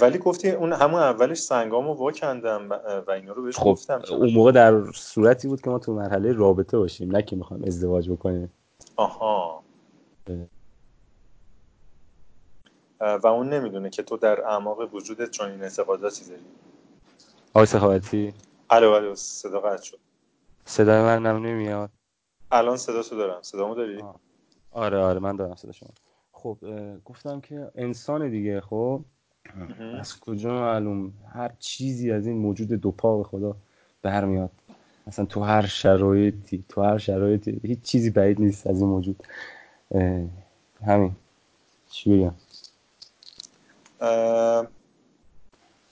ولی 0.00 0.18
گفتی 0.18 0.50
اون 0.50 0.72
همون 0.72 1.00
اولش 1.00 1.38
سنگامو 1.38 1.92
وا 1.92 2.12
کندم 2.12 2.70
و 3.06 3.10
اینا 3.10 3.32
رو 3.32 3.42
بهش 3.42 3.56
خب 3.56 3.70
گفتم. 3.70 4.02
اون 4.10 4.32
موقع 4.32 4.52
در 4.52 4.92
صورتی 4.94 5.48
بود 5.48 5.62
که 5.62 5.70
ما 5.70 5.78
تو 5.78 5.94
مرحله 5.94 6.32
رابطه 6.32 6.78
باشیم 6.78 7.16
نه 7.16 7.22
که 7.22 7.36
می‌خوام 7.36 7.64
ازدواج 7.64 8.10
بکنیم. 8.10 8.52
آها. 8.96 9.62
و 13.00 13.26
اون 13.26 13.48
نمی‌دونه 13.48 13.90
که 13.90 14.02
تو 14.02 14.16
در 14.16 14.40
اعماق 14.40 14.94
وجودت 14.94 15.30
چون 15.30 15.50
این 15.50 15.62
اعتقاداتی 15.62 16.24
داری. 16.24 16.42
آقای 17.54 17.66
سخاوتی 17.66 18.34
الو 18.70 18.90
الو 18.90 19.14
صدا 19.14 19.60
قطع 19.60 19.82
شد. 19.82 19.98
صدای 20.64 21.02
من 21.02 21.42
نمیاد. 21.42 21.90
الان 22.50 22.76
صدا 22.76 23.02
تو 23.02 23.16
دارم. 23.16 23.42
صدامو 23.42 23.74
داری؟ 23.74 24.04
آره 24.70 24.98
آره 24.98 25.20
من 25.20 25.36
دارم 25.36 25.54
صدا 25.54 25.72
شما. 25.72 25.90
خب 26.32 26.58
گفتم 27.04 27.40
که 27.40 27.70
انسان 27.74 28.30
دیگه 28.30 28.60
خب؟ 28.60 29.00
از 29.98 30.20
کجا 30.20 30.50
معلوم؟ 30.50 31.12
هر 31.32 31.52
چیزی 31.58 32.12
از 32.12 32.26
این 32.26 32.38
موجود 32.38 32.68
دو 32.68 32.90
پا 32.90 33.18
به 33.18 33.24
خدا 33.24 33.56
برمیاد. 34.02 34.50
مثلا 35.06 35.24
تو 35.24 35.40
هر 35.40 35.66
شرایطی 35.66 36.64
تو 36.68 36.82
هر 36.82 36.98
شرایطی 36.98 37.60
هیچ 37.62 37.82
چیزی 37.82 38.10
بعید 38.10 38.40
نیست 38.40 38.66
از 38.66 38.80
این 38.80 38.90
موجود. 38.90 39.22
همین. 40.86 41.12
چی 41.90 42.18
بگم؟ 42.18 42.34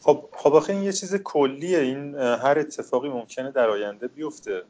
خب 0.00 0.24
خب 0.32 0.54
آخه 0.54 0.72
این 0.72 0.82
یه 0.82 0.92
چیز 0.92 1.14
کلیه. 1.16 1.78
این 1.78 2.14
هر 2.14 2.58
اتفاقی 2.58 3.08
ممکنه 3.08 3.50
در 3.50 3.70
آینده 3.70 4.08
بیفته. 4.08 4.62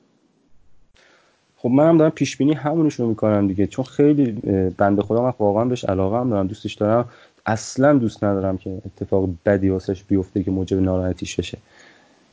خب 1.65 1.71
منم 1.71 1.99
دارم 1.99 2.11
پیش 2.11 2.37
بینی 2.37 2.53
همونش 2.53 2.95
رو 2.95 3.07
می‌کنم 3.07 3.49
دیگه 3.49 3.67
چون 3.67 3.85
خیلی 3.85 4.33
بنده 4.79 5.03
خدا 5.03 5.23
من 5.23 5.33
واقعا 5.39 5.65
بهش 5.65 5.85
علاقه 5.85 6.17
هم 6.17 6.31
دارم 6.31 6.47
دوستش 6.47 6.75
دارم. 6.75 7.09
اصلا 7.47 7.93
دوست 7.93 8.25
ندارم 8.25 8.59
که 8.59 8.79
اتفاق 8.87 9.29
بدی 9.47 9.69
واسش 9.69 10.03
بیفته 10.03 10.43
که 10.43 10.51
موجب 10.51 10.81
ناراحتیش 10.81 11.37
بشه. 11.37 11.59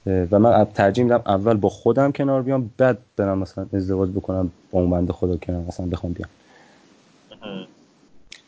و 0.06 0.39
من 0.39 0.65
ترجیح 0.65 1.04
میدم 1.04 1.22
اول 1.26 1.58
با 1.58 1.70
خودم 1.70 2.12
کنار 2.12 2.41
بیام 2.41 2.72
بعد 2.78 2.98
برم 3.17 3.38
مثلا 3.38 3.65
ازدواج 3.74 4.10
بکنم 4.10 4.52
با 4.72 4.80
اون 4.80 4.89
بنده 4.89 5.13
خدا 5.13 5.38
کنار 5.38 5.63
مثلا 5.67 5.86
بخوام 5.86 6.13
بیام. 6.13 6.30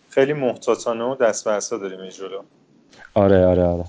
خیلی 0.10 0.34
محتاطانه 0.34 1.04
و 1.04 1.15
دست 1.15 1.46
به 1.46 1.78
داریم 1.78 2.10
جلو. 2.10 2.41
آره 3.13 3.46
آره 3.46 3.63
آره. 3.63 3.86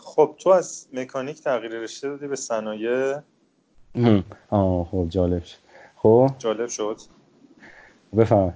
خب 0.00 0.34
تو 0.38 0.50
از 0.50 0.88
مکانیک 0.92 1.42
تغییر 1.42 1.72
رشته 1.72 2.08
دادی 2.08 2.26
به 2.26 2.36
صنایع؟ 2.36 3.18
آه 4.50 4.84
خب 4.84 5.06
جالب 5.08 5.44
شد. 5.44 5.58
خب؟ 5.96 6.30
جالب 6.38 6.68
شد. 6.68 6.96
بفهم 8.16 8.54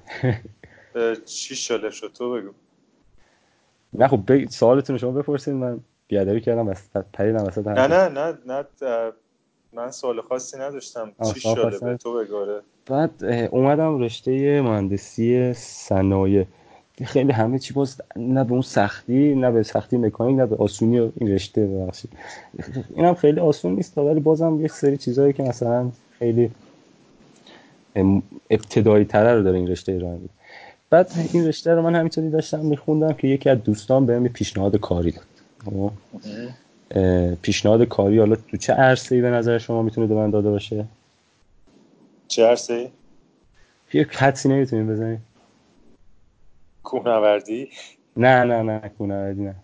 چی 1.24 1.54
جالب 1.54 1.90
شد؟ 1.90 2.12
تو 2.12 2.32
بگو. 2.32 2.50
نه 3.92 4.08
خب 4.08 4.32
بگ... 4.32 4.48
سوالتون 4.48 4.98
شما 4.98 5.10
بپرسید. 5.10 5.54
من 5.54 5.80
بیادبی 6.08 6.40
کردم 6.40 6.68
وسط 6.68 7.04
پریدم 7.12 7.44
وسط 7.44 7.66
نه 7.66 7.86
نه 7.86 8.08
نه 8.08 8.38
نه 8.82 9.12
من 9.72 9.90
سوال 9.90 10.20
خاصی 10.20 10.58
نداشتم. 10.58 11.12
چی 11.34 11.40
شده 11.40 11.96
تو 11.96 12.14
بگاره 12.14 12.62
بعد 12.86 13.24
اومدم 13.50 13.98
رشته 13.98 14.62
مهندسی 14.62 15.52
صنایع. 15.54 16.44
خیلی 17.04 17.32
همه 17.32 17.58
چی 17.58 17.74
باز 17.74 18.00
نه 18.16 18.44
به 18.44 18.52
اون 18.52 18.62
سختی 18.62 19.34
نه 19.34 19.50
به 19.50 19.62
سختی 19.62 19.96
مکانیک 19.96 20.36
نه 20.36 20.46
به 20.46 20.56
آسونی 20.56 20.98
این 20.98 21.30
رشته 21.30 21.66
ببخشید. 21.66 22.10
اینم 22.94 23.14
خیلی 23.14 23.40
آسون 23.40 23.74
نیست 23.74 23.98
ولی 23.98 24.20
بازم 24.20 24.60
یه 24.60 24.68
سری 24.68 24.96
چیزایی 24.96 25.32
که 25.32 25.42
مثلا 25.42 25.90
خیلی 26.18 26.50
ابتدایی 28.50 29.04
تره 29.04 29.34
رو 29.34 29.42
داره 29.42 29.58
این 29.58 29.68
رشته 29.68 29.92
ایرانی 29.92 30.28
بعد 30.90 31.10
این 31.32 31.46
رشته 31.46 31.74
رو 31.74 31.82
من 31.82 31.94
همینطوری 31.94 32.30
داشتم 32.30 32.66
میخوندم 32.66 33.12
که 33.12 33.28
یکی 33.28 33.50
از 33.50 33.62
دوستان 33.64 34.06
بهم 34.06 34.28
پیشنهاد 34.28 34.76
کاری 34.76 35.10
داد. 35.10 35.24
خب؟ 35.64 35.90
پیشنهاد 37.42 37.84
کاری 37.84 38.18
حالا 38.18 38.36
تو 38.36 38.56
چه 38.56 38.72
عرصه‌ای 38.72 39.20
به 39.20 39.30
نظر 39.30 39.58
شما 39.58 39.82
می‌تونه 39.82 40.06
به 40.06 40.14
من 40.14 40.30
داده 40.30 40.50
باشه؟ 40.50 40.84
چه 42.28 42.46
عرصه‌ای؟ 42.46 42.88
یه 43.92 44.06
حدسی 44.10 44.48
نمی‌تونیم 44.48 44.88
بزنیم. 44.88 45.22
کوهنوردی 46.82 47.70
نه 48.16 48.44
نه 48.44 48.62
نه 48.62 48.88
کوهنوردی 48.98 49.42
نه. 49.42 49.54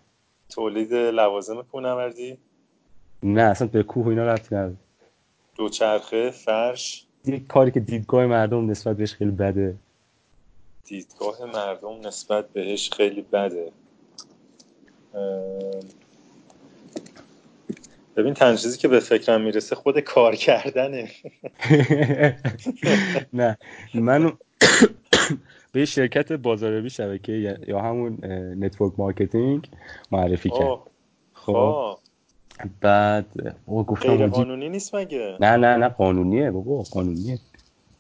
تولید 0.49 0.95
لوازم 0.95 1.63
کوهنوردی 1.63 2.39
نه 3.23 3.43
اصلا 3.43 3.69
به 3.69 3.83
کوه 3.83 4.09
اینا 4.09 4.25
رفتی 4.25 4.55
نداره. 4.55 4.77
دوچرخه 5.55 6.31
فرش؟ 6.31 7.07
یه 7.25 7.41
کاری 7.41 7.71
که 7.71 7.81
دیدگاه 7.81 8.27
مردم 8.27 8.71
نسبت 8.71 8.97
بهش 8.97 9.15
خیلی 9.15 9.31
بده. 9.31 9.77
دیدگاه 10.85 11.45
مردم 11.45 12.07
نسبت 12.07 12.49
بهش 12.53 12.91
خیلی 12.91 13.23
بده. 13.23 13.73
ببین 18.17 18.35
تنها 18.35 18.57
چیزی 18.57 18.79
که 18.79 18.89
به 18.89 19.01
فکرم 19.01 19.41
می‌رسه 19.41 19.77
خود 19.77 20.01
کار 20.01 20.35
کردنه. 20.35 21.11
نه 23.33 23.59
من 23.95 24.33
به 25.73 25.85
شرکت 25.85 26.33
بازاریابی 26.33 26.91
شبکه 26.91 27.59
یا 27.69 27.81
همون 27.81 28.19
network 28.59 28.93
marketing 28.99 29.69
معرفی 30.13 30.51
کرد. 30.51 30.79
خب. 31.33 31.97
بعد 32.81 33.27
گفتم 33.69 34.17
غیر 34.17 34.27
قانونی 34.27 34.69
نیست 34.69 34.95
مگه؟ 34.95 35.37
نه 35.41 35.57
نه 35.57 35.77
نه 35.77 35.89
قانونیه 35.89 36.51
بابا 36.51 36.83
قانونیه. 36.83 37.39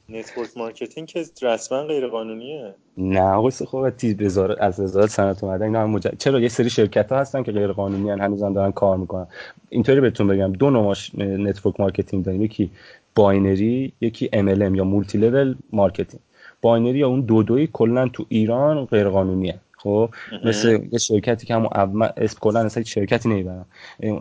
network 0.09 0.49
marketing 0.57 1.09
که 1.09 1.25
رسما 1.43 1.83
غیر 1.83 2.07
قانونیه. 2.07 2.75
نه 2.97 3.21
آقای 3.21 3.51
سخاوتی 3.51 4.16
از 4.61 4.81
وزارت 4.81 5.11
صنعت 5.11 5.45
اومده 5.45 5.64
اینا 5.64 5.83
هم 5.83 5.91
مجد... 5.91 6.19
چرا 6.19 6.41
یه 6.41 6.49
سری 6.49 6.71
شرکت 6.71 7.12
ها 7.12 7.19
هستن 7.19 7.43
که 7.43 7.53
غیر 7.53 7.73
قانونی 7.73 8.11
هن 8.11 8.21
هنوز 8.21 8.43
هم 8.43 8.53
دارن 8.53 8.73
کار 8.73 8.97
می‌کنن. 8.97 9.27
اینطوری 9.69 10.01
بهتون 10.01 10.27
بگم 10.27 10.53
دو 10.53 10.71
نوع 10.71 10.95
network 11.18 11.80
marketing 11.80 12.24
داریم 12.25 12.43
یکی 12.43 12.71
binary 13.14 13.93
یکی 14.01 14.29
MLM 14.29 14.77
یا 14.77 14.85
multi-level 14.84 15.55
marketing. 15.72 16.22
binary 16.62 16.99
یا 16.98 17.09
اون 17.09 17.20
دو 17.20 17.42
دوی 17.42 17.68
کلا 17.72 18.09
تو 18.09 18.26
ایران 18.28 18.84
غیر 18.84 19.09
قانونیه 19.09 19.61
خب 19.76 20.11
مثل 20.44 20.80
یه 20.92 20.98
شرکتی 20.98 21.46
که 21.46 21.54
همون 21.54 21.68
اول 21.74 22.09
اسم 22.16 22.38
کلا 22.40 22.61
اصلا 22.61 22.82
شرکتی 22.82 23.28
نمی‌برم 23.28 23.66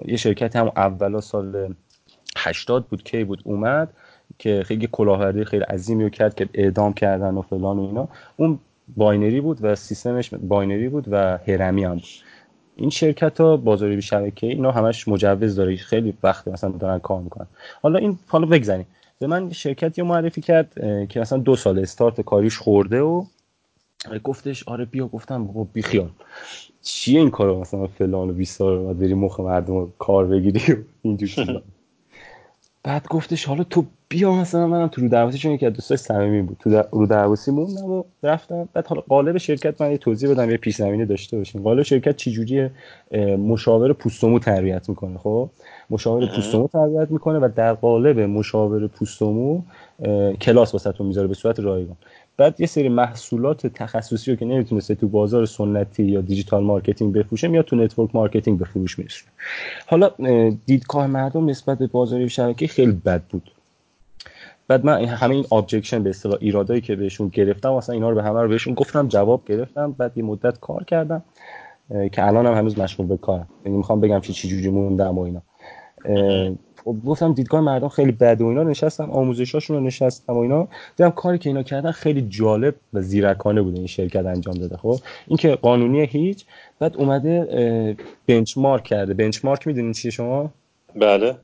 یه 0.06 0.18
شرکتی 0.18 0.60
همون 0.60 0.72
اولا 0.76 1.22
سال 1.22 1.76
80 2.38 2.88
بود 2.88 3.04
کی 3.04 3.24
بود؟ 3.24 3.42
اومد 3.44 3.94
که 4.40 4.64
خیلی 4.66 4.90
کلاهبرداری 4.92 5.46
خیلی 5.46 5.64
عظیمی 5.64 6.04
رو 6.04 6.10
کرد 6.10 6.36
که 6.36 6.50
اعدام 6.54 6.94
کردن 6.94 7.34
و 7.36 7.42
فلان 7.42 7.80
و 7.80 7.82
اینا. 7.82 8.08
اون 8.38 8.60
binary 8.98 9.42
بود 9.42 9.58
و 9.62 9.76
سیستمش 9.76 10.30
binary 10.34 10.90
بود 10.90 11.06
و 11.12 11.40
هرمی 11.48 11.84
هم 11.84 11.94
بود. 11.94 12.04
این 12.76 12.90
شرکت 12.90 13.42
ها 13.42 13.58
بازاری 13.58 14.02
شبکه 14.02 14.48
اینا 14.48 14.72
همش 14.72 15.08
مجوز 15.08 15.56
داره. 15.56 15.76
خیلی 15.76 16.14
وقت 16.24 16.48
مثلا 16.48 16.70
دارن 16.70 17.00
کار 17.00 17.22
می‌کنن. 17.22 17.48
حالا 17.82 18.00
این 18.00 18.20
حالا 18.28 18.46
بگذاریم. 18.46 18.86
به 19.20 19.28
من 19.28 19.52
شرکتی 19.52 20.02
رو 20.02 20.08
معرفی 20.08 20.42
کرد 20.42 20.74
که 21.10 21.20
مثلا 21.20 21.38
دو 21.38 21.56
سال 21.56 21.80
استارت 21.80 22.22
کاریش 22.22 22.58
خورده 22.58 23.02
و 23.02 23.26
گفتش 24.24 24.64
آره 24.68 24.86
بیا 24.86 25.08
گفتم 25.08 25.48
بابا 25.48 25.64
بی 25.74 25.82
خیال. 25.82 26.10
چیه 26.82 27.20
این 27.20 27.30
کارو 27.30 27.60
مثلا 27.60 27.88
فلان 27.88 28.30
و 28.30 28.34
بیسار 28.34 28.78
رو 28.78 28.94
بری 28.94 29.14
مخ 29.14 29.40
مردم 29.40 29.94
کار 30.00 30.26
بگیری 30.28 30.74
و 30.74 30.78
اینجور 31.02 31.30
بعد 32.84 33.08
گفتش 33.08 33.46
حالا 33.46 33.64
تو 33.64 33.86
بیا 34.10 34.32
مثلا 34.32 34.68
منم 34.68 34.88
تو 34.88 35.02
رو 35.02 35.10
درواسی 35.10 35.38
چون 35.38 35.52
یکی 35.52 35.66
از 35.66 35.74
دوستای 35.74 35.98
صمیمی 35.98 36.42
بود. 36.42 36.58
تو 36.60 36.84
رو 36.92 37.06
درواسی 37.06 37.52
موندم 37.52 37.86
و 37.86 38.04
رفتم. 38.24 38.70
بعد 38.74 38.88
حالا 38.88 39.02
قالب 39.02 39.38
شرکت 39.38 39.82
من 39.82 39.92
یه 39.92 39.98
توضیح 39.98 40.32
بدم 40.32 40.52
یه 40.52 40.58
پیش 40.58 40.76
زمینه 40.76 41.06
داشته 41.06 41.38
باشیم. 41.38 41.64
قالب 41.64 41.84
شرکت 41.84 42.16
چجوری 42.16 42.70
مشاور 43.38 43.94
پوست 43.94 44.20
و 44.20 44.27
مو 44.27 44.40
تربیت 44.40 44.90
می‌کنه 44.90 45.18
خب؟ 45.18 45.50
مشاور 45.90 46.26
پوست 46.36 46.54
و 46.54 46.59
مو 46.59 46.68
تربیت 46.68 47.12
می‌کنه 47.12 47.40
و 47.40 47.50
در 47.56 47.74
قالب 47.74 48.20
مشاور 48.20 48.88
پوست 48.88 49.30
و 49.30 49.41
مو 49.41 49.62
کلاس 50.42 50.74
واسهتون 50.74 51.08
می‌ذاره 51.08 51.28
به 51.28 51.34
صورت 51.34 51.60
رایگان. 51.60 51.96
بعد 52.38 52.62
یه 52.62 52.68
سری 52.68 52.90
محصولات 52.90 53.68
تخصصی 53.68 54.32
رو 54.32 54.38
که 54.38 54.46
نمی‌تونسته 54.46 54.96
تو 54.96 55.08
بازار 55.08 55.46
سنتی 55.46 56.04
یا 56.04 56.22
digital 56.22 56.64
marketing 56.64 57.14
بفروشه 57.14 57.48
میاد 57.48 57.66
تو 57.66 57.76
network 57.76 58.16
marketing 58.16 58.60
به 58.60 58.66
فروش 58.66 59.00
میرسونه 59.00 59.32
حالا 59.88 60.10
دیدگاه 60.66 61.08
مردم 61.08 61.50
نسبت 61.50 61.78
به 61.78 61.88
بازار 61.88 62.28
شبکه 62.28 62.68
خیلی 62.68 62.92
بد 62.92 63.22
بود. 63.22 63.52
بعد 64.68 64.86
من 64.86 65.06
همه 65.06 65.36
این 65.36 65.46
objection 65.52 66.04
به 66.04 66.10
اصطلاح 66.10 66.38
ایرادایی 66.42 66.82
که 66.82 66.96
بهشون 66.96 67.28
گرفتم 67.28 67.74
اصلا 67.74 67.96
اینا 67.96 68.10
رو 68.10 68.16
به 68.16 68.24
همه 68.24 68.42
رو 68.42 68.50
بهشون 68.50 68.74
گفتم 68.74 69.08
جواب 69.08 69.42
گرفتم. 69.46 69.92
بعد 69.92 70.18
یه 70.18 70.24
مدت 70.24 70.60
کار 70.60 70.84
کردم 70.84 71.24
که 72.12 72.28
الانم 72.28 72.52
هم 72.52 72.58
هنوز 72.58 72.80
مشغول 72.80 73.08
به 73.08 73.18
کارم. 73.18 73.48
یعنی 73.66 73.78
می‌خوام 73.78 74.02
بگم 74.02 74.20
چی 74.20 74.48
جوری 74.48 74.70
موندم 74.70 75.18
و 75.18 75.22
اینا. 75.22 75.42
گفتم 77.06 77.34
دیدگاه 77.34 77.62
مردم 77.62 77.88
خیلی 77.88 78.12
بد 78.12 78.42
و 78.42 78.46
اینا 78.46 78.64
نشستم 78.64 79.12
آموزشاشون 79.12 79.78
رو 79.78 79.84
نشستم 79.84 80.34
و 80.34 80.38
اینا. 80.38 80.68
دیدم 80.96 81.10
کاری 81.10 81.38
که 81.38 81.50
اینا 81.50 81.64
کردن 81.64 81.92
خیلی 81.92 82.22
جالب 82.22 82.76
و 82.94 83.02
زیرکانه 83.02 83.62
بوده 83.62 83.78
این 83.78 83.88
شرکت 83.88 84.26
انجام 84.26 84.56
داده 84.56 84.78
خب؟ 84.78 84.96
این 85.28 85.38
که 85.38 85.56
قانونی 85.56 86.06
هیچ 86.06 86.46
بعد 86.80 86.98
اومده 86.98 87.96
بنچمارک 88.28 88.84
کرده. 88.84 89.14
بنچمارک 89.14 89.68
می‌دونین 89.68 89.92
چیه 89.92 90.12
شما؟ 90.12 90.52
بله. 90.96 91.36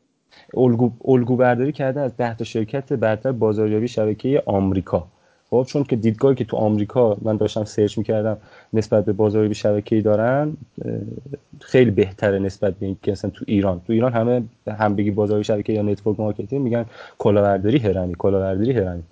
الگو, 0.57 0.91
الگو 1.05 1.35
برداری 1.35 1.71
کرده 1.71 2.01
از 2.01 2.17
10 2.17 2.37
تا 2.37 2.43
شرکت 2.43 2.93
برتر 2.93 3.31
بازاریابی 3.31 3.87
شبکه 3.87 4.43
آمریکا. 4.45 5.07
خب 5.53 5.65
چون 5.67 5.83
که 5.83 5.95
دیدگاهی 5.95 6.35
که 6.35 6.43
تو 6.43 6.57
آمریکا 6.57 7.17
من 7.21 7.37
داشتم 7.37 7.63
سرچ 7.63 7.97
می‌کردم 7.97 8.37
نسبت 8.73 9.05
به 9.05 9.13
بازاریابی 9.13 9.55
شبکه‌ای 9.55 10.01
دارن 10.01 10.53
خیلی 11.59 11.91
بهتره 11.91 12.39
نسبت 12.39 12.73
به 12.73 12.85
اینکه 12.85 13.11
اصلا 13.11 13.29
تو 13.29 13.45
ایران. 13.47 13.81
تو 13.87 13.93
ایران 13.93 14.13
همه 14.13 14.43
هم 14.67 14.95
بگی 14.95 15.11
بازاریابی 15.11 15.43
شبکه‌ای 15.43 15.77
یا 15.77 15.83
network 15.83 16.19
marketing 16.19 16.61
میگن 16.61 16.85
کلاهبرداری 17.17 17.77
هرمی 17.77 18.15
کلاهبرداری 18.15 18.71
هرمی. 18.71 19.03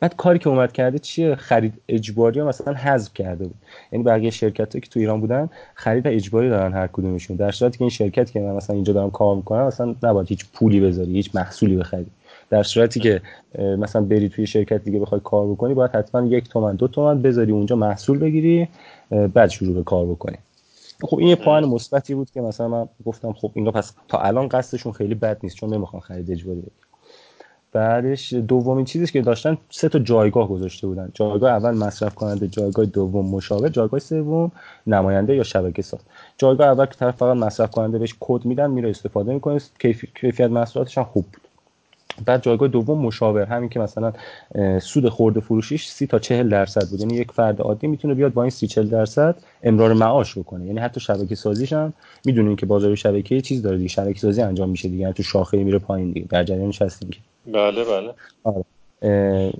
بعد 0.00 0.16
کاری 0.16 0.38
که 0.38 0.48
اومد 0.48 0.72
کرده 0.72 0.98
چیه؟ 0.98 1.34
خرید 1.34 1.74
اجباری 1.88 2.40
ها 2.40 2.46
مثلا 2.46 2.74
حذف 2.74 3.14
کرده 3.14 3.44
بود. 3.44 3.54
یعنی 3.92 4.04
بقیه 4.04 4.30
شرکت 4.30 4.72
که 4.72 4.90
تو 4.90 5.00
ایران 5.00 5.20
بودن 5.20 5.50
خرید 5.74 6.06
اجباری 6.06 6.48
دارن 6.48 6.72
هر 6.72 6.86
کدومشون. 6.86 7.36
در 7.36 7.50
صورتی 7.50 7.78
که 7.78 7.82
این 7.82 7.90
شرکت 7.90 8.30
که 8.30 8.40
من 8.40 8.52
مثلا 8.52 8.74
اینجا 8.76 8.92
دارم 8.92 9.10
کار 9.10 9.36
می‌کنم 9.36 9.66
مثلا 9.66 9.94
نباید 10.02 10.28
هیچ 10.28 10.46
پولی 10.52 10.80
بذاری 10.80 11.12
هیچ 11.12 11.30
محصولی 11.34 11.76
بخری. 11.76 12.06
در 12.52 12.62
صورتی 12.62 13.00
که 13.00 13.22
مثلا 13.58 14.02
بری 14.02 14.28
توی 14.28 14.46
شرکت 14.46 14.84
دیگه 14.84 14.98
بخوای 14.98 15.20
کار 15.24 15.46
بکنی 15.46 15.74
باید 15.74 15.90
حتما 15.90 16.26
یک 16.26 16.48
تومن 16.48 16.76
دو 16.76 16.88
تومن 16.88 17.22
بذاری 17.22 17.52
اونجا 17.52 17.76
محصول 17.76 18.18
بگیری 18.18 18.68
بعد 19.34 19.50
شروع 19.50 19.74
به 19.74 19.82
کار 19.82 20.06
بکنی. 20.06 20.36
خب 21.02 21.18
این 21.18 21.28
یه 21.28 21.36
پوان 21.36 21.64
مثبتی 21.64 22.14
بود 22.14 22.30
که 22.30 22.40
مثلا 22.40 22.68
من 22.68 22.88
گفتم 23.06 23.32
خب 23.32 23.50
اینا 23.54 23.70
پس 23.70 23.92
تا 24.08 24.18
الان 24.18 24.48
قصدشون 24.48 24.92
خیلی 24.92 25.14
بد 25.14 25.38
نیست 25.42 25.56
چون 25.56 25.74
نمی‌خوان 25.74 26.00
خرید 26.00 26.30
اجباری 26.30 26.58
بگیری 26.58 26.72
بعدش 27.72 28.32
دومین 28.32 28.84
چیزی 28.84 29.06
که 29.06 29.22
داشتن 29.22 29.58
سه 29.70 29.88
تا 29.88 29.98
جایگاه 29.98 30.48
گذاشته 30.48 30.86
بودن. 30.86 31.10
جایگاه 31.14 31.50
اول 31.50 31.70
مصرف 31.70 32.14
کننده 32.14 32.48
جایگاه 32.48 32.84
دوم 32.84 33.26
مشاور 33.26 33.68
جایگاه 33.68 34.00
سوم 34.00 34.52
نماینده 34.86 35.36
یا 35.36 35.42
شبکه 35.42 35.82
ساز. 35.82 36.00
جایگاه 36.38 36.66
اول 36.66 36.86
که 36.86 36.94
طرف 36.94 37.16
فقط 37.16 37.36
مصرف 37.36 37.70
کننده 37.70 37.98
بهش 37.98 38.14
کد 38.20 38.44
میدن 38.44 38.70
میره 38.70 38.90
استفاده 38.90 39.34
می‌کنه 39.34 39.60
کیفیت 40.14 40.50
محصولاتش 40.50 40.98
هم 40.98 41.04
خوب 41.04 41.24
بود. 41.24 41.51
بعد 42.26 42.42
جایگاه 42.42 42.68
دوم 42.68 42.98
مشاور 42.98 43.42
همین 43.42 43.68
که 43.68 43.80
مثلا 43.80 44.12
سود 44.80 45.08
خورده 45.08 45.40
فروشیش 45.40 45.88
سی 45.88 46.06
تا 46.06 46.18
چهل 46.18 46.48
درصد 46.48 46.88
بود. 46.88 47.00
یعنی 47.00 47.14
یک 47.14 47.32
فرد 47.32 47.60
عادی 47.60 47.86
می‌تونه 47.86 48.14
بیاد 48.14 48.32
با 48.32 48.42
این 48.42 48.50
سی 48.50 48.66
چهل 48.66 48.88
درصد 48.88 49.36
امرار 49.62 49.92
معاش 49.92 50.38
بکنه. 50.38 50.66
یعنی 50.66 50.78
حتی 50.78 51.00
شبکه 51.00 51.34
سازیش 51.34 51.72
هم 51.72 51.92
می‌دونین 52.24 52.56
که 52.56 52.66
بازار 52.66 52.94
شبکه 52.94 53.40
چیز 53.40 53.62
داره 53.62 53.76
دیگه. 53.76 53.88
شبکه 53.88 54.18
سازی 54.18 54.42
انجام 54.42 54.70
میشه 54.70 54.88
دیگه. 54.88 55.00
یعنی 55.00 55.12
تو 55.12 55.22
شاخه 55.22 55.64
میره 55.64 55.78
پایین 55.78 56.12
دیگه. 56.12 56.26
در 56.30 56.44
جریانش 56.44 56.82
هستیم 56.82 57.10
که. 57.10 57.18
بله 57.46 57.84
بله. 57.84 58.14
آره. 58.44 59.52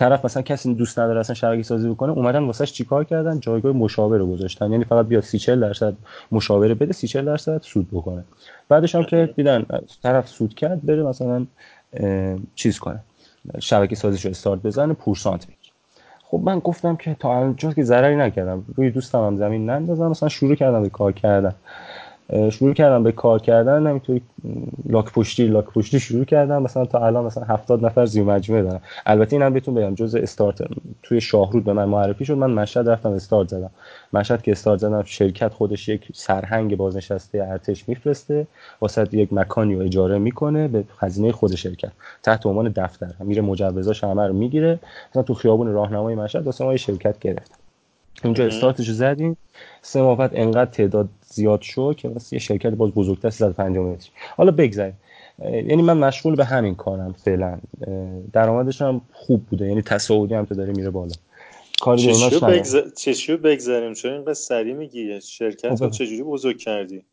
طرف 0.00 0.24
مثلا 0.24 0.42
کسی 0.42 0.74
دوست 0.74 0.98
نداره 0.98 1.20
اصلا 1.20 1.34
شبکه 1.34 1.62
سازی 1.62 1.88
بکنه 1.88 2.12
اومدن 2.12 2.44
واسش 2.44 2.72
چیکار 2.72 3.04
کردن؟ 3.04 3.40
جایگاه 3.40 3.72
مشاور 3.72 4.18
رو 4.18 4.26
گذاشتن. 4.26 4.72
یعنی 4.72 4.84
فقط 4.84 5.06
بیاد 5.06 5.22
30 5.22 5.38
40 5.38 5.60
درصد 5.60 5.94
مشاوره 6.32 6.74
بده 6.74 6.92
30 6.92 7.08
40 7.08 7.24
درصد 7.24 7.62
سود 7.62 7.88
بکنه. 7.92 8.24
بعدش 8.68 8.94
هم 8.94 9.02
که 9.04 9.30
دیدن 9.36 9.66
طرف 10.02 10.28
سود 10.28 10.54
کرد 10.54 10.86
بره 10.86 11.02
مثلا 11.02 11.46
چیز 12.54 12.78
کنه 12.78 13.00
شبکه 13.58 13.96
سازیش 13.96 14.24
رو 14.24 14.30
استارت 14.30 14.62
بزنه 14.62 14.92
پورسانت 14.92 15.46
بگیره. 15.46 15.72
خب 16.24 16.40
من 16.44 16.58
گفتم 16.58 16.96
که 16.96 17.16
تا 17.20 17.36
الان 17.36 17.54
که 17.54 17.82
ضرری 17.82 18.16
نکردم 18.16 18.64
روی 18.76 18.90
دوستم 18.90 19.26
هم 19.26 19.36
زمین 19.36 19.70
نندازم 19.70 20.06
مثلا 20.06 20.28
شروع 20.28 20.54
کردم 20.54 20.82
به 20.82 20.88
کار 20.88 21.12
کردن. 21.12 21.54
شروع 22.50 22.74
کردم 22.74 23.02
به 23.02 23.12
کار 23.12 23.38
کردن 23.38 23.86
همینطوری 23.86 24.22
لاک 24.86 25.12
پشتی 25.12 25.46
لاک 25.46 25.64
پشتی 25.64 26.00
شروع 26.00 26.24
کردم. 26.24 26.62
مثلا 26.62 26.84
تا 26.84 27.06
الان 27.06 27.24
مثلا 27.24 27.44
70 27.44 27.84
نفر 27.84 28.06
زیر 28.06 28.22
مجموعه 28.22 28.62
دارم 28.62 28.80
البته 29.06 29.36
اینم 29.36 29.52
بهتون 29.52 29.74
بگم 29.74 29.94
جزء 29.94 30.20
استارت 30.20 30.62
توی 31.02 31.20
شاهرود 31.20 31.64
به 31.64 31.72
من 31.72 31.84
معرفی 31.84 32.24
شد. 32.24 32.34
من 32.34 32.50
مشهد 32.50 32.88
رفتم 32.88 33.12
استارت 33.12 33.48
زدم. 33.48 33.70
مشهد 34.12 34.42
که 34.42 34.52
استارت 34.52 34.78
زدم 34.78 35.02
شرکت 35.02 35.54
خودش 35.54 35.88
یک 35.88 36.08
سرهنگ 36.14 36.76
بازنشسته 36.76 37.48
ارتش 37.50 37.88
میفرسته. 37.88 38.46
واسه 38.80 39.08
یک 39.12 39.32
مکانی 39.32 39.74
رو 39.74 39.82
اجاره 39.82 40.18
می‌کنه 40.18 40.68
به 40.68 40.84
هزینه 40.98 41.32
خود 41.32 41.54
شرکت. 41.54 41.92
تحت 42.22 42.46
عنوان 42.46 42.68
دفتر. 42.68 43.14
میره 43.20 43.42
مجوزاش 43.42 44.04
همه 44.04 44.26
رو 44.26 44.34
می‌گیره. 44.34 44.78
مثلا 45.10 45.22
تو 45.22 45.34
خیابون 45.34 45.72
راهنمای 45.72 46.14
مشهد 46.14 46.46
واسه 46.46 46.64
ما 46.64 46.76
شرکت 46.76 47.18
گرفت. 47.18 47.59
اونجا 48.24 48.46
استارتش 48.46 48.90
زدیم. 48.90 49.36
سه 49.82 50.02
ماه 50.02 50.16
بعد 50.18 50.30
انقدر 50.34 50.70
تعداد 50.70 51.08
زیاد 51.26 51.60
شد 51.60 51.94
که 51.98 52.08
واسه 52.08 52.34
یه 52.34 52.40
شرکت 52.40 52.70
باز 52.70 52.90
بزرگتر 52.90 53.30
350 53.30 53.84
متر 53.84 54.10
حالا 54.36 54.50
بگذاریم. 54.50 54.96
یعنی 55.44 55.82
من 55.82 55.96
مشغول 55.96 56.34
به 56.34 56.44
همین 56.44 56.74
کارم 56.74 57.12
فعلا. 57.12 57.58
درآمدش 58.32 58.82
هم 58.82 59.00
خوب 59.12 59.46
بوده. 59.46 59.66
یعنی 59.66 59.82
تصاعدی 59.82 60.34
هم 60.34 60.44
تو 60.44 60.54
داره 60.54 60.72
میره 60.72 60.90
بالا. 60.90 61.14
کاری. 61.80 62.14
چشیو 62.96 63.36
بگذاریم. 63.36 63.94
چون 63.94 64.12
اینقدر 64.12 64.34
سری 64.34 64.72
میگی؟ 64.72 65.20
شرکت 65.20 65.82
رو 65.82 65.90
چجوری 65.90 66.22
بزرگ 66.22 66.58
کردی؟ 66.58 67.04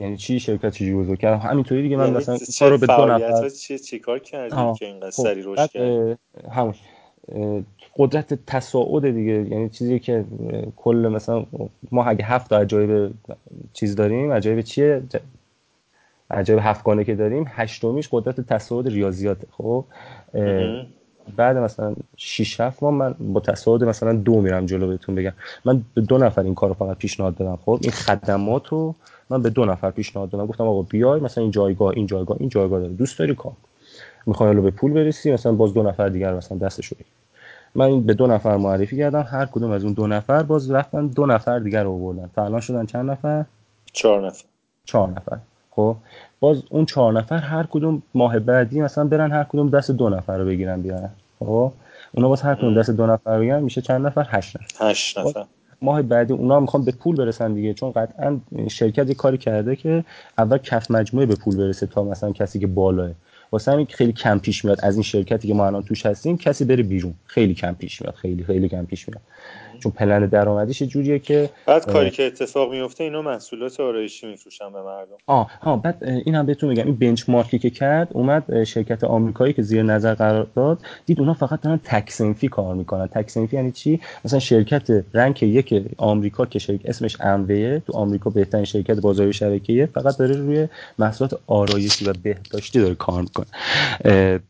یعنی 0.00 0.16
چی 0.16 0.40
شرکت 0.40 0.72
چجوری 0.72 0.94
بزرگ 0.94 1.18
کردم؟ 1.18 1.38
همینطوری 1.38 1.82
دیگه 1.82 1.96
من 1.96 2.04
یعنی 2.04 2.16
مثلا 2.16 2.38
کارو 2.58 2.78
به 2.78 2.86
دو 2.86 3.06
نفر 3.06 3.48
چی 3.48 3.78
چی 3.78 3.98
کار 3.98 4.18
کردی 4.18 4.78
که 4.78 4.86
اینقدر 4.86 5.10
خب. 5.10 5.22
سری 5.22 5.42
رشد 5.44 5.70
کردی؟ 5.70 6.16
همون. 6.52 6.74
قدرت 7.96 8.38
تصاعد 8.46 9.10
دیگه. 9.10 9.32
یعنی 9.32 9.68
چیزی 9.68 9.98
که 9.98 10.24
کل 10.76 11.10
مثلا 11.12 11.46
ما 11.92 12.04
اگه 12.04 12.24
هفت 12.24 12.52
عجایب 12.52 13.10
چیز 13.72 13.96
داریم 13.96 14.32
عجایب 14.32 14.60
چیه؟ 14.60 15.02
عجایب 16.30 16.60
هفتگانه 16.62 17.04
که 17.04 17.14
داریم 17.14 17.44
هشتمیش 17.48 18.08
قدرت 18.12 18.40
تصاعد 18.40 18.88
ریاضیاته. 18.88 19.46
خب؟ 19.50 19.84
بعد 21.36 21.56
مثلا 21.56 21.94
6 22.16 22.60
7 22.60 22.82
ماه 22.82 22.94
من 22.94 23.14
با 23.32 23.40
تصاعد 23.40 23.84
مثلا 23.84 24.12
دو 24.12 24.40
میرم 24.40 24.66
جلو 24.66 24.88
بهتون 24.88 25.14
بگم. 25.14 25.32
من 25.64 25.84
به 25.94 26.00
دو 26.00 26.18
نفر 26.18 26.42
این 26.42 26.54
کارو 26.54 26.74
فقط 26.74 26.96
پیشنهاد 26.96 27.36
دادم. 27.36 27.58
خب؟ 27.64 27.78
این 27.82 27.92
خدمات 27.92 28.68
رو 28.68 28.94
من 29.30 29.42
به 29.42 29.50
دو 29.50 29.64
نفر 29.64 29.90
پیشنهاد 29.90 30.30
دادم. 30.30 30.46
گفتم 30.46 30.64
آقا 30.64 30.82
بیای 30.82 31.20
مثلا 31.20 31.42
این 31.42 31.50
جایگاه 31.50 31.92
این 31.96 32.06
جایگاه 32.06 32.36
این 32.40 32.48
جایگاه 32.48 32.80
داره. 32.80 32.92
دوست 32.92 33.18
داری 33.18 33.34
کار؟ 33.34 33.52
می‌خوای 34.26 34.54
به 34.54 34.70
پول 34.70 34.92
برسی 34.92 35.32
مثلا 35.32 35.52
باز 35.52 35.74
دو 35.74 35.82
نفر 35.82 36.08
دیگر 36.08 36.34
مثلا 36.34 36.58
دستش 36.58 36.92
من 37.78 38.00
به 38.00 38.14
دو 38.14 38.26
نفر 38.26 38.56
معرفی 38.56 38.96
کردم 38.96 39.26
هر 39.30 39.46
کدوم 39.46 39.70
از 39.70 39.84
اون 39.84 39.92
دو 39.92 40.06
نفر 40.06 40.42
باز 40.42 40.70
رفتن 40.70 41.06
دو 41.06 41.26
نفر 41.26 41.58
دیگر 41.58 41.82
رو 41.82 41.90
آوردن. 41.90 42.30
تا 42.36 42.44
الان 42.44 42.60
شدن 42.60 42.86
چند 42.86 43.10
نفر؟ 43.10 43.44
چهار 43.92 44.26
نفر. 44.26 44.44
چهار 44.84 45.08
نفر. 45.08 45.38
خب 45.70 45.96
باز 46.40 46.62
اون 46.70 46.84
چهار 46.84 47.12
نفر 47.12 47.36
هر 47.36 47.66
کدوم 47.70 48.02
ماه 48.14 48.38
بعدی 48.38 48.80
مثلا 48.80 49.04
برن 49.04 49.32
هر 49.32 49.44
کدوم 49.44 49.70
دست 49.70 49.90
دو 49.90 50.08
نفر 50.08 50.38
رو 50.38 50.44
بگیرن 50.44 50.82
بیارن. 50.82 51.10
خب 51.38 51.72
اونا 52.12 52.28
باز 52.28 52.42
هر 52.42 52.54
کدوم 52.54 52.74
دست 52.74 52.90
دو 52.90 53.06
نفر 53.06 53.38
بگیرن 53.38 53.62
میشه 53.62 53.80
چند 53.80 54.06
نفر؟ 54.06 54.26
هشت 54.28 54.56
نفر. 54.56 54.90
هشت 54.90 55.18
نفر. 55.18 55.44
ماه 55.82 56.02
بعدی 56.02 56.32
اونا 56.32 56.60
می‌خوان 56.60 56.84
به 56.84 56.92
پول 56.92 57.16
برسن 57.16 57.54
دیگه 57.54 57.74
چون 57.74 57.92
قطعا 57.92 58.40
شرکت 58.68 59.08
یه 59.08 59.14
کاری 59.14 59.38
کرده 59.38 59.76
که 59.76 60.04
اول 60.38 60.58
کف 60.58 60.90
مجموعه 60.90 61.26
به 61.26 61.34
پول 61.34 61.56
برسه 61.56 61.86
تا 61.86 62.04
مثلا 62.04 62.32
کسی 62.32 62.58
که 62.58 62.66
بالاه. 62.66 63.10
واسه 63.52 63.72
همین 63.72 63.86
خیلی 63.86 64.12
کم 64.12 64.38
پیش 64.38 64.64
میاد. 64.64 64.80
از 64.82 64.94
این 64.94 65.02
شرکتی 65.02 65.48
که 65.48 65.54
ما 65.54 65.66
الان 65.66 65.82
توش 65.82 66.06
هستیم 66.06 66.38
کسی 66.38 66.64
بره 66.64 66.82
بیرون. 66.82 67.14
خیلی 67.24 67.54
کم 67.54 67.74
پیش 67.74 68.02
میاد. 68.02 68.14
خیلی 68.14 68.44
خیلی 68.44 68.68
کم 68.68 68.86
پیش 68.86 69.08
میاد. 69.08 69.22
چون 69.80 69.92
پلن 69.92 70.26
درآمدیش 70.26 70.82
جوریه 70.82 71.18
که 71.18 71.50
بعد 71.66 71.86
کاری 71.86 72.10
که 72.10 72.26
اتفاق 72.26 72.70
میفته 72.70 73.04
اینا 73.04 73.22
محصولات 73.22 73.80
آرایشی 73.80 74.26
میفروشن 74.26 74.72
به 74.72 74.82
مردم. 74.82 75.16
آه 75.26 75.50
ها 75.62 75.76
بعد 75.76 76.04
این 76.04 76.34
هم 76.34 76.46
بهتون 76.46 76.68
میگم 76.68 76.86
این 76.86 76.96
بنچمارکی 76.96 77.58
که 77.58 77.70
کرد 77.70 78.08
اومد 78.12 78.64
شرکت 78.64 79.04
آمریکایی 79.04 79.52
که 79.52 79.62
زیر 79.62 79.82
نظر 79.82 80.14
قرار 80.14 80.46
داد 80.54 80.78
دید 81.06 81.20
اونا 81.20 81.34
فقط 81.34 81.60
دارن 81.60 81.80
تکسنفی 81.84 82.48
کار 82.48 82.74
می‌کنن. 82.74 83.06
تکسنفی 83.06 83.56
یعنی 83.56 83.72
چی؟ 83.72 84.00
مثلا 84.24 84.38
شرکت 84.38 85.04
رنک 85.14 85.42
یک 85.42 85.84
آمریکا 85.96 86.46
که 86.46 86.58
شرکت 86.58 86.88
اسمش 86.88 87.20
امویه 87.20 87.82
تو 87.86 87.92
آمریکا 87.96 88.30
بهترین 88.30 88.64
شرکت 88.64 89.00
بازار 89.00 89.32
شبکه‌ایه 89.32 89.86
فقط 89.86 90.18
داره 90.18 90.36
روی 90.36 90.68
محصولات 90.98 91.40
آرایشی 91.46 92.04
و 92.04 92.12
بهداشتی 92.22 92.80
داره 92.80 92.94
کار 92.94 93.22
می‌کنه. 93.22 93.46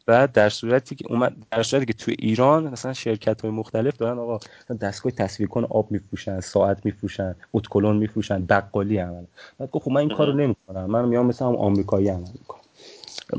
بعد 0.06 0.32
در 0.32 0.48
صورتی 0.48 0.94
که 0.94 1.04
اومد 1.08 1.32
در 1.50 1.62
صورتی 1.62 1.86
که 1.86 1.92
تو 1.92 2.12
ایران 2.18 2.68
مثلا 2.68 2.92
شرکت 2.92 3.40
های 3.40 3.50
مختلف 3.50 3.96
دارن 3.96 4.18
آقا 4.18 4.38
دستگاه 4.80 5.12
تصفیه 5.18 5.46
کن 5.46 5.64
آب 5.64 5.90
میفروشن 5.90 6.40
ساعت 6.40 6.86
میفروشن 6.86 7.34
اتکلون 7.54 7.96
میفروشن 7.96 8.46
بقالی 8.46 8.98
عمل. 8.98 9.24
بعد 9.58 9.70
گفت 9.70 9.84
خب 9.84 9.90
من 9.90 10.00
این 10.00 10.08
کارو 10.08 10.32
نمی‌کنم 10.32 10.90
من 10.90 11.08
میام 11.08 11.26
مثلا 11.26 11.48
هم 11.48 11.56
آمریکایی 11.56 12.08
عمل 12.08 12.28
می‌کنم. 12.32 12.60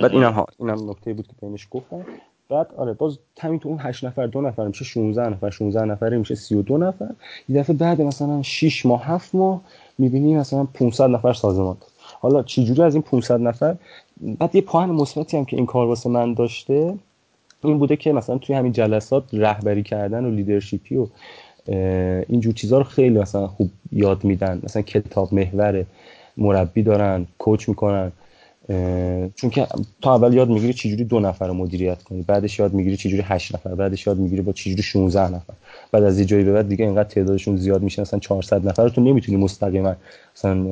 بعد 0.02 0.12
اینم 0.12 0.32
ها 0.32 0.46
اینم 0.60 0.90
نکته 0.90 1.14
بود 1.14 1.28
که 1.28 1.34
بینش 1.42 1.68
گفتم. 1.72 2.06
بعد 2.50 2.68
آره 2.78 2.94
باز 2.94 3.20
همین 3.40 3.60
تو 3.60 3.70
اون 3.70 3.78
8 3.80 4.06
نفر 4.06 4.28
دو 4.28 4.42
نفر 4.42 4.68
میشه 4.68 4.86
16 4.86 5.30
نفر 5.30 5.50
16 5.50 5.86
نفره 5.86 6.18
میشه 6.18 6.36
32 6.36 6.78
نفر. 6.78 7.10
یه 7.50 7.60
دفعه 7.60 7.76
بعد 7.76 8.02
مثلا 8.02 8.42
6 8.42 8.86
ماه 8.86 9.04
7 9.04 9.36
ماه 9.36 9.62
می‌بینی 9.98 10.36
مثلا 10.36 10.64
500 10.74 11.10
نفر 11.10 11.34
سازمان. 11.34 11.78
حالا 12.22 12.44
چجوری 12.44 12.82
از 12.82 12.96
این 12.96 13.02
500 13.02 13.40
نفر؟ 13.42 13.76
بعد 14.40 14.56
یه 14.56 14.62
پوان 14.62 14.90
مثبتی 14.90 15.38
هم 15.38 15.46
که 15.46 15.58
این 15.58 15.66
کار 15.66 15.88
واسه 15.88 16.10
من 16.10 16.34
داشته 16.34 16.98
این 17.64 17.80
بوده 17.80 17.96
که 17.96 18.14
مثلا 18.14 18.38
توی 18.38 18.56
همین 18.56 18.72
جلسات 18.72 19.24
رهبری 19.34 19.84
کردن 19.84 20.26
و 20.26 20.32
لیدرشپی 20.32 20.96
و 20.96 21.08
اینجور 22.30 22.54
چیزها 22.54 22.78
رو 22.78 22.84
خیلی 22.84 23.20
مثلا 23.20 23.48
خوب 23.48 23.70
یاد 23.92 24.24
میدن. 24.24 24.60
مثلا 24.64 24.82
کتاب 24.82 25.34
محور 25.34 25.86
مربی 26.38 26.84
دارن 26.84 27.26
کوچ 27.38 27.70
می‌کنن. 27.70 28.12
چون 29.36 29.50
که 29.50 29.68
تا 30.02 30.16
اول 30.16 30.34
یاد 30.34 30.50
می‌گیری 30.50 30.74
چجوری 30.74 31.04
دو 31.04 31.20
نفر 31.20 31.48
رو 31.48 31.54
مدیریت 31.54 32.04
کنی 32.04 32.22
بعدش 32.22 32.60
یاد 32.60 32.74
می‌گیری 32.74 32.98
چجوری 32.98 33.24
هشت 33.26 33.56
نفر 33.56 33.76
بعدش 33.76 34.08
یاد 34.08 34.18
می‌گیری 34.18 34.42
با 34.42 34.52
چجوری 34.52 34.82
16 34.82 35.36
نفر. 35.36 35.54
بعد 35.92 36.04
از 36.04 36.20
یه 36.20 36.26
جایی 36.26 36.44
به 36.44 36.54
بعد 36.54 36.70
دیگه 36.70 36.86
اینقدر 36.86 37.10
تعدادشون 37.10 37.58
زیاد 37.58 37.82
میشه 37.82 38.02
مثلا 38.02 38.20
400 38.20 38.68
نفر 38.68 38.84
رو 38.84 38.90
تو 38.90 39.02
نمی‌تونی 39.02 39.38
مستقیما 39.38 39.96
مثلا 40.36 40.66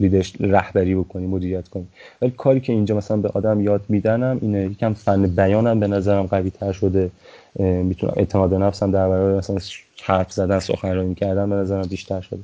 لیدرش 0.00 0.32
رهبری 0.40 0.94
بکنی 0.94 1.26
مدیریت 1.26 1.68
کنی. 1.68 1.86
ولی 2.22 2.30
کاری 2.30 2.60
که 2.60 2.72
اینجا 2.72 2.96
مثلا 2.96 3.16
به 3.16 3.28
آدم 3.28 3.60
یاد 3.60 3.84
میدنم 3.88 4.38
اینه 4.42 4.64
یکم 4.64 4.92
فن 4.92 5.26
بیانم 5.26 5.80
به 5.80 5.86
نظرم 5.86 6.26
قوی 6.26 6.50
تر 6.50 6.72
شده. 6.72 7.10
می‌تونم 7.58 8.12
اعتماد 8.16 8.54
نفسم 8.54 8.90
در 8.90 9.08
برابر 9.08 9.38
مثلا 9.38 9.58
حرف 10.02 10.32
زدن 10.32 10.58
سخنرانی 10.58 11.14
کردن 11.14 11.50
به 11.50 11.56
نظرم 11.56 11.82
بیشتر 11.82 12.20
شده. 12.20 12.40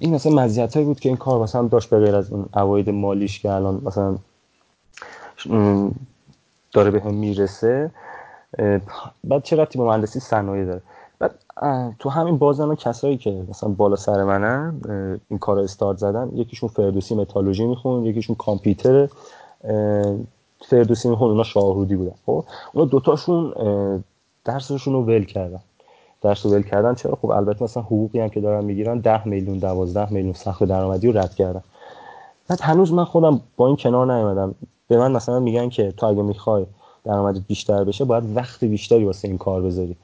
این 0.00 0.14
مثلا 0.14 0.32
مزیت 0.32 0.74
هایی 0.74 0.86
بود 0.86 1.00
که 1.00 1.08
این 1.08 1.16
کار 1.16 1.42
مثلا 1.42 1.62
داشت 1.62 1.90
به 1.90 1.98
غیر 1.98 2.16
از 2.16 2.32
اون 2.32 2.46
عواید 2.54 2.90
مالیش 2.90 3.40
که 3.40 3.50
الان 3.50 3.80
مثلا 3.84 4.18
داره 6.72 6.90
به 6.90 7.00
هم 7.00 7.14
می‌رسه 7.14 7.90
بعد 9.24 9.42
چه 9.42 9.56
رفتی 9.56 9.78
با 9.78 9.86
مهندسی 9.86 10.20
صنایع 10.20 10.64
داره؟ 10.64 10.82
بعد 11.18 11.34
تو 11.98 12.08
همین 12.08 12.38
بازن 12.38 12.74
کسایی 12.74 13.16
که 13.16 13.42
مثلا 13.48 13.68
بالا 13.68 13.96
سر 13.96 14.24
منن 14.24 14.80
این 15.28 15.38
کار 15.38 15.58
استارت 15.58 15.98
زدن 15.98 16.30
یکیشون 16.34 16.68
فردوسی 16.68 17.14
متالوژی 17.14 17.66
میخون 17.66 18.04
یکیشون 18.04 18.36
کامپیوتر 18.36 19.08
فردوسی 20.60 21.08
میخون 21.08 21.30
اونا 21.30 21.42
شاهرودی 21.44 21.96
بودن. 21.96 22.14
خب 22.26 22.44
اونا 22.72 22.86
دوتاشون 22.86 23.54
درسشون 24.44 24.94
رو 24.94 25.02
ول 25.02 25.24
کردن. 25.24 25.60
درس 26.22 26.46
ول 26.46 26.62
کردن. 26.62 26.94
چرا؟ 26.94 27.18
خب 27.22 27.30
البته 27.30 27.64
مثلا 27.64 27.82
حقوقی 27.82 28.20
هم 28.20 28.28
که 28.28 28.40
دارن 28.40 28.64
می‌گیرن 28.64 28.98
10 28.98 29.28
میلیون 29.28 29.58
12 29.58 30.12
میلیون 30.12 30.32
سقف 30.32 30.62
درآمدی 30.62 31.12
رو 31.12 31.18
رد 31.18 31.34
کردن. 31.34 31.62
بعد 32.48 32.60
هنوز 32.60 32.92
من 32.92 33.04
خودم 33.04 33.40
با 33.56 33.66
این 33.66 33.76
کنار 33.76 34.14
نیومدم. 34.14 34.54
به 34.88 34.98
من 34.98 35.12
مثلا 35.12 35.40
میگن 35.40 35.68
که 35.68 35.92
تو 35.92 36.06
اگه 36.06 36.22
می‌خوای 36.22 36.66
درآمدت 37.04 37.40
بیشتر 37.46 37.84
بشه 37.84 38.04
باید 38.04 38.36
وقت 38.36 38.64
بیشتری 38.64 39.04
واسه 39.04 39.28
این 39.28 39.38
کار 39.38 39.62
بذاری. 39.62 39.96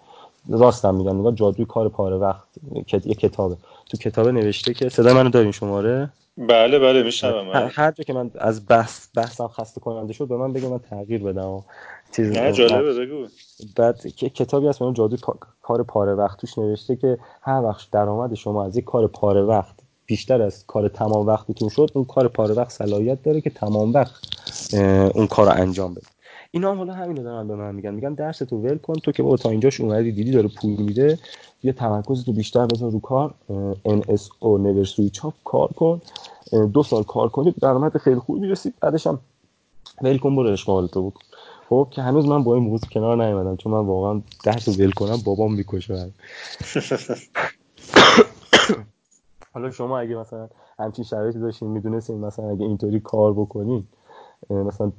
راستم 0.49 0.95
میگم 0.95 1.19
نگاه 1.19 1.33
جادوی 1.33 1.65
کار 1.65 1.89
پاره 1.89 2.17
وقت 2.17 2.49
یه 2.93 3.15
کتابه 3.15 3.57
تو 3.91 3.97
کتابه 3.97 4.33
نوشته 4.33 4.75
که 4.75 4.89
صدای 4.89 5.15
منو 5.15 5.29
دارین 5.29 5.53
شماره؟ 5.53 6.11
بله 6.39 6.79
بله 6.79 7.03
میشنوم 7.03 7.51
هر, 7.51 7.73
هر 7.75 7.91
جا 7.91 8.05
که 8.05 8.13
من 8.13 8.31
از 8.39 8.67
بحث 8.67 9.09
بحثم 9.17 9.49
خسته 9.49 9.81
کننده 9.81 10.13
شد 10.13 10.29
به 10.29 10.37
من 10.37 10.53
بگه 10.53 10.69
من 10.69 10.79
تغییر 10.79 11.23
بدم. 11.23 11.49
و 11.49 11.63
چیز 12.17 12.33
نه 12.33 12.53
جالبه 12.53 13.07
بگو. 13.07 13.27
بعد 13.77 14.07
کتابی 14.07 14.69
هست 14.69 14.83
اون 14.83 14.95
جادوی 14.95 15.19
کار 15.63 15.83
پاره 15.83 16.15
وقت 16.15 16.41
توش 16.41 16.59
نوشته 16.59 16.97
که 16.97 17.19
هر 17.43 17.63
وقت 17.63 17.91
درآمد 17.91 18.35
شما 18.35 18.65
از 18.65 18.77
یک 18.77 18.85
کار 18.85 19.07
پاره 19.07 19.43
وقت 19.43 19.75
بیشتر 20.07 20.43
از 20.43 20.67
کار 20.67 20.89
تمام 20.89 21.27
وقتتون 21.27 21.69
شد 21.69 21.91
اون 21.95 22.05
کار 22.05 22.29
پاره 22.29 22.55
وقت 22.55 22.71
صلاحیت 22.71 23.23
داره 23.23 23.41
که 23.41 23.51
تمام 23.51 23.93
وقت 23.93 24.13
اون 25.15 25.27
کار 25.27 25.47
رو 25.47 25.53
انجام 25.63 25.95
بده. 25.95 26.07
اینا 26.55 26.71
هم 26.71 26.79
حالا 26.79 26.93
همینو 26.93 27.23
دارن 27.23 27.49
به 27.49 27.55
من 27.55 27.75
میگن. 27.75 27.95
میگن 27.95 28.15
درس 28.15 28.39
تو 28.39 28.57
ول 28.57 28.79
کن 28.79 28.95
تو 28.95 29.13
که 29.13 29.23
با 29.23 29.37
تا 29.37 29.51
اینجاش 29.51 29.81
اومدی 29.81 30.13
دیدی 30.13 30.31
داره 30.31 30.49
پول 30.49 30.83
میده 30.83 31.19
یه 31.63 31.73
تمرکز 31.73 32.25
تو 32.25 32.33
بیشتر 32.33 32.67
بذار 32.67 32.91
رو 32.91 33.01
کار. 33.01 33.35
NSO 33.87 34.43
نور 34.43 34.85
چاپ 35.13 35.35
کار 35.45 35.69
کن. 35.69 36.01
دو 36.73 36.83
سال 36.83 37.03
کار 37.03 37.29
کنی 37.29 37.55
درآمد 37.61 37.99
خیلی 37.99 38.19
خوبی 38.19 38.41
می‌رسی. 38.41 38.73
بعدش 38.81 39.07
هم 39.07 39.19
ول 40.03 40.19
کن 40.19 40.37
برو 40.37 40.49
اشغال 40.49 40.87
تو 40.87 41.11
بکن. 41.11 41.21
خب 41.69 41.89
که 41.91 42.03
هنوز 42.03 42.27
من 42.27 42.45
با 42.45 42.55
این 42.55 42.65
موضوع 42.65 42.89
کنار 42.91 43.25
نیومدم 43.25 43.57
چون 43.57 43.73
من 43.73 43.87
واقعا 43.87 44.23
درس 44.45 44.69
ول 44.69 44.91
کنم 44.91 45.17
بابام 45.25 45.55
می‌کشه 45.55 45.95
حالا 49.55 49.71
شما 49.71 49.99
اگه 49.99 50.17
مثلا 50.17 50.49
همچین 50.79 51.05
شرایطی 51.05 51.39
داشتین 51.39 51.69
می‌دونستین 51.69 52.19
مثلا 52.19 52.51
اگه 52.51 52.65
اینطوری 52.65 53.01
کار 53.01 53.33
بکنین 53.33 53.85
مثلا 54.51 54.93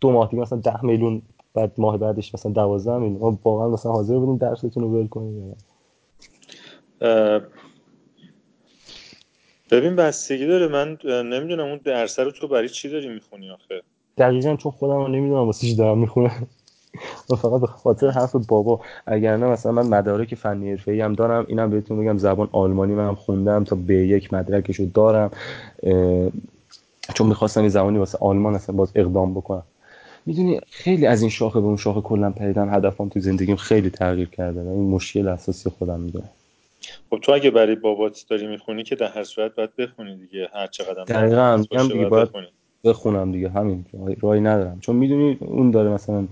دو 0.00 0.10
ماه 0.12 0.30
دیگه 0.30 0.42
مثلا 0.42 0.58
ده 0.58 0.84
میلیون 0.84 1.22
بعد 1.54 1.72
ماه 1.78 1.98
بعدش 1.98 2.34
مثلا 2.34 2.52
دوازده 2.52 2.98
میلیون. 2.98 3.20
ما 3.20 3.38
واقعا 3.44 3.68
مثلا 3.68 3.92
حاضر 3.92 4.18
بودیم 4.18 4.36
درستون 4.36 4.82
رو 4.82 4.88
ول 4.90 5.08
کنیم. 5.08 5.56
ببین 9.70 9.96
بستگی 9.96 10.46
داره. 10.46 10.68
من 10.68 10.98
نمی‌دونم 11.04 11.64
اون 11.64 11.80
درس 11.84 12.18
رو 12.18 12.30
تو 12.30 12.48
برای 12.48 12.68
چی 12.68 12.88
داری 12.88 13.08
می‌خونی 13.08 13.50
آخه؟ 13.50 13.82
دقیقا 14.18 14.56
چون 14.56 14.72
خودم 14.72 14.96
رو 14.96 15.08
نمی‌دونم 15.08 15.46
واسه 15.46 15.66
چی 15.66 15.76
دارم 15.76 15.98
می‌خونم. 15.98 16.46
و 17.30 17.34
فقط 17.42 17.60
به 17.60 17.66
خاطر 17.66 18.10
حرف 18.10 18.36
بابا. 18.36 18.80
اگر 19.06 19.36
نه 19.36 19.46
مثلا 19.46 19.72
من 19.72 19.86
مدارک 19.86 20.34
فنی 20.34 20.70
حرفه‌ای 20.70 21.00
هم 21.00 21.14
دارم. 21.14 21.44
اینم 21.48 21.70
بهتون 21.70 21.98
میگم 21.98 22.18
زبان 22.18 22.48
آلمانی 22.52 22.94
من 22.94 23.08
هم 23.08 23.14
خوندم 23.14 23.64
تا 23.64 23.76
به 23.76 23.94
یک 23.94 24.34
مدرکشو 24.34 24.84
دارم. 24.94 25.30
چون 27.14 27.26
می‌خواستم 27.26 27.60
این 27.60 27.68
زبانی 27.68 27.98
واسه 27.98 28.18
آلمان 28.20 28.54
اصلا 28.54 28.76
باز 28.76 28.92
اقدام 28.94 29.34
بکنم. 29.34 29.62
می‌دونی 30.26 30.60
خیلی 30.70 31.06
از 31.06 31.20
این 31.20 31.30
شاخه 31.30 31.60
به 31.60 31.66
اون 31.66 31.76
شاخه 31.76 32.00
کلا 32.00 32.30
پریدم 32.30 32.74
هدفم 32.74 33.08
تو 33.08 33.20
زندگیم 33.20 33.56
خیلی 33.56 33.90
تغییر 33.90 34.28
کرده 34.28 34.62
و 34.62 34.68
این 34.68 34.90
مشکل 34.90 35.28
اساسی 35.28 35.70
خودم 35.70 36.00
می‌دونم 36.00 36.28
خب 37.10 37.18
تو 37.22 37.32
اگه 37.32 37.50
برای 37.50 37.74
بابات 37.74 38.24
داری 38.28 38.46
می‌خونی 38.46 38.82
که 38.82 38.96
در 38.96 39.06
هر 39.06 39.24
صورت 39.24 39.54
باید 39.54 39.76
بخونی 39.76 40.16
دیگه 40.16 40.48
هر 40.52 40.66
چقدر 40.66 41.04
دقیقاً 41.04 41.42
هم 41.42 41.88
دیگه 41.88 42.06
باید 42.06 42.28
بخونم 42.84 43.32
دیگه 43.32 43.48
همین 43.48 43.84
راهی 44.20 44.40
ندارم. 44.40 44.80
چون 44.80 44.96
می‌دونی 44.96 45.38
اون 45.40 45.70
داره 45.70 45.90
مثلا 45.90 46.26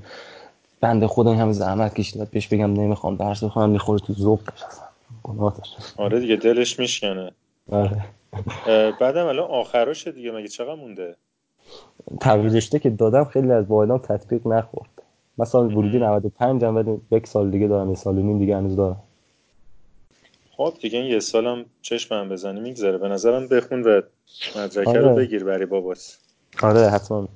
بنده 0.80 1.06
خدا 1.06 1.34
همه 1.34 1.52
زحمت 1.52 1.94
کشیده 1.94 2.18
باید 2.18 2.30
بهش 2.30 2.48
بگم 2.48 2.72
نمی‌خوام 2.72 3.16
درس 3.16 3.44
بخونم 3.44 3.70
می‌خوره 3.70 3.98
تو 3.98 4.12
اصلا 4.12 4.38
آره 5.96 6.20
دیگه 6.20 6.36
دلش 6.36 6.78
میشکنه. 6.78 7.30
آره. 7.70 8.04
بعدم 9.00 9.26
الان 9.26 9.50
آخراشه 9.50 10.12
دیگه 10.12 10.30
مگه 10.30 10.48
چقدر 10.48 10.74
مونده؟ 10.74 11.16
تغییر 12.20 12.52
رشته 12.52 12.78
که 12.78 12.90
دادم 12.90 13.24
خیلی 13.24 13.52
از 13.52 13.64
واحدام 13.64 13.98
تطبیق 13.98 14.46
نخورد. 14.46 14.90
سال 15.46 15.74
ورودی 15.74 15.98
95 15.98 16.64
هم 16.64 16.76
ولی 16.76 17.00
یک 17.10 17.26
سال 17.26 17.50
دیگه 17.50 17.68
دارم 17.68 17.88
یه 17.88 17.96
سال 17.96 18.14
نیم 18.14 18.38
دیگه 18.38 18.56
هنوز 18.56 18.76
دارم. 18.76 19.02
خب 20.56 20.74
دیگه 20.80 20.98
این 20.98 21.12
یه 21.12 21.20
سالم 21.20 21.64
چشمم 21.82 22.28
بزنی 22.28 22.60
میگذره. 22.60 22.98
به 22.98 23.08
نظرم 23.08 23.48
بخون 23.48 23.82
و 23.82 24.00
مدرکه 24.56 24.90
آره. 24.90 25.00
رو 25.00 25.14
بگیر 25.14 25.44
برای 25.44 25.66
بابات 25.66 26.18
آره 26.62 26.90
حتما. 26.90 27.28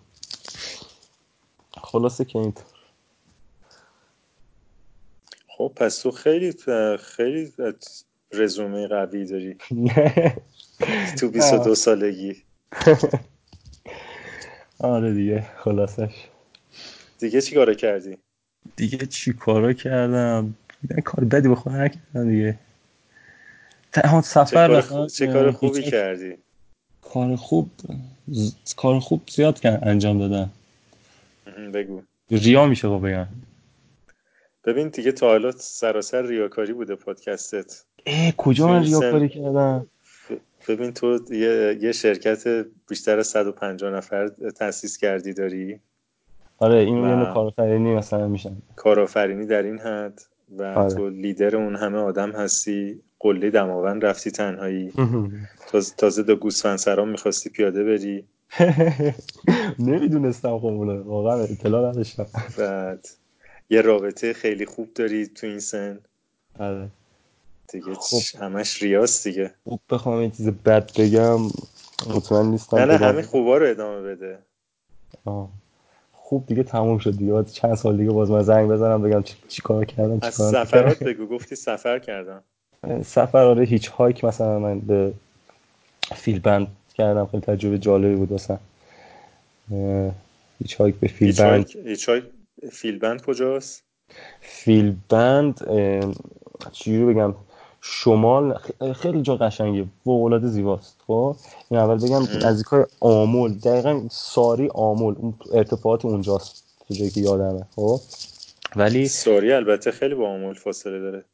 خلاصه 1.83 2.25
که 2.25 2.39
اینطور 2.39 2.65
خب 5.49 5.73
پس 5.77 5.99
تو 5.99 6.11
خیلی 6.11 6.55
خیلی 6.99 7.53
رزومه 8.33 8.87
قوی 8.89 9.25
داری. 9.27 9.57
تو 11.21 11.31
22 11.31 11.75
سالگی. 11.75 12.37
آره 14.81 15.15
دیگه 15.15 15.47
خلاصش. 15.57 16.15
دیگه 17.19 17.41
چی 17.41 17.55
کارو 17.55 17.75
کردی؟ 17.75 18.19
دیگه 18.77 19.07
چی 19.07 19.33
کارو 19.33 19.73
کردم؟ 19.73 20.55
دیگه 20.83 21.03
کار 21.03 21.25
بدی 21.25 21.49
بخواه 21.49 21.77
نکردم 21.77 22.31
دیگه. 22.31 22.59
تنها 23.93 24.23
سفر 24.23 24.81
چه 24.81 24.89
کار, 24.89 25.09
چه 25.09 25.27
کار 25.27 25.51
خوبی 25.51 25.83
کردی؟ 25.83 26.37
کار 27.03 27.37
خوب 27.37 27.71
کار 28.77 29.01
خوب 29.01 29.23
زیاد 29.31 29.61
انجام 29.65 30.19
دادم. 30.19 30.51
بگو. 31.75 32.03
ریا 32.31 32.67
میشه 32.67 32.89
با 32.89 32.99
بگم. 32.99 33.27
ببین 34.65 34.89
دیگه 34.89 35.13
تا 35.13 35.27
حالا 35.29 35.51
سراسر 35.51 36.23
ریاکاری 36.23 36.73
بوده 36.73 36.95
پادکستت. 36.95 37.85
ای 38.05 38.33
کجا 38.37 38.69
من 38.69 38.83
ریاکاری 38.83 39.29
کردم؟ 39.29 39.87
ببین 40.69 40.93
تو 40.93 41.19
یه, 41.31 41.79
یه 41.81 41.93
شرکت 41.93 42.67
بیشتر 42.89 43.19
از 43.19 43.27
150 43.27 43.91
نفر 43.91 44.29
تأسیس 44.57 44.99
کردی 44.99 45.33
داری؟ 45.33 45.81
آره 46.59 46.77
این 46.79 46.97
یه 46.97 47.25
کارآفرینی 47.35 47.95
مثلا 47.95 48.29
میشن. 48.29 48.57
کارآفرینی 48.77 49.47
در 49.47 49.63
این 49.63 49.79
حد 49.79 50.21
و 50.59 50.63
آره. 50.63 50.95
تو 50.95 51.09
لیدر 51.09 51.57
اون 51.57 51.77
همه 51.77 51.99
آدم 51.99 52.31
هستی 52.31 53.01
قله 53.21 53.51
دماوند 53.51 54.05
رفتی 54.05 54.31
تنهایی. 54.31 54.93
تازه, 55.71 55.95
تازه 55.97 56.23
دو 56.23 56.37
گوسفند 56.37 56.79
سرام 56.79 57.09
می‌خواستی 57.09 57.51
پیاده 57.51 57.85
بری. 57.85 58.25
نمی‌دونستم 59.79 60.59
خب 60.59 60.65
واقعا 61.07 61.43
اطلاع 61.43 61.91
نداشتم. 61.91 62.27
بعد 62.59 63.09
یه 63.71 63.81
رابطه 63.81 64.33
خیلی 64.33 64.67
خوب 64.67 64.95
داری 64.95 65.27
تو 65.27 65.47
این 65.47 65.59
سن. 65.61 65.99
آره. 66.59 66.89
دیگه 67.73 67.95
خب. 67.95 68.39
همش 68.41 68.83
ریاست 68.83 69.29
دیگه. 69.29 69.55
خوب 69.65 69.81
بخوام 69.91 70.23
یه 70.23 70.31
چیز 70.31 70.49
بد 70.49 71.01
بگم. 71.01 71.41
مطمئن 72.07 72.47
نیستم 72.47 72.77
نه 72.77 72.85
نه 72.85 72.97
همین 72.97 73.23
خوبا 73.23 73.57
رو 73.57 73.67
ادامه 73.71 74.03
بده. 74.03 74.39
آه. 75.25 75.49
خوب 76.13 76.47
دیگه 76.47 76.63
تموم 76.63 76.99
شد 76.99 77.17
دیگه. 77.17 77.45
چند 77.45 77.75
سال 77.75 77.97
دیگه 77.97 78.11
باز 78.11 78.31
من 78.31 78.43
زنگ 78.43 78.71
بزنم 78.71 79.03
بگم 79.03 79.23
چی, 79.23 79.35
چی 79.49 79.63
کار 79.63 79.85
کردم 79.85 80.19
از 80.23 80.35
سفرات 80.35 81.03
بگو 81.03 81.27
گفتی 81.27 81.57
سفر 81.57 81.99
کردم. 81.99 82.43
سفر 83.05 83.45
آره 83.45 83.65
hitchhike 83.65 84.25
مثلا 84.25 84.59
من 84.59 84.81
به 84.81 85.13
فیل 86.15 86.41
بند 86.41 86.67
کردم. 86.95 87.27
خیلی 87.27 87.43
تجربه 87.43 87.79
جالبی 87.79 88.15
بود 88.15 88.33
مثلا 88.33 88.59
hitchhike 90.59 90.95
به 90.97 91.09
فیل 91.09 91.37
بند. 91.37 91.71
hitchhike 91.87 92.25
فیل 92.73 92.99
بند 92.99 93.23
کجاست؟ 93.23 93.85
فیل 94.41 94.97
بند 95.09 95.61
چجوری 96.73 97.15
بگم؟ 97.15 97.35
شمال 97.81 98.59
خیلی 98.95 99.23
جا 99.23 99.37
قشنگه. 99.37 99.85
فوق 100.05 100.25
العاده 100.25 100.47
زیباست. 100.49 100.97
خب؟ 101.07 101.37
این 101.69 101.81
اول 101.81 102.07
بگم 102.07 102.47
نزدیکای 102.47 102.85
آمول. 103.01 103.55
دقیقا 103.55 104.01
ساری 104.11 104.69
آمول. 104.75 105.15
اون 105.19 105.35
ارتفاعات 105.55 106.05
اونجاست. 106.05 106.65
تو 106.89 106.95
جایی 106.95 107.11
که 107.11 107.21
یادمه. 107.21 107.67
خب؟ 107.77 108.01
ولی 108.77 109.09
ساری 109.09 109.53
البته 109.53 109.91
خیلی 109.91 110.15
با 110.15 110.29
آمول 110.29 110.55
فاصله 110.55 111.01
داره. 111.01 111.25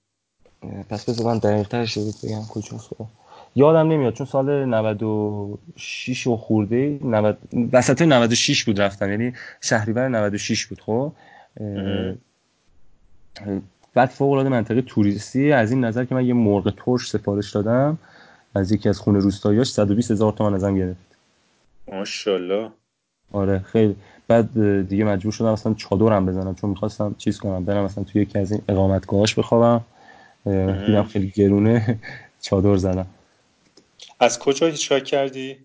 پس 0.89 1.11
بذار 1.11 1.27
من 1.27 1.39
دقیق 1.39 1.69
ترش 1.69 1.99
بگم 1.99 2.43
کجاست 2.51 2.95
خب 2.95 3.07
یادم 3.55 3.89
نمیاد. 3.93 4.15
چون 4.15 4.27
سال 4.27 4.65
96 4.65 6.27
و 6.27 6.37
خورده 6.37 6.99
90 7.05 7.39
وسط 7.73 8.03
96 8.03 8.65
بود 8.65 8.81
رفتم. 8.81 9.11
یعنی 9.11 9.33
شهریور 9.61 10.09
96 10.09 10.67
بود. 10.67 10.81
خب؟ 10.81 11.13
بعد 13.97 14.09
فوق 14.09 14.31
العاده 14.31 14.49
منطقه 14.49 14.83
توریستی 14.83 15.53
از 15.53 15.71
این 15.71 15.85
نظر 15.85 16.05
که 16.05 16.15
من 16.15 16.27
یه 16.27 16.35
مرغ 16.35 16.75
ترش 16.85 17.09
سفارش 17.09 17.51
دادم 17.51 17.99
از 18.55 18.73
یکی 18.73 18.89
از 18.89 18.99
خونه 18.99 19.19
روستاییاش 19.19 19.69
120 19.69 20.11
هزار 20.11 20.33
تومان 20.33 20.55
ازم 20.55 20.77
گرفت. 20.77 21.17
ماشاءالله. 21.93 22.71
آره 23.33 23.59
خیلی. 23.59 23.97
بعد 24.29 24.49
دیگه 24.89 25.05
مجبور 25.05 25.33
شدم 25.33 25.49
اصلا 25.49 25.75
چادرم 25.75 26.27
بزنم 26.27 26.55
چون 26.55 26.71
می‌خواستم 26.71 27.15
چیز 27.19 27.39
کنم 27.39 27.65
برم 27.65 27.85
مثلا 27.85 28.05
توی 28.05 28.23
یکی 28.23 28.39
از 28.39 28.53
این 28.53 28.63
اقامتگاهاش 28.69 29.35
بخوابم. 29.35 29.85
دیدم 30.87 31.03
خیلی 31.03 31.33
گرونه 31.37 31.99
چادر 32.41 32.77
زدم. 32.77 33.07
از 34.21 34.39
کجا 34.39 34.67
هیچ 34.67 34.93
کردی؟ 34.93 35.57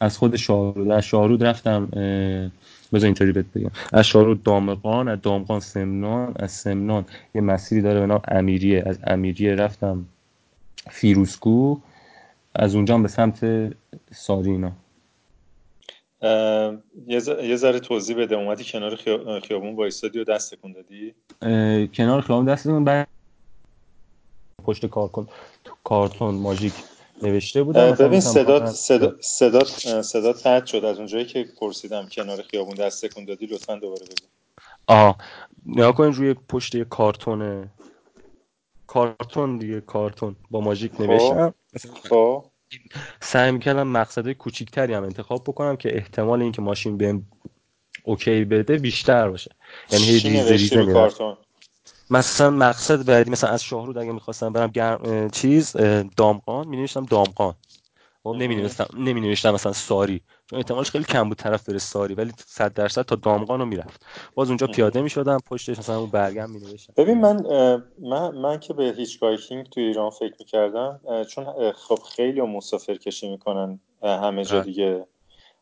از 0.00 0.18
خود 0.18 0.36
شاهرود 0.36 0.90
از 0.90 1.04
شاهرود 1.04 1.44
رفتم 1.44 1.88
بذار 2.92 3.06
اینطوری 3.06 3.32
بهت 3.32 3.46
بگم. 3.54 3.70
از 3.92 4.06
شاهرود 4.06 4.42
دامقان 4.42 5.08
از 5.08 5.20
دامقان 5.22 5.60
سمنان 5.60 6.34
از 6.36 6.52
سمنان 6.52 7.04
یه 7.34 7.40
مسیری 7.40 7.82
داره 7.82 8.00
به 8.00 8.06
نام 8.06 8.20
امیریه. 8.28 8.82
از 8.86 8.98
امیریه 9.06 9.54
رفتم 9.54 10.06
فیروسکو 10.90 11.78
از 12.54 12.74
اونجا 12.74 12.98
به 12.98 13.08
سمت 13.08 13.70
سارینا. 14.14 14.72
یه 17.06 17.56
ذره 17.56 17.80
توضیح 17.80 18.16
بده. 18.16 18.36
اومدی 18.36 18.64
کنار 18.64 18.96
خیابون 19.40 19.76
وایستادی 19.76 20.18
و 20.18 20.24
دست 20.24 20.54
تکون 20.54 20.72
دادی؟ 20.72 21.14
کنار 21.88 22.20
خیابون 22.20 22.44
دست 22.44 22.68
بعد 22.68 23.08
پشت 24.64 24.86
کارتون 24.86 25.28
کارتون 25.84 26.34
ماژیک. 26.34 26.74
نوشته 27.22 27.62
بودم 27.62 27.90
ببین 27.90 28.20
صدات 28.20 28.66
صدات 28.66 29.20
صدات 29.20 29.66
صدات 30.02 30.46
قطع 30.46 30.66
شد 30.66 30.84
از 30.84 30.98
اونجایی 30.98 31.24
که 31.24 31.48
پرسیدم 31.60 32.08
کنار 32.12 32.42
خیابون 32.42 32.74
دست 32.74 33.06
تکون 33.06 33.24
دادی 33.24 33.46
لطفا 33.46 33.74
دوباره 33.76 34.06
بگو. 34.06 34.26
آه 34.86 35.18
نگاه 35.66 35.94
کنین 35.94 36.12
روی 36.12 36.34
پشت 36.34 36.74
یه 36.74 36.84
کارتون 36.84 37.70
کارتون 38.86 39.58
دیگه 39.58 39.80
کارتون 39.80 40.36
با 40.50 40.60
ماژیک 40.60 40.92
خب، 40.92 41.02
نوشتم 41.02 41.54
خب. 42.08 42.44
سعی 43.20 43.50
می‌کردم 43.50 43.88
مقصده 43.88 44.34
کوچیکتری 44.34 44.94
هم 44.94 45.02
انتخاب 45.02 45.44
بکنم 45.44 45.76
که 45.76 45.96
احتمال 45.96 46.42
اینکه 46.42 46.62
ماشین 46.62 46.96
بهم 46.96 47.26
اوکی 48.04 48.44
بده 48.44 48.78
بیشتر 48.78 49.28
باشه. 49.28 49.50
یعنی 49.90 50.04
هی 50.04 50.18
ریزه 50.18 50.50
ریزه 50.50 50.92
کارتون؟ 50.92 51.36
مثلا 52.10 52.50
مقصد 52.50 53.06
بعدی 53.06 53.30
مثلا 53.30 53.50
از 53.50 53.62
شاهرود 53.62 53.98
اگه 53.98 54.12
می‌خواستم 54.12 54.52
برم 54.52 54.70
گرم 54.70 55.30
چیز 55.30 55.76
دامقان 56.16 56.68
می 56.68 56.76
نوشتم 56.76 57.04
دامقان 57.04 57.54
خب 58.22 58.34
نمی 58.98 59.20
نوشتم 59.20 59.50
مثلا 59.50 59.72
ساری. 59.72 60.20
چون 60.50 60.58
احتمالش 60.58 60.90
خیلی 60.90 61.04
کم 61.04 61.28
بود 61.28 61.38
طرف 61.38 61.68
بره 61.68 61.78
ساری 61.78 62.14
ولی 62.14 62.32
100 62.46 62.72
درصد 62.72 63.02
تا 63.02 63.16
دامقان 63.16 63.60
رو 63.60 63.66
می‌رفت. 63.66 64.06
باز 64.34 64.48
اونجا 64.48 64.66
پیاده 64.66 65.02
می 65.02 65.10
شدم 65.10 65.38
پشتش 65.46 65.78
مثلا 65.78 65.98
اون 65.98 66.10
برگم 66.10 66.50
می 66.50 66.60
نوشتم 66.60 66.92
ببین 66.96 67.20
من 67.20 67.42
من 67.98 68.30
من 68.30 68.60
که 68.60 68.74
به 68.74 68.94
هیچ 68.96 69.20
بایکینگ 69.20 69.66
تو 69.66 69.80
ایران 69.80 70.10
فکر 70.10 70.34
می‌کردم 70.38 71.00
چون 71.28 71.72
خب 71.72 71.98
خیلی 72.16 72.40
مسافر 72.40 72.94
کشی 72.94 73.28
می‌کنن 73.28 73.80
همه 74.02 74.44
جا 74.44 74.60
دیگه. 74.60 75.06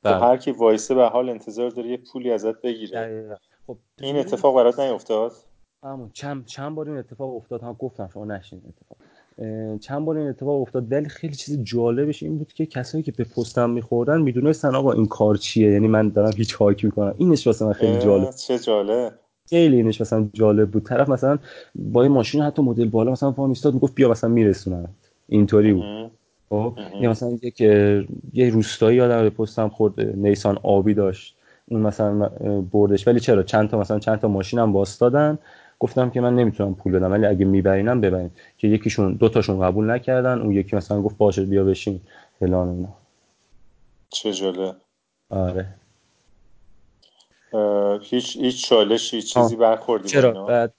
تو 0.03 0.09
هر 0.09 0.36
کی 0.36 0.51
وایسه 0.51 0.95
به 0.95 1.05
حال 1.05 1.28
انتظار 1.28 1.70
داره 1.70 1.88
یه 1.88 1.97
پولی 1.97 2.32
ازت 2.32 2.61
بگیره. 2.61 3.38
خب 3.66 3.76
این 4.01 4.16
اتفاق 4.16 4.57
برات 4.57 4.78
نیفتاد؟ 4.80 5.32
همون 5.85 6.11
چند 6.12 6.47
چند 6.47 6.74
بار 6.74 6.89
این 6.89 6.99
اتفاق 6.99 7.37
افتاد؟ 7.37 7.62
هم 7.62 7.76
گفتم 7.78 8.09
شما 8.14 8.24
نشین 8.24 8.61
اتفاق. 8.68 8.99
چند 9.78 10.05
بار 10.05 10.16
این 10.16 10.28
اتفاق 10.28 10.62
افتاد؟ 10.62 10.93
ولی 10.93 11.09
خیلی 11.09 11.35
چیز 11.35 11.62
جالبش 11.62 12.22
این 12.22 12.39
بود 12.39 12.53
که 12.53 12.66
کسایی 12.66 13.05
که 13.05 13.12
به 13.12 13.24
پستم 13.24 13.70
میخوردن 13.70 14.20
می‌دونستن 14.20 14.74
آقا 14.74 14.93
این 14.93 15.07
کار 15.07 15.37
چیه؟ 15.37 15.70
یعنی 15.70 15.89
من 15.89 16.09
دارم 16.09 16.32
هیچ 16.37 16.55
هاک 16.55 16.85
می‌کنم. 16.85 17.14
اینش 17.18 17.47
واسه 17.47 17.64
من 17.64 17.72
خیلی 17.72 17.99
جالب. 17.99 18.30
چه 18.30 18.59
جالب. 18.59 19.12
خیلی 19.49 19.76
اینش 19.76 20.01
مثلا 20.01 20.28
جالب 20.32 20.70
بود. 20.70 20.82
طرف 20.82 21.09
مثلا 21.09 21.39
با 21.74 22.03
این 22.03 22.12
ماشین 22.12 22.43
حتی 22.43 22.62
مدل 22.62 22.89
بالا 22.89 23.12
مثلا 23.12 23.30
پا 23.30 23.47
میستاد 23.47 23.74
می‌گفت 23.74 23.95
بیا 23.95 24.11
مثلا 24.11 24.30
میرسونم 24.30 24.89
اینطوری 25.28 25.72
بود. 25.72 26.11
خب؟ 26.49 26.78
یا 27.01 27.11
مثلا 27.11 27.39
یک 27.43 27.61
یه 28.32 28.51
روستایی 28.51 29.01
آدم 29.01 29.22
به 29.22 29.30
پستم 29.30 29.68
خورد. 29.68 30.01
نیسان 30.01 30.59
آبی 30.62 30.95
داشت. 30.95 31.37
اون 31.68 31.80
مثلا 31.80 32.28
بردش. 32.72 33.09
ولی 33.09 33.20
چرا؟ 33.20 33.43
چند 33.43 33.68
تا 33.68 33.80
مثلا 33.80 33.99
چند 33.99 34.20
تا 34.20 34.28
ماشینم 34.28 34.72
واستادن. 34.72 35.39
گفتم 35.80 36.10
که 36.10 36.20
من 36.20 36.36
نمی‌تونم 36.36 36.74
پول 36.74 36.92
بدم 36.92 37.12
ولی 37.12 37.26
اگه 37.26 37.44
میبرینم 37.44 38.00
ببرین. 38.00 38.30
که 38.58 38.68
یکیشون 38.68 39.12
دو 39.12 39.28
تاشون 39.28 39.60
قبول 39.60 39.90
نکردن 39.90 40.40
اون 40.40 40.52
یکی 40.52 40.76
مثلا 40.76 41.02
گفت 41.02 41.16
باشه 41.16 41.44
بیا 41.44 41.64
بشین 41.64 42.00
فلان 42.40 42.68
اینا. 42.68 42.88
چه 44.10 44.32
جالب. 44.32 44.76
آره. 45.30 45.66
هیچ 48.02 48.36
هیچ 48.36 48.66
چالش 48.66 49.14
هیچ 49.14 49.34
چیزی 49.34 49.56
برخوردی 49.56 50.08
چرا؟ 50.08 50.44
بعد 50.44 50.72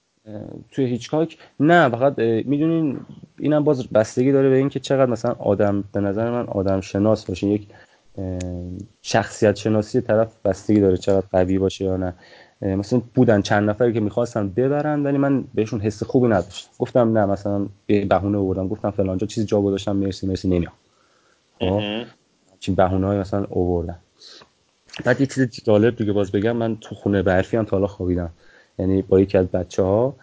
توی 0.70 0.84
هیچکاک؟ 0.84 1.38
نه 1.60 1.88
فقط 1.88 2.18
می‌دونین 2.18 3.00
اینم 3.38 3.64
باز 3.64 3.88
بستگی 3.88 4.32
داره 4.32 4.50
به 4.50 4.56
اینکه 4.56 4.80
چقدر 4.80 5.10
مثلا 5.10 5.32
آدم 5.38 5.84
به 5.92 6.00
نظر 6.00 6.30
من 6.30 6.46
آدم 6.46 6.80
شناس 6.80 7.26
باشه. 7.26 7.46
یک 7.46 7.68
شخصیت 9.02 9.56
شناسی 9.56 10.00
طرف 10.00 10.46
بستگی 10.46 10.80
داره 10.80 10.96
چقدر 10.96 11.26
قوی 11.32 11.58
باشه 11.58 11.84
یا 11.84 11.96
نه. 11.96 12.14
مثلا 12.62 13.02
بودن 13.14 13.42
چند 13.42 13.70
نفری 13.70 13.92
که 13.92 14.00
می‌خواستن 14.00 14.48
ببرن 14.48 15.02
ولی 15.02 15.18
من 15.18 15.44
بهشون 15.54 15.80
حس 15.80 16.02
خوبی 16.02 16.28
نداشتم. 16.28 16.70
گفتم 16.78 17.18
نه 17.18 17.26
مثلا 17.26 17.66
بهونه 17.86 18.38
آوردم. 18.38 18.68
گفتم 18.68 18.90
فلانجا 18.90 19.26
چیزی 19.26 19.46
جا 19.46 19.60
گذاشتم 19.60 19.96
مرسی 19.96 20.26
مرسی 20.26 20.48
نمیام. 20.48 20.72
خب؟ 21.60 21.80
چین 22.60 22.74
بهونه 22.74 23.06
های 23.06 23.18
مثلا 23.18 23.46
آوردن 23.50 23.98
بعد 25.04 25.20
یه 25.20 25.26
چیز 25.26 25.48
جالب 25.64 25.96
دیگه 25.96 26.12
باز 26.12 26.32
بگم 26.32 26.56
من 26.56 26.76
تو 26.76 26.94
خونه 26.94 27.22
برفی 27.22 27.56
هم 27.56 27.64
تا 27.64 27.76
حالا 27.76 27.86
خوابیدم. 27.86 28.30
یعنی 28.78 29.02
با 29.02 29.20
یکی 29.20 29.38
از 29.38 29.46
بچه 29.46 29.82
ها 29.82 30.16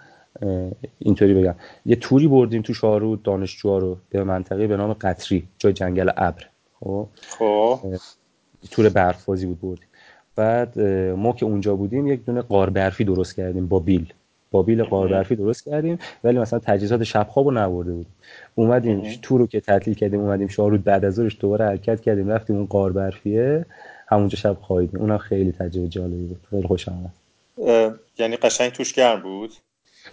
اینطوری 0.99 1.33
بگم. 1.33 1.55
یه 1.85 1.95
توری 1.95 2.27
بردیم 2.27 2.61
تو 2.61 2.73
شاهرود 2.73 3.23
دانشجوها 3.23 3.77
رو 3.77 3.97
به 4.09 4.23
منطقه 4.23 4.67
به 4.67 4.77
نام 4.77 4.93
قطری 4.93 5.47
جای 5.59 5.73
جنگل 5.73 6.09
ابر. 6.17 6.45
خب؟ 6.79 7.07
خب. 7.27 7.79
تور 8.71 8.89
برفازی 8.89 9.45
بود 9.45 9.61
بردیم. 9.61 9.87
بعد 10.35 10.79
ما 11.17 11.33
که 11.33 11.45
اونجا 11.45 11.75
بودیم 11.75 12.07
یک 12.07 12.25
دونه 12.25 12.41
قار 12.41 12.69
برفی 12.69 13.03
درست 13.03 13.35
کردیم 13.35 13.67
با 13.67 13.79
بیل. 13.79 14.13
با 14.51 14.63
بیل 14.63 14.83
قار 14.83 15.07
برفی 15.07 15.35
درست 15.35 15.63
کردیم 15.63 15.99
ولی 16.23 16.39
مثلا 16.39 16.59
تجهیزات 16.59 17.03
شب 17.03 17.27
خوابو 17.29 17.51
نبرده 17.51 17.91
بودیم. 17.91 18.13
اومدیم 18.55 19.19
تور 19.21 19.39
رو 19.39 19.47
که 19.47 19.59
تعطیل 19.59 19.93
کردیم 19.93 20.19
اومدیم 20.19 20.47
شاهرود 20.47 20.83
بعد 20.83 21.05
از 21.05 21.13
ظهرش 21.13 21.37
دوباره 21.39 21.65
حرکت 21.65 22.01
کردیم 22.01 22.29
رفتیم 22.29 22.55
اون 22.55 22.65
قار 22.65 22.91
برفیه 22.91 23.65
همونجا 24.07 24.37
شب 24.37 24.57
خوابیدیم. 24.61 24.99
اونم 24.99 25.17
خیلی 25.17 25.51
تجربه 25.51 25.87
جالبی 25.87 26.25
بود. 26.25 26.39
خیلی 26.49 26.67
خوشم 26.67 26.93
اومد 27.57 27.99
یعنی 28.17 28.35
قشنگ 28.35 28.71
توش 28.71 28.93
گرم 28.93 29.21
بود؟ 29.21 29.51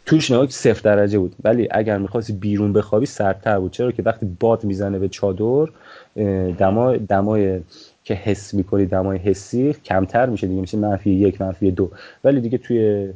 توش 0.06 0.30
نه 0.30 0.46
صفر 0.48 0.94
درجه 0.94 1.18
بود. 1.18 1.36
ولی 1.44 1.68
اگر 1.70 1.98
می‌خواستی 1.98 2.32
بیرون 2.32 2.72
بخوابی 2.72 3.06
سردتر 3.06 3.58
بود. 3.58 3.72
چرا 3.72 3.92
که 3.92 4.02
وقتی 4.02 4.36
باد 4.40 4.64
می‌زنه 4.64 4.98
به 4.98 5.08
چادر 5.08 5.66
دمای 6.58 6.98
دمای 6.98 7.60
که 8.04 8.14
حس 8.14 8.54
می‌کنی 8.54 8.86
دمای 8.86 9.18
حسی 9.18 9.72
کمتر 9.72 10.26
میشه 10.26 10.46
دیگه 10.46 10.60
میشه 10.60 10.78
منفی 10.78 11.10
یک 11.10 11.40
منفی 11.40 11.70
دو. 11.70 11.90
ولی 12.24 12.40
دیگه 12.40 12.58
توی 12.58 13.12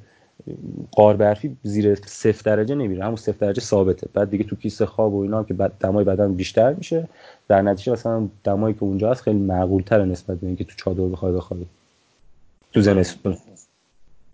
قار 0.92 1.16
برفی 1.16 1.56
زیر 1.62 1.94
صفر 1.94 2.56
درجه 2.56 2.74
نمیره 2.74 3.04
همون 3.04 3.16
صفر 3.16 3.46
درجه 3.46 3.60
ثابته. 3.60 4.08
بعد 4.14 4.30
دیگه 4.30 4.44
تو 4.44 4.56
کیسه 4.56 4.86
خواب 4.86 5.14
و 5.14 5.22
اینا 5.22 5.38
هم 5.38 5.44
که 5.44 5.54
دمای 5.54 6.04
بدن 6.04 6.34
بیشتر 6.34 6.72
میشه 6.72 7.08
در 7.48 7.62
نتیجه 7.62 7.92
مثلا 7.92 8.28
دمایی 8.44 8.74
که 8.74 8.82
اونجا 8.82 9.10
هست 9.10 9.22
خیلی 9.22 9.38
معقول 9.38 9.82
تر 9.82 10.04
نسبت 10.04 10.38
به 10.38 10.46
اینکه 10.46 10.64
تو 10.64 10.72
چادر 10.76 11.04
بخوای 11.04 11.32
بخوابی. 11.32 11.66
تو 12.72 12.80
زمستون. 12.80 13.36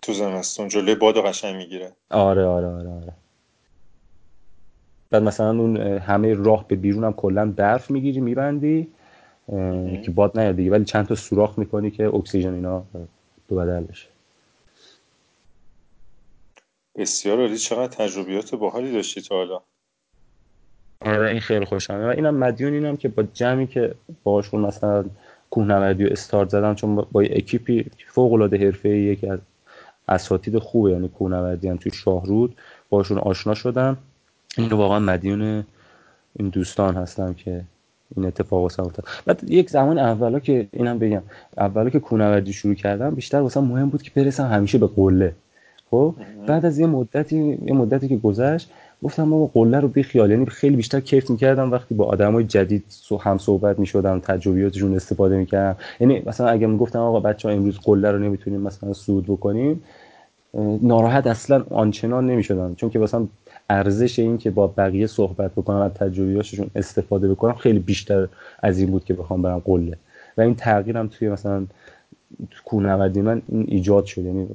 تو 0.01 0.13
زمستون 0.13 0.67
جلوی 0.67 0.95
باد 0.95 1.17
قشنگ 1.17 1.55
می‌گیره. 1.55 1.91
آره 2.09 2.45
آره 2.45 2.67
آره 2.67 2.89
آره. 2.89 3.13
بعد 5.09 5.23
مثلا 5.23 5.49
اون 5.49 5.77
همه 5.77 6.33
راه 6.33 6.67
به 6.67 6.75
بیرون 6.75 7.03
هم 7.03 7.13
کلا 7.13 7.51
برف 7.51 7.91
می‌گیری 7.91 8.19
میبندی. 8.19 8.87
که 10.03 10.11
باد 10.15 10.39
نیاد 10.39 10.55
دیگه. 10.55 10.71
ولی 10.71 10.85
چند 10.85 11.07
تا 11.07 11.15
سوراخ 11.15 11.59
می‌کنی 11.59 11.91
که 11.91 12.05
اکسیژن 12.05 12.53
اینا 12.53 12.83
دو 13.47 13.55
بدل 13.55 13.83
بشه. 13.83 14.07
بسیار 16.95 17.39
عالی. 17.39 17.57
چقدر 17.57 17.87
تجربیات 17.87 18.55
باحالی 18.55 18.91
داشتی 18.91 19.21
تا 19.21 19.35
حالا. 19.35 19.61
آره 21.01 21.29
این 21.29 21.39
خیلی 21.39 21.65
خوشم 21.65 21.93
و 21.93 22.05
اینم 22.05 22.35
مدیون 22.35 22.73
اینم 22.73 22.97
که 22.97 23.07
با 23.07 23.23
جمعی 23.23 23.67
که 23.67 23.95
باشون 24.23 24.61
مثلا 24.61 25.05
کوهنوردی 25.49 26.05
و 26.05 26.07
استارت 26.11 26.49
زدم 26.49 26.75
چون 26.75 26.95
با 26.95 27.21
اکیپی 27.21 27.85
فوق 28.07 28.33
العاده 28.33 28.57
حرفه‌ای 28.57 28.99
یکی 28.99 29.27
از 29.27 29.39
اساتید 30.07 30.57
خوبه. 30.57 30.91
یعنی 30.91 31.09
کوهنوردی 31.09 31.67
هم 31.67 31.77
توی 31.77 31.91
شاهرود 31.91 32.55
باشون 32.89 33.17
آشنا 33.17 33.53
شدم. 33.53 33.97
اینو 34.57 34.77
واقعا 34.77 34.99
مدیون 34.99 35.65
این 36.35 36.49
دوستان 36.49 36.95
هستم 36.95 37.33
که 37.33 37.63
این 38.17 38.25
اتفاق 38.25 38.61
واسه 38.61 38.83
افتاد. 38.83 39.05
بعد 39.25 39.43
یک 39.47 39.69
زمان 39.69 39.99
اولا 39.99 40.39
که 40.39 40.67
اینم 40.71 40.99
بگم 40.99 41.21
اولا 41.57 41.89
که 41.89 41.99
کوهنوردی 41.99 42.53
شروع 42.53 42.75
کردم 42.75 43.15
بیشتر 43.15 43.37
واسه 43.37 43.59
مهم 43.59 43.89
بود 43.89 44.01
که 44.01 44.11
برسم 44.15 44.47
همیشه 44.47 44.77
به 44.77 44.87
قله. 44.87 45.33
خب؟ 45.91 46.15
بعد 46.47 46.65
از 46.65 46.79
یه 46.79 46.87
مدتی 46.87 47.59
یه 47.65 47.73
مدتی 47.73 48.07
که 48.07 48.17
گذشت 48.17 48.71
گفتم 49.03 49.23
ما 49.23 49.51
قله 49.53 49.79
رو 49.79 49.87
بی 49.87 50.03
خیال 50.03 50.31
یعنی 50.31 50.45
خیلی 50.45 50.75
بیشتر 50.75 50.99
کیف 50.99 51.29
می‌کردم 51.29 51.71
وقتی 51.71 51.95
با 51.95 52.05
آدمای 52.05 52.43
جدید 52.43 52.83
هم 53.21 53.37
صحبت 53.37 53.79
می‌شدم 53.79 54.19
تجربیاتشون 54.19 54.95
استفاده 54.95 55.37
می‌کردم. 55.37 55.79
یعنی 55.99 56.21
مثلا 56.25 56.47
اگه 56.47 56.67
می‌گفتم 56.67 56.99
آقا 56.99 57.19
بچه 57.19 57.49
ها 57.49 57.55
امروز 57.55 57.79
قله 57.79 58.11
رو 58.11 58.19
نمی‌تونیم 58.19 58.61
مثلا 58.61 58.93
سود 58.93 59.25
بکنیم 59.25 59.83
ناراحت 60.81 61.27
اصلا 61.27 61.63
آنچنان 61.69 62.27
نمی‌شدم. 62.27 62.75
چون 62.75 62.89
که 62.89 62.99
مثلا 62.99 63.27
ارزش 63.71 64.19
این 64.19 64.37
که 64.37 64.51
با 64.51 64.67
بقیه 64.67 65.07
صحبت 65.07 65.51
بکنم 65.51 65.77
از 65.77 65.91
تجربیاتشون 65.91 66.71
استفاده 66.75 67.29
بکنم 67.29 67.53
خیلی 67.53 67.79
بیشتر 67.79 68.27
از 68.59 68.79
این 68.79 68.91
بود 68.91 69.05
که 69.05 69.13
بخوام 69.13 69.41
برم 69.41 69.59
قله. 69.59 69.97
و 70.37 70.41
این 70.41 70.55
تغییرم 70.55 71.07
توی 71.07 71.29
مثلا 71.29 71.67
کوهنوردی 72.65 73.21
من 73.21 73.41
این 73.47 73.65
ایجاد 73.67 74.05
شد. 74.05 74.25
یعنی 74.25 74.47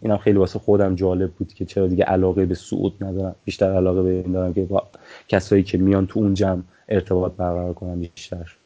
اینم 0.00 0.16
خیلی 0.16 0.38
واسه 0.38 0.58
خودم 0.58 0.94
جالب 0.94 1.30
بود 1.30 1.54
که 1.54 1.64
چرا 1.64 1.86
دیگه 1.86 2.04
علاقه 2.04 2.46
به 2.46 2.54
صعود 2.54 3.04
ندارم. 3.04 3.34
بیشتر 3.44 3.72
علاقه 3.72 4.02
به 4.02 4.10
این 4.10 4.32
دارم 4.32 4.54
که 4.54 4.62
با 4.62 4.88
کسایی 5.28 5.62
که 5.62 5.78
میان 5.78 6.06
تو 6.06 6.20
اون 6.20 6.34
جمع 6.34 6.62
ارتباط 6.88 7.32
برقرار 7.32 7.74
کنم 7.74 8.00
بیشتر. 8.00 8.56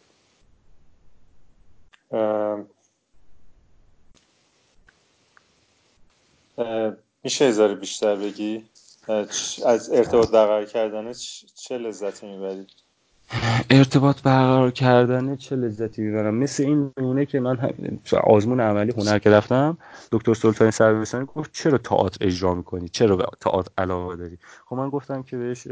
میشه 7.24 7.44
هزار 7.44 7.74
بیشتر 7.74 8.16
بگی؟ 8.16 8.64
از 9.66 9.90
ارتباط 9.92 10.30
برقرار 10.30 10.64
کردن 10.64 11.12
چه 11.54 11.78
لذتی 11.78 12.26
می‌برید 12.26 12.68
ارتباط 13.70 14.22
برقرار 14.22 14.70
کردن 14.70 15.36
چه 15.36 15.56
لذتی 15.56 16.02
می‌برم؟ 16.02 16.34
مثل 16.34 16.62
این 16.62 16.92
نمونه 16.96 17.26
که 17.26 17.40
من 17.40 17.58
آزمون 18.24 18.60
عملی 18.60 18.92
هنر 18.92 19.18
که 19.18 19.30
رفتم 19.30 19.78
دکتر 20.12 20.34
سلطانی 20.34 20.70
سرویسانی 20.70 21.26
گفت 21.36 21.50
چرا 21.52 21.78
تئاتر 21.78 22.26
اجرا 22.26 22.54
می‌کنی؟ 22.54 22.88
چرا 22.88 23.16
به 23.16 23.26
تئاتر 23.40 23.70
علاقه 23.78 24.16
داری؟ 24.16 24.38
خب 24.66 24.76
من 24.76 24.90
گفتم 24.90 25.22
که 25.22 25.36
بهش 25.36 25.66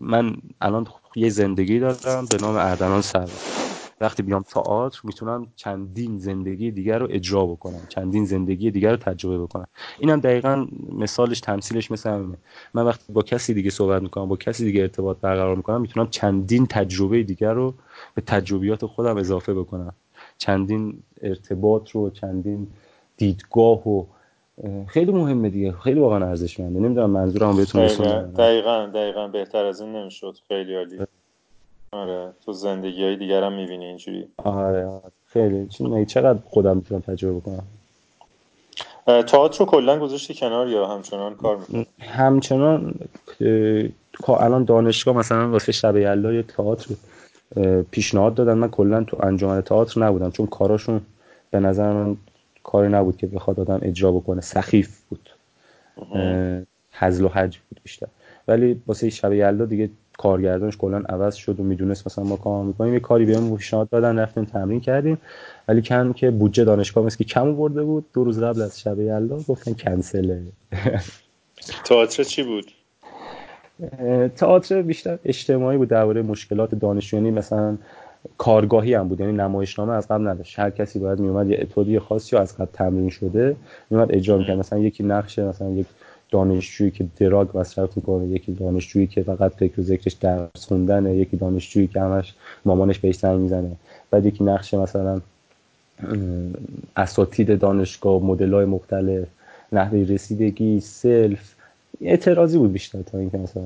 من 0.00 0.36
الان 0.60 0.86
یه 1.16 1.28
زندگی 1.28 1.78
دارم 1.78 2.26
به 2.30 2.36
نام 2.40 2.56
اردنان 2.56 3.02
سرویس. 3.02 3.79
وقتی 4.00 4.22
بیام 4.22 4.42
تئاتر 4.42 5.00
می‌تونم 5.04 5.46
چندین 5.56 6.18
زندگی 6.18 6.70
دیگر 6.70 6.98
رو 6.98 7.06
اجرا 7.10 7.46
بکنم 7.46 7.80
چندین 7.88 8.24
زندگی 8.24 8.70
دیگر 8.70 8.90
رو 8.90 8.96
تجربه 8.96 9.38
بکنم. 9.38 9.66
اینم 9.98 10.20
دقیقا 10.20 10.66
مثالش 10.92 11.40
تمثیلش 11.40 11.90
مثل 11.90 12.10
همینه. 12.10 12.38
من 12.74 12.84
وقتی 12.86 13.12
با 13.12 13.22
کسی 13.22 13.54
دیگه 13.54 13.70
صحبت 13.70 14.02
می‌کنم 14.02 14.28
با 14.28 14.36
کسی 14.36 14.64
دیگه 14.64 14.80
ارتباط 14.80 15.16
برقرار 15.20 15.56
می‌کنم 15.56 15.80
می‌تونم 15.80 16.08
چندین 16.10 16.66
تجربه 16.66 17.22
دیگر 17.22 17.52
رو 17.52 17.74
به 18.14 18.22
تجربیات 18.22 18.86
خودم 18.86 19.16
اضافه 19.16 19.54
بکنم. 19.54 19.94
چندین 20.38 21.02
ارتباط 21.22 21.90
رو 21.90 22.10
چندین 22.10 22.66
دیدگاه 23.16 23.88
و 23.88 24.04
خیلی 24.86 25.12
مهمه 25.12 25.50
دیگه. 25.50 25.72
خیلی 25.72 26.00
واقعا 26.00 26.26
ارزشمنده. 26.28 26.80
نمی‌دونم 26.80 27.10
منظورم 27.10 27.56
بهتون 27.56 27.86
دقیقاً 27.86 28.22
دقیقاً 28.36 28.86
دقیقاً 28.94 29.28
بهتر 29.28 29.64
از 29.64 29.80
این 29.80 29.92
نمی‌شد. 29.96 30.36
خیلی 30.48 30.76
عالی. 30.76 30.98
آره 31.92 32.32
تو 32.44 32.52
زندگی 32.52 33.04
های 33.04 33.16
دیگر 33.16 33.42
هم 33.42 33.52
می‌بینی 33.52 33.84
اینجوری. 33.84 34.28
آره, 34.36 34.86
آره. 34.86 35.12
خیلی. 35.26 35.68
چون 35.68 36.04
چقدر 36.04 36.38
خودم 36.44 36.76
می‌تونم 36.76 37.00
تجربه 37.00 37.40
کنم؟ 37.40 37.66
تئاتر 39.22 39.58
رو 39.58 39.66
کلا 39.66 39.98
گذاشتی 39.98 40.34
کنار 40.34 40.68
یا 40.68 40.86
همچنان 40.86 41.34
کار 41.34 41.56
می‌کنی؟ 41.56 41.86
همچنان 42.00 42.94
الان 44.26 44.64
دانشگاه 44.64 45.16
مثلا 45.16 45.50
واسه 45.50 45.72
شب 45.72 45.96
یلدا 45.96 46.32
یه 46.32 46.42
تئاتر 46.42 46.94
پیشنهاد 47.90 48.34
دادن. 48.34 48.54
من 48.54 48.70
کلا 48.70 49.04
تو 49.04 49.16
انجمن 49.22 49.60
تئاتر 49.60 50.04
نبودم 50.04 50.30
چون 50.30 50.46
کاراشون 50.46 51.00
به 51.50 51.60
نظر 51.60 51.92
من 51.92 52.16
کاری 52.64 52.88
نبود 52.88 53.16
که 53.16 53.26
بخواد 53.26 53.60
آدم 53.60 53.78
اجرا 53.82 54.12
بکنه. 54.12 54.40
سخیف 54.40 55.00
بود. 55.08 55.30
هزل 56.92 57.24
و 57.24 57.28
حج 57.28 57.58
بود 57.58 57.80
بیشتر. 57.82 58.06
ولی 58.48 58.82
واسه 58.86 59.10
شب 59.10 59.32
یلدا 59.32 59.64
دیگه 59.64 59.90
کارگردانش 60.20 60.76
کلا 60.76 61.02
عوض 61.08 61.34
شد 61.34 61.60
و 61.60 61.62
می‌دونست 61.62 62.06
مثلا 62.06 62.24
ما 62.24 62.36
کار 62.36 62.64
می‌کنیم 62.64 62.94
یه 62.94 63.00
کاری 63.00 63.24
بهمون 63.24 63.56
پیشنهاد 63.56 63.88
دادن 63.88 64.18
رفتیم 64.18 64.44
تمرین 64.44 64.80
کردیم. 64.80 65.18
ولی 65.68 65.82
کم 65.82 66.12
که 66.12 66.30
بودجه 66.30 66.64
دانشگاه 66.64 67.04
مثل 67.04 67.16
که 67.18 67.24
کم 67.24 67.56
برده 67.56 67.82
بود 67.82 68.04
دو 68.12 68.24
روز 68.24 68.42
قبل 68.42 68.62
از 68.62 68.80
شب 68.80 69.00
یلدا 69.00 69.36
گفتن 69.48 69.72
کنسله 69.72 70.42
تئاتر 71.84 72.22
چی 72.22 72.42
بود؟ 72.42 72.64
تئاتر 74.36 74.82
بیشتر 74.82 75.18
اجتماعی 75.24 75.78
بود 75.78 75.88
درباره 75.88 76.22
مشکلات 76.22 76.74
دانشجویی 76.74 77.22
یعنی 77.22 77.36
مثلا 77.38 77.76
کارگاهی 78.38 78.94
هم 78.94 79.08
بود 79.08 79.20
یعنی 79.20 79.32
نمایشنامه 79.32 79.92
از 79.92 80.08
قبل 80.08 80.28
نداشت. 80.28 80.58
هر 80.58 80.70
کسی 80.70 80.98
باید 80.98 81.18
میومد 81.18 81.50
یه 81.50 81.58
اتودی 81.62 81.98
خاصی 81.98 82.36
از 82.36 82.56
قبل 82.56 82.72
تمرین 82.72 83.08
شده 83.08 83.56
میومد 83.90 84.12
اجرا 84.12 84.38
می‌کرد. 84.38 84.58
مثلا 84.58 84.78
یکی 84.78 85.04
نقشه 85.04 85.44
مثلا 85.44 85.70
یک 85.70 85.86
دانشجویی 86.30 86.90
که 86.90 87.06
دراگ 87.16 87.58
مصرف 87.58 87.96
می‌کنه 87.96 88.26
یکی 88.26 88.52
دانشجویی 88.52 89.06
که 89.06 89.22
فقط 89.22 89.52
فکر 89.54 89.80
و 89.80 89.82
ذکرش 89.82 90.12
درس 90.12 90.66
خوندنه 90.68 91.16
یکی 91.16 91.36
دانشجویی 91.36 91.86
که 91.86 92.00
همش 92.00 92.34
مامانش 92.64 92.98
بهش 92.98 93.16
زنگ 93.16 93.40
می‌زنه. 93.40 93.72
بعد 94.10 94.26
یکی 94.26 94.44
نقشه 94.44 94.76
مثلا 94.76 95.20
اساتید 96.96 97.58
دانشگاه 97.58 98.22
مدل 98.22 98.54
های 98.54 98.64
مختلف 98.64 99.28
نحوه 99.72 99.98
رسیدگی 99.98 100.80
سلف 100.80 101.54
اعتراضی 102.00 102.58
بود 102.58 102.72
بیشتر 102.72 103.02
تا 103.02 103.18
اینکه 103.18 103.38
مثلا 103.38 103.62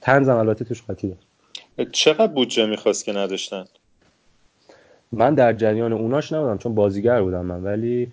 تنظم 0.00 0.36
البته 0.36 0.64
توش 0.64 0.82
قاطی 0.82 1.08
داشت. 1.08 1.90
چقدر 1.92 2.32
بودجه 2.32 2.66
می‌خواست 2.66 3.04
که 3.04 3.12
نداشتن؟ 3.12 3.64
من 5.12 5.34
در 5.34 5.52
جریان 5.52 5.92
اوناش 5.92 6.32
نبودم 6.32 6.58
چون 6.58 6.74
بازیگر 6.74 7.22
بودم 7.22 7.46
من. 7.46 7.64
ولی 7.64 8.12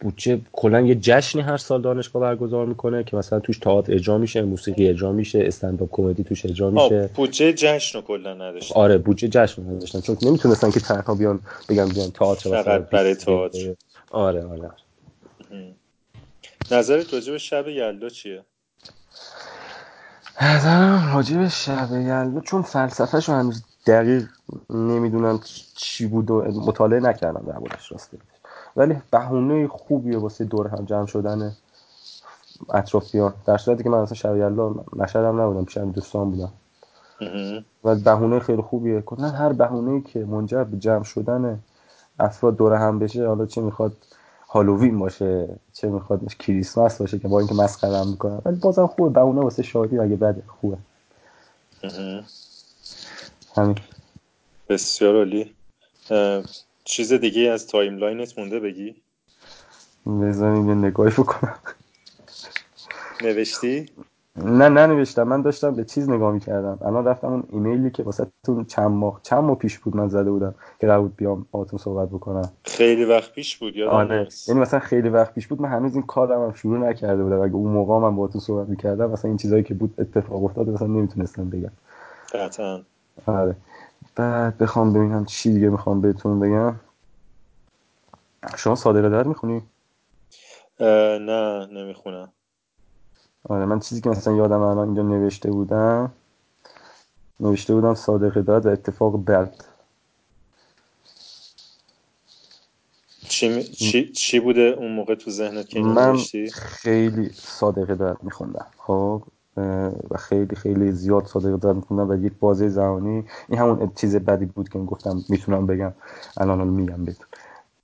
بودجه 0.00 0.40
کلا 0.52 0.80
یه 0.80 0.94
جشنی 0.94 1.42
هر 1.42 1.56
سال 1.56 1.82
دانشگاه 1.82 2.22
برگزار 2.22 2.66
می‌کنه 2.66 3.04
که 3.04 3.16
مثلا 3.16 3.40
توش 3.40 3.58
تئاتر 3.58 3.94
اجرا 3.94 4.18
میشه 4.18 4.42
موسیقی 4.42 4.88
اجرا 4.88 5.12
میشه 5.12 5.38
استنداپ 5.46 5.88
کمدی 5.92 6.24
توش 6.24 6.46
اجرا 6.46 6.70
میشه. 6.70 7.10
بودجه 7.14 7.52
جشن 7.52 7.98
رو 7.98 8.04
کلا 8.04 8.34
نداشتن 8.34 8.80
آره 8.80 8.98
بودجه 8.98 9.28
جشن 9.28 9.62
نداشتن. 9.62 10.00
چون 10.00 10.16
نمی‌تونستن 10.22 10.70
که 10.70 10.80
تنها 10.80 11.14
بیان 11.14 11.40
بگم 11.68 11.88
بیان 11.88 12.10
تئاتر 12.10 12.62
فقط 12.62 12.90
برای 12.90 13.14
تئاتر. 13.14 13.74
آره 14.10 14.44
آره. 14.44 14.70
نظرت 16.70 17.14
راجع 17.14 17.32
به 17.32 17.38
شب 17.38 17.68
یلدا 17.68 18.08
چیه؟ 18.08 18.42
نظرم 20.42 21.12
راجع 21.14 21.36
به 21.36 21.48
شب 21.48 21.88
یلدا 21.92 22.40
چون 22.40 22.62
فلسفهشو 22.62 23.32
هنوز 23.32 23.62
دقیق 23.86 24.24
نمی‌دونم 24.70 25.40
چی 25.74 26.06
بود 26.06 26.30
و 26.30 26.42
مطالعه 26.66 27.00
نکردم 27.00 27.44
دربارش 27.46 27.92
راسته. 27.92 28.18
ولی 28.76 28.96
بهونه 29.10 29.68
خوبیه 29.68 30.18
واسه 30.18 30.44
دور 30.44 30.68
هم 30.68 30.84
جمع 30.84 31.06
شدن 31.06 31.56
اطرافیان. 32.74 33.34
در 33.46 33.58
صورتی 33.58 33.82
که 33.82 33.90
من 33.90 33.98
اصلا 33.98 34.14
شب 34.14 34.36
یلدا 34.36 34.74
مشهدم 34.92 35.40
نبودم 35.40 35.64
پیشم 35.64 35.90
دوستان 35.90 36.30
بودم. 36.30 36.52
و 37.84 37.94
بهونه 37.94 38.40
خیلی 38.40 38.62
خوبیه. 38.62 39.00
کلا 39.00 39.28
هر 39.28 39.52
بهونه 39.52 40.02
که 40.02 40.24
منجر 40.24 40.64
به 40.64 40.76
جمع 40.76 41.04
شدن 41.04 41.60
افراد 42.20 42.56
دور 42.56 42.74
هم 42.74 42.98
بشه 42.98 43.26
حالا 43.26 43.46
چه 43.46 43.60
می‌خواد 43.60 43.92
هالووین 44.48 44.98
باشه 44.98 45.48
چه 45.72 45.88
می‌خواد 45.88 46.34
کریسمس 46.34 47.00
باشه 47.00 47.18
که 47.18 47.28
با 47.28 47.38
اینکه 47.38 47.54
مسخره 47.54 47.96
هم 47.96 48.08
می‌کنن 48.08 48.40
ولی 48.44 48.56
بازم 48.56 48.86
خوبه. 48.86 49.08
بهونه 49.08 49.40
واسه 49.40 49.62
شادی 49.62 49.98
اگه 49.98 50.16
بده 50.16 50.42
خوبه. 50.46 50.76
همین. 53.56 53.78
بسیار 54.68 55.16
عالی. 55.16 55.54
چیز 56.86 57.12
دیگه 57.12 57.50
از 57.50 57.66
timeline 57.66 58.30
ت 58.30 58.38
مونده 58.38 58.60
بگی؟ 58.60 58.94
بذاریم 60.22 60.68
یه 60.68 60.74
نگاهی 60.74 61.10
بکنم. 61.10 61.54
نوشتی؟ 63.22 63.86
نه 64.36 64.68
نه 64.68 64.86
نوشتم 64.86 65.22
من 65.22 65.42
داشتم 65.42 65.74
به 65.74 65.84
چیز 65.84 66.10
نگاه 66.10 66.32
می‌کردم. 66.32 66.78
الان 66.86 67.04
رفتم 67.04 67.26
اون 67.26 67.44
ایمیلی 67.52 67.90
که 67.90 68.02
واسه 68.02 68.26
تون 68.44 68.64
چند 68.64 68.90
ماه 68.90 69.20
چند 69.22 69.44
ماه 69.44 69.58
پیش 69.58 69.78
بود 69.78 69.96
من 69.96 70.08
زده 70.08 70.30
بودم 70.30 70.54
که 70.80 70.86
قرار 70.86 71.00
بود 71.00 71.16
بیام 71.16 71.46
باهاتون 71.50 71.78
صحبت 71.78 72.08
بکنم. 72.08 72.50
خیلی 72.64 73.04
وقت 73.04 73.32
پیش 73.32 73.56
بود 73.56 73.76
یادم 73.76 73.92
آره. 73.92 74.28
یعنی 74.48 74.60
مثلا 74.60 74.80
خیلی 74.80 75.08
وقت 75.08 75.34
پیش 75.34 75.46
بود. 75.46 75.60
من 75.60 75.68
هنوز 75.68 75.94
این 75.94 76.02
کارم 76.02 76.42
هم 76.42 76.54
شروع 76.54 76.78
نکرده 76.78 77.22
بودم. 77.22 77.40
اگه 77.40 77.54
اون 77.54 77.72
موقع 77.72 77.98
من 77.98 78.16
باهاتون 78.16 78.40
صحبت 78.40 78.68
می‌کردم 78.68 79.10
مثلا 79.10 79.28
این 79.28 79.38
چیزایی 79.38 79.62
که 79.62 79.74
بود 79.74 79.94
اتفاق 79.98 80.44
افتاد 80.44 80.68
مثلا 80.68 80.88
نمی‌تونستم 80.88 81.50
بگم. 81.50 81.72
قطعا. 82.34 82.80
آره. 83.26 83.56
بعد 84.16 84.58
بخوام 84.58 84.92
ببینم 84.92 85.24
چی 85.24 85.52
دیگه 85.52 85.68
می‌خوام 85.68 86.00
بهتون 86.00 86.40
بگم 86.40 86.74
شما 88.56 88.74
صادقه 88.74 89.08
در 89.08 89.22
می‌خونی؟ 89.22 89.62
نه 90.80 91.66
نمی‌خونم 91.66 92.32
آره 93.48 93.64
من 93.64 93.80
چیزی 93.80 94.00
که 94.00 94.10
مثلا 94.10 94.36
یادم 94.36 94.60
الان 94.60 94.86
اینجا 94.86 95.02
نوشته 95.02 95.50
بودم 95.50 96.12
نوشته 97.40 97.74
بودم 97.74 97.94
صادقه 97.94 98.42
داد 98.42 98.66
و 98.66 98.68
اتفاق 98.68 99.16
برد 99.16 99.64
چی, 103.28 103.62
چی, 103.62 104.12
چی 104.12 104.40
بوده 104.40 104.60
اون 104.60 104.92
موقع 104.92 105.14
تو 105.14 105.30
ذهنت 105.30 105.68
که 105.68 105.80
من 105.80 106.10
نوشتی؟ 106.10 106.50
خیلی 106.50 107.30
صادقه 107.34 107.94
داد 107.94 108.22
میخوندم 108.22 108.66
خب 108.78 109.22
و 110.10 110.16
خیلی 110.18 110.56
خیلی 110.56 110.92
زیاد 110.92 111.28
داد 111.60 111.76
میخوندم 111.76 112.10
و 112.10 112.26
یک 112.26 112.32
بازه 112.40 112.68
زمانی 112.68 113.24
این 113.48 113.58
همون 113.58 113.92
چیز 113.94 114.16
بدی 114.16 114.44
بود 114.44 114.68
که 114.68 114.78
گفتم 114.78 115.24
می‌تونم 115.28 115.66
بگم 115.66 115.92
الان 116.36 116.68
میگم 116.68 117.04
بهتون 117.04 117.26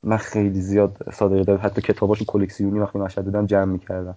من 0.02 0.16
خیلی 0.16 0.60
زیاد 0.60 0.96
صادقه 1.12 1.44
داد 1.44 1.60
حتی 1.60 1.82
کتاباشو 1.82 2.24
کلکسیونی 2.24 2.78
وقتی 2.78 2.98
مشهد 2.98 3.24
بودم 3.24 3.46
جمع 3.46 3.64
می‌کردم. 3.64 4.16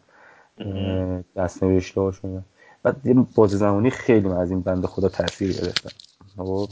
دست 1.35 1.63
نوشته 1.63 2.01
هاشون 2.01 2.43
بعد 2.83 2.95
یه 3.05 3.15
بازه 3.35 3.57
زمانی 3.57 3.89
خیلی 3.89 4.27
من 4.27 4.37
از 4.37 4.51
این 4.51 4.61
بنده 4.61 4.87
خدا 4.87 5.09
تاثیر 5.09 5.51
گرفتم. 5.51 5.89
خب 6.37 6.67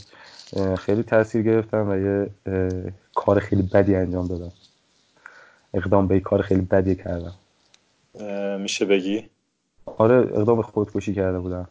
خیلی 0.74 1.02
تاثیر 1.02 1.42
گرفتم 1.42 1.88
و 1.90 1.96
یه 1.96 2.30
کار 3.14 3.38
خیلی 3.38 3.62
بدی 3.62 3.94
انجام 3.94 4.26
دادم. 4.26 4.52
اقدام 5.74 6.06
به 6.06 6.20
کار 6.20 6.42
خیلی 6.42 6.60
بدی 6.60 6.94
کردم. 6.94 7.34
میشه 8.58 8.84
بگی؟ 8.84 9.28
آره 9.86 10.16
اقدام 10.16 10.62
خودکشی 10.62 11.14
کرده 11.14 11.38
بودم 11.38 11.68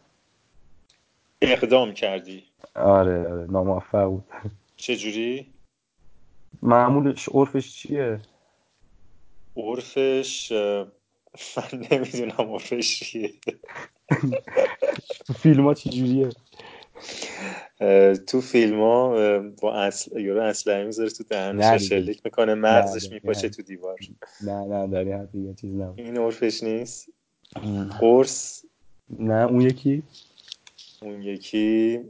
اقدام 1.42 1.92
کردی؟ 1.92 2.44
آره 2.74 3.32
آره 3.32 3.46
ناموفق 3.50 4.04
بود 4.04 4.24
چه 4.76 4.96
جوری؟ 4.96 5.54
معمولش 6.62 7.28
عرفش 7.28 7.74
چیه؟ 7.74 8.20
عرفش 9.56 10.52
من 10.52 11.86
نمی‌دونم 11.90 12.52
عرفش 12.52 13.00
چیه 13.00 13.30
فیلم 15.42 15.66
ها 15.66 15.74
چی 15.74 15.90
جوریه؟ 15.90 16.28
تو 18.26 18.40
فیلم 18.40 18.80
ها 18.80 19.38
با 19.62 19.74
اصل 19.74 20.20
یورو 20.20 20.42
اسلحه 20.42 20.84
می‌ذاره 20.84 21.10
تو 21.10 21.24
دهنش 21.24 21.88
شلیک 21.88 22.20
می‌کنه 22.24 22.54
مغزش 22.54 23.12
میپاشه 23.12 23.48
تو 23.48 23.62
دیوار 23.62 23.98
نه 24.40 24.66
نه 24.66 24.86
داری 24.86 25.12
حرفی 25.12 25.38
یه 25.38 25.54
چیز 25.54 25.74
نه 25.74 25.92
این 25.96 26.18
عرفش 26.18 26.62
نیست 26.62 27.13
قرص. 28.00 28.64
نه 29.18 29.46
اون 29.46 29.60
یکی؟ 29.60 30.02
اون 31.02 31.22
یکی 31.22 32.00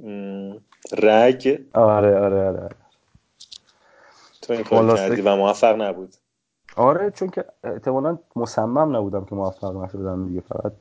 رگ. 0.92 1.58
آره 1.72 2.18
آره 2.18 2.48
آره 2.48 2.68
تو 4.42 4.52
این 4.52 4.62
کار 4.62 4.96
کردی 4.96 5.22
و 5.22 5.36
موفق 5.36 5.80
نبود. 5.82 6.14
آره 6.76 7.10
چون 7.10 7.28
که 7.28 7.44
احتمالا 7.64 8.18
مصمم 8.36 8.96
نبودم 8.96 9.24
که 9.24 9.34
موفق 9.34 9.76
نشدم 9.76 10.28
دیگه 10.28 10.40
فقط 10.40 10.72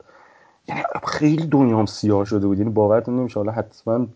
یعنی 0.68 0.82
خیلی 1.06 1.46
دنیام 1.46 1.86
سیاه 1.86 2.24
شده 2.24 2.46
بود. 2.46 2.58
یعنی 2.58 2.70
باورتون 2.70 3.16
نمیشه 3.16 3.40
حالا 3.40 3.52
حتما 3.52 4.06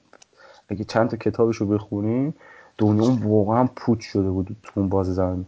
اگه 0.68 0.84
چند 0.84 1.10
تا 1.10 1.16
کتابش 1.16 1.56
رو 1.56 1.66
بخونیم 1.66 2.34
دنیا 2.78 3.18
واقعا 3.22 3.68
پوچ 3.76 4.00
شده 4.00 4.30
بود 4.30 4.56
تو 4.62 4.80
اون 4.80 4.88
باز 4.88 5.14
زمین. 5.14 5.46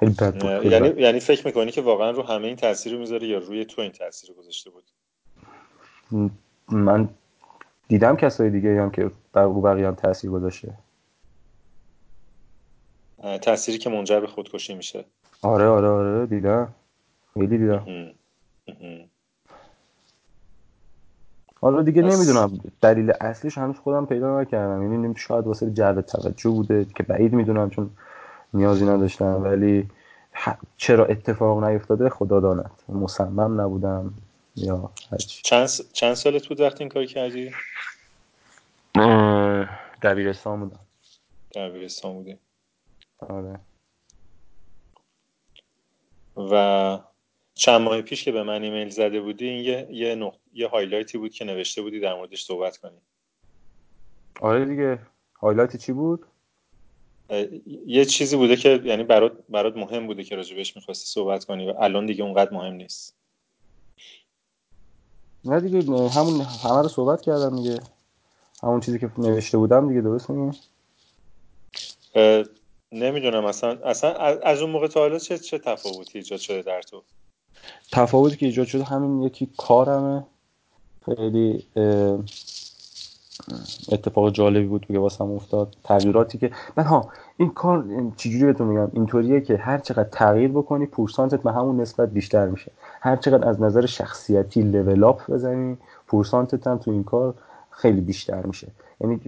خیلی 0.00 0.14
بد 0.20 0.32
بود 0.34 0.72
یعنی 0.72 0.88
یعنی 1.02 1.20
فکر 1.20 1.46
می‌کنی 1.46 1.70
که 1.70 1.82
واقعا 1.82 2.10
رو 2.10 2.22
همه 2.22 2.46
این 2.46 2.56
تاثیر 2.56 2.92
رو 2.92 2.98
می‌ذاره 2.98 3.26
یا 3.26 3.38
روی 3.38 3.64
تو 3.64 3.82
این 3.82 3.92
تاثیر 3.92 4.30
رو 4.30 4.36
گذاشته 4.36 4.70
بود؟ 4.70 4.84
من 6.68 7.08
دیدم 7.88 8.16
کسای 8.16 8.50
دیگه 8.50 8.82
هم 8.82 8.90
که 8.90 9.10
رو 9.34 9.60
بقیه 9.60 9.86
هم 9.86 9.94
تاثیر 9.94 10.30
گذاشته. 10.30 10.74
تأثیری 13.42 13.78
که 13.78 13.90
منجر 13.90 14.20
به 14.20 14.26
خودکشی 14.26 14.74
میشه. 14.74 15.04
آره 15.42 15.66
آره 15.66 15.88
آره 15.88 16.26
دیدم. 16.26 16.74
خیلی 17.34 17.58
دیدم. 17.58 17.86
حالا 21.60 21.82
دیگه 21.82 22.02
پس... 22.02 22.14
نمی‌دونم 22.14 22.60
دلیل 22.80 23.12
اصلیش 23.20 23.58
هنوز 23.58 23.76
خودم 23.76 24.06
پیدا 24.06 24.40
نکردم. 24.40 24.92
یعنی 24.92 25.14
شاید 25.16 25.46
واسه 25.46 25.70
جلب 25.70 26.00
توجه 26.00 26.50
بوده 26.50 26.86
که 26.96 27.02
بعید 27.02 27.32
می‌دونم 27.32 27.70
چون 27.70 27.90
نیازی 28.54 28.84
نداشتم 28.84 29.42
ولی 29.42 29.88
چرا 30.76 31.06
اتفاق 31.06 31.64
نیفتاده 31.64 32.08
خدا 32.08 32.40
داند. 32.40 32.70
مصمم 32.88 33.60
نبودم 33.60 34.14
یا 34.56 34.90
هرچی 35.10 35.42
چند, 35.42 35.68
چند 35.92 36.14
سالت 36.14 36.46
بود 36.46 36.60
وقتی 36.60 36.84
این 36.84 36.88
کار 36.88 37.04
کردی؟ 37.04 37.50
دبیرستان 40.02 40.60
بودم. 40.60 40.80
دبیرستان 41.54 42.12
بودی. 42.12 42.38
آره. 43.18 43.60
و 46.36 46.98
چند 47.54 47.80
ماه 47.80 48.02
پیش 48.02 48.24
که 48.24 48.32
به 48.32 48.42
من 48.42 48.62
ایمیل 48.62 48.88
زده 48.88 49.20
بودی 49.20 49.48
این 49.48 49.64
یه 49.64 49.88
یه, 49.90 50.14
نق... 50.14 50.34
یه 50.52 50.68
highlight 50.68 51.13
ی 51.13 51.18
بود 51.18 51.32
که 51.32 51.44
نوشته 51.44 51.82
بودی 51.82 52.00
در 52.00 52.14
موردش 52.14 52.44
صحبت 52.44 52.76
کنی. 52.76 52.98
آره 54.40 54.64
دیگه. 54.64 54.98
هایلایت 55.40 55.76
چی 55.76 55.92
بود؟ 55.92 56.26
یه 57.86 58.04
چیزی 58.04 58.36
بوده 58.36 58.56
که 58.56 58.80
یعنی 58.84 59.04
برات 59.04 59.32
برات 59.48 59.76
مهم 59.76 60.06
بوده 60.06 60.24
که 60.24 60.36
راجبش 60.36 60.76
می‌خواستی 60.76 61.06
صحبت 61.06 61.44
کنی 61.44 61.70
و 61.70 61.74
الان 61.78 62.06
دیگه 62.06 62.24
اونقدر 62.24 62.54
مهم 62.54 62.72
نیست. 62.72 63.14
نه 65.44 65.60
دیگه 65.60 65.92
همون 66.08 66.40
همه 66.40 66.82
رو 66.82 66.88
صحبت 66.88 67.22
کردم 67.22 67.56
دیگه. 67.56 67.80
همون 68.62 68.80
چیزی 68.80 68.98
که 68.98 69.10
نوشته 69.18 69.58
بودم 69.58 69.88
دیگه 69.88 70.00
درست 70.00 70.30
میگم 70.30 70.54
نمی‌دونم 72.92 73.44
اصلا 73.44 73.70
اصلا 73.70 74.14
از 74.42 74.62
اون 74.62 74.70
موقع 74.70 74.88
تا 74.88 75.00
حالا 75.00 75.18
چه 75.18 75.38
چه 75.38 75.58
تفاوتی 75.58 76.18
ایجاد 76.18 76.38
شده 76.38 76.62
در 76.62 76.82
تو؟ 76.82 77.02
تفاوتی 77.92 78.36
که 78.36 78.46
ایجاد 78.46 78.66
شده 78.66 78.84
همین 78.84 79.22
یکی 79.22 79.48
کارمه. 79.56 80.26
خیلی 81.04 81.66
اتفاق 83.92 84.30
جالبی 84.30 84.66
بود 84.66 84.86
که 84.86 84.98
واسم 84.98 85.30
افتاد. 85.30 85.76
تغییراتی 85.84 86.38
که 86.38 86.50
من 86.76 86.84
ها 86.84 87.08
این 87.36 87.50
کار 87.50 87.84
چجوری 88.16 88.44
بهتون 88.44 88.66
میگم؟ 88.66 88.90
اینطوریه 88.92 89.40
که 89.40 89.56
هر 89.56 89.78
چقدر 89.78 90.08
تغییر 90.08 90.50
بکنی 90.50 90.86
پورسانتت 90.86 91.42
به 91.42 91.52
همون 91.52 91.80
نسبت 91.80 92.08
بیشتر 92.08 92.46
میشه. 92.46 92.72
هر 93.00 93.16
چقدر 93.16 93.48
از 93.48 93.62
نظر 93.62 93.86
شخصیتی 93.86 94.62
لول 94.62 95.04
اپ 95.04 95.30
بزنی 95.30 95.76
پورسانتت 96.06 96.66
هم 96.66 96.78
تو 96.78 96.90
این 96.90 97.04
کار 97.04 97.34
خیلی 97.70 98.00
بیشتر 98.00 98.46
میشه. 98.46 98.68
یعنی 99.00 99.20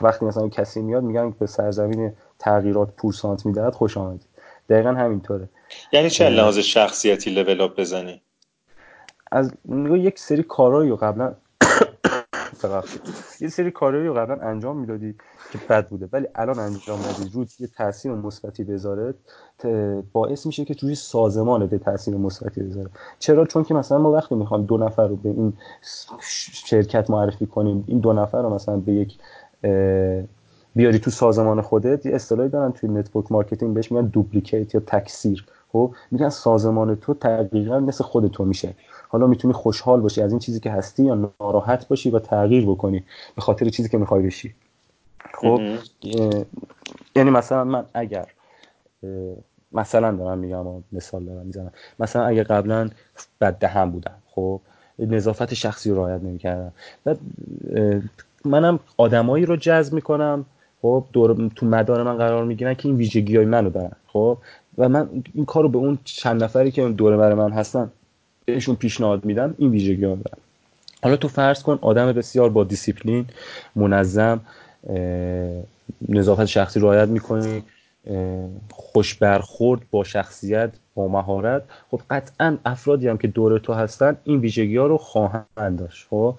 وقتی 0.00 0.24
مثلا 0.24 0.48
کسی 0.48 0.82
میاد 0.82 1.02
میگن 1.02 1.30
به 1.30 1.46
سرزمین 1.46 2.12
تغییرات 2.38 2.88
پورسانت 2.96 3.46
می‌دهد 3.46 3.74
خوش 3.74 3.96
آمدید. 3.96 4.26
دقیقا 4.68 4.92
همینطوره. 4.92 5.48
یعنی 5.92 6.10
چه 6.10 6.28
لحاظ 6.28 6.58
شخصیتی 6.58 7.30
level 7.30 7.60
up 7.60 7.80
بزنی؟ 7.80 8.20
از 9.32 9.52
یک 9.92 10.18
سری 10.18 10.42
کارهایی 10.42 10.90
رو 10.90 10.96
قبلا 10.96 11.34
یه 13.40 13.48
سری 13.48 13.70
کارهایی 13.70 14.06
رو 14.06 14.14
قبلا 14.14 14.36
انجام 14.42 14.76
می‌دادی 14.76 15.14
که 15.52 15.58
بد 15.68 15.88
بوده 15.88 16.08
ولی 16.12 16.26
الان 16.34 16.58
انجام 16.58 16.98
ندی 16.98 17.30
روت 17.34 17.48
یه 17.60 17.66
تاثیر 17.66 18.12
مثبتی 18.12 18.64
بذاره 18.64 19.14
باعث 20.12 20.46
میشه 20.46 20.64
که 20.64 20.74
توی 20.74 20.94
سازمان 20.94 21.66
یه 21.66 21.78
تاثیر 21.78 22.16
مثبتی 22.16 22.62
بذاره. 22.62 22.90
چرا؟ 23.18 23.46
چون 23.46 23.64
که 23.64 23.74
مثلا 23.74 23.98
ما 23.98 24.12
وقتی 24.12 24.34
می‌خوام 24.34 24.62
دو 24.62 24.76
نفر 24.76 25.08
رو 25.08 25.16
به 25.16 25.28
این 25.28 25.52
شرکت 26.66 27.10
معرفی 27.10 27.46
کنیم 27.46 27.84
این 27.86 27.98
دو 27.98 28.12
نفر 28.12 28.42
رو 28.42 28.54
مثلا 28.54 28.76
به 28.76 28.92
یک 28.92 29.18
بیاری 30.76 30.98
تو 30.98 31.10
سازمان 31.10 31.60
خودت 31.60 32.06
یه 32.06 32.14
اصطلاحی 32.14 32.48
دارن 32.48 32.72
توی 32.72 32.90
network 32.90 33.32
marketing 33.32 33.74
بهش 33.74 33.92
میگن 33.92 34.06
duplicate 34.06 34.74
یا 34.74 34.80
تکثیر. 34.86 35.44
خب؟ 35.72 35.94
میگن 36.10 36.28
سازمان 36.28 36.94
تو 36.94 37.14
تقریبا 37.14 37.80
مثل 37.80 38.04
خود 38.04 38.26
تو 38.26 38.44
میشه 38.44 38.74
حالا 39.08 39.26
می‌تونی 39.26 39.54
خوشحال 39.54 40.00
باشی 40.00 40.22
از 40.22 40.30
این 40.30 40.38
چیزی 40.38 40.60
که 40.60 40.70
هستی 40.70 41.04
یا 41.04 41.30
ناراحت 41.40 41.88
باشی 41.88 42.10
و 42.10 42.18
تغییر 42.18 42.66
بکنی 42.66 43.04
به 43.36 43.42
خاطر 43.42 43.68
چیزی 43.68 43.88
که 43.88 43.98
می‌خوای 43.98 44.22
بشی. 44.22 44.54
خب 45.34 45.60
یعنی 47.16 47.30
مثلا 47.30 47.64
من 47.64 47.84
اگر 47.94 48.26
مثلا 49.72 50.12
دارم 50.12 50.38
میگم 50.38 50.64
مثال 50.92 51.24
دارم 51.24 51.46
می‌زنم. 51.46 51.72
مثلا 52.00 52.24
اگر 52.24 52.42
قبلا 52.42 52.90
بد 53.40 53.58
دهم 53.58 53.90
بودم 53.90 54.14
خب 54.30 54.60
نظافت 54.98 55.54
شخصی 55.54 55.90
رو 55.90 55.96
رعایت 55.96 56.22
نمی‌کردم. 56.22 56.72
بعد 57.04 57.18
منم 58.44 58.78
آدمایی 58.96 59.46
رو 59.46 59.56
جذب 59.56 59.92
می‌کنم 59.92 60.44
خب 60.82 61.04
دور 61.12 61.50
تو 61.56 61.66
مدار 61.66 62.02
من 62.02 62.16
قرار 62.16 62.44
می‌گیرن 62.44 62.74
که 62.74 62.88
این 62.88 62.96
ویژگی 62.96 63.36
های 63.36 63.46
منو 63.46 63.70
دارن 63.70 63.92
خب. 64.06 64.38
و 64.78 64.88
من 64.88 65.08
این 65.34 65.44
کار 65.44 65.62
رو 65.62 65.68
به 65.68 65.78
اون 65.78 65.98
چند 66.04 66.44
نفری 66.44 66.70
که 66.70 66.88
دور 66.88 67.16
بر 67.16 67.34
من 67.34 67.52
هستن 67.52 67.90
بهشون 68.52 68.76
پیشنهاد 68.76 69.24
میدم 69.24 69.54
این 69.58 69.70
ویژگی 69.70 70.04
ها 70.04 70.14
دارن 70.14 70.38
حالا 71.02 71.16
تو 71.16 71.28
فرض 71.28 71.62
کن 71.62 71.78
آدم 71.82 72.12
بسیار 72.12 72.50
با 72.50 72.64
دیسیپلین 72.64 73.24
منظم 73.76 74.40
نظافت 76.08 76.44
شخصی 76.44 76.80
رعایت 76.80 77.08
می‌کنی 77.08 77.62
خوش 78.70 79.14
برخورد 79.14 79.80
با 79.90 80.04
شخصیت 80.04 80.70
با 80.94 81.08
مهارت. 81.08 81.62
خب 81.90 82.00
قطعا 82.10 82.56
افرادی 82.64 83.08
هم 83.08 83.18
که 83.18 83.28
دور 83.28 83.58
تو 83.58 83.72
هستن 83.72 84.16
این 84.24 84.40
ویژگی 84.40 84.76
ها 84.76 84.86
رو 84.86 84.98
خواهند 84.98 85.78
داشت. 85.78 86.06
خب 86.10 86.34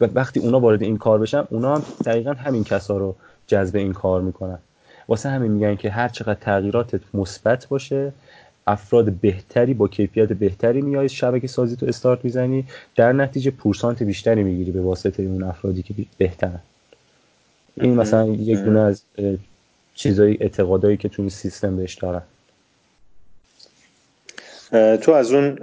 وقتی 0.00 0.40
اونا 0.40 0.60
وارد 0.60 0.82
این 0.82 0.96
کار 0.96 1.18
بشن 1.18 1.44
اونا 1.50 1.74
هم 1.74 1.82
دقیقا 2.04 2.32
همین 2.32 2.64
کسا 2.64 2.96
رو 2.96 3.16
جذب 3.46 3.76
این 3.76 3.92
کار 3.92 4.20
می‌کنن. 4.20 4.58
واسه 5.08 5.28
همین 5.28 5.52
میگن 5.52 5.76
که 5.76 5.90
هر 5.90 6.08
چقدر 6.08 6.34
تغییراتت 6.34 7.00
مثبت 7.14 7.66
باشه 7.66 8.12
افراد 8.68 9.12
بهتری 9.12 9.74
با 9.74 9.88
کیفیت 9.88 10.32
بهتری 10.32 10.82
میای 10.82 11.08
شبکه 11.08 11.46
سازی 11.46 11.76
تو 11.76 11.86
استارت 11.86 12.24
می‌زنی 12.24 12.64
در 12.96 13.12
نتیجه 13.12 13.50
پورسانت 13.50 14.02
بیشتری 14.02 14.42
می‌گیری 14.42 14.70
به 14.70 14.80
واسطه 14.80 15.22
اون 15.22 15.42
افرادی 15.42 15.82
که 15.82 15.94
بهترن. 16.18 16.60
این 17.74 17.94
مثلا 17.94 18.26
یک 18.26 18.58
دونه 18.58 18.80
از 18.80 19.02
چیزایی 19.94 20.36
اعتقادایی 20.40 20.96
که 20.96 21.08
تو 21.08 21.28
سیستم 21.28 21.76
بهش 21.76 21.94
دارن. 21.94 22.22
تو 24.96 25.12
از 25.12 25.32
اون 25.32 25.58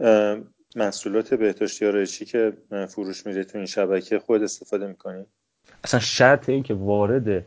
محصولات 0.75 1.33
بهداشتی 1.33 1.85
آرایشی 1.85 2.25
که 2.25 2.53
فروش 2.89 3.25
میره 3.25 3.43
تو 3.43 3.57
این 3.57 3.67
شبکه 3.67 4.19
خود 4.19 4.43
استفاده 4.43 4.87
می‌کنی؟ 4.87 5.25
اصلا 5.83 5.99
شرط 5.99 6.49
این 6.49 6.63
که 6.63 6.73
وارد 6.73 7.45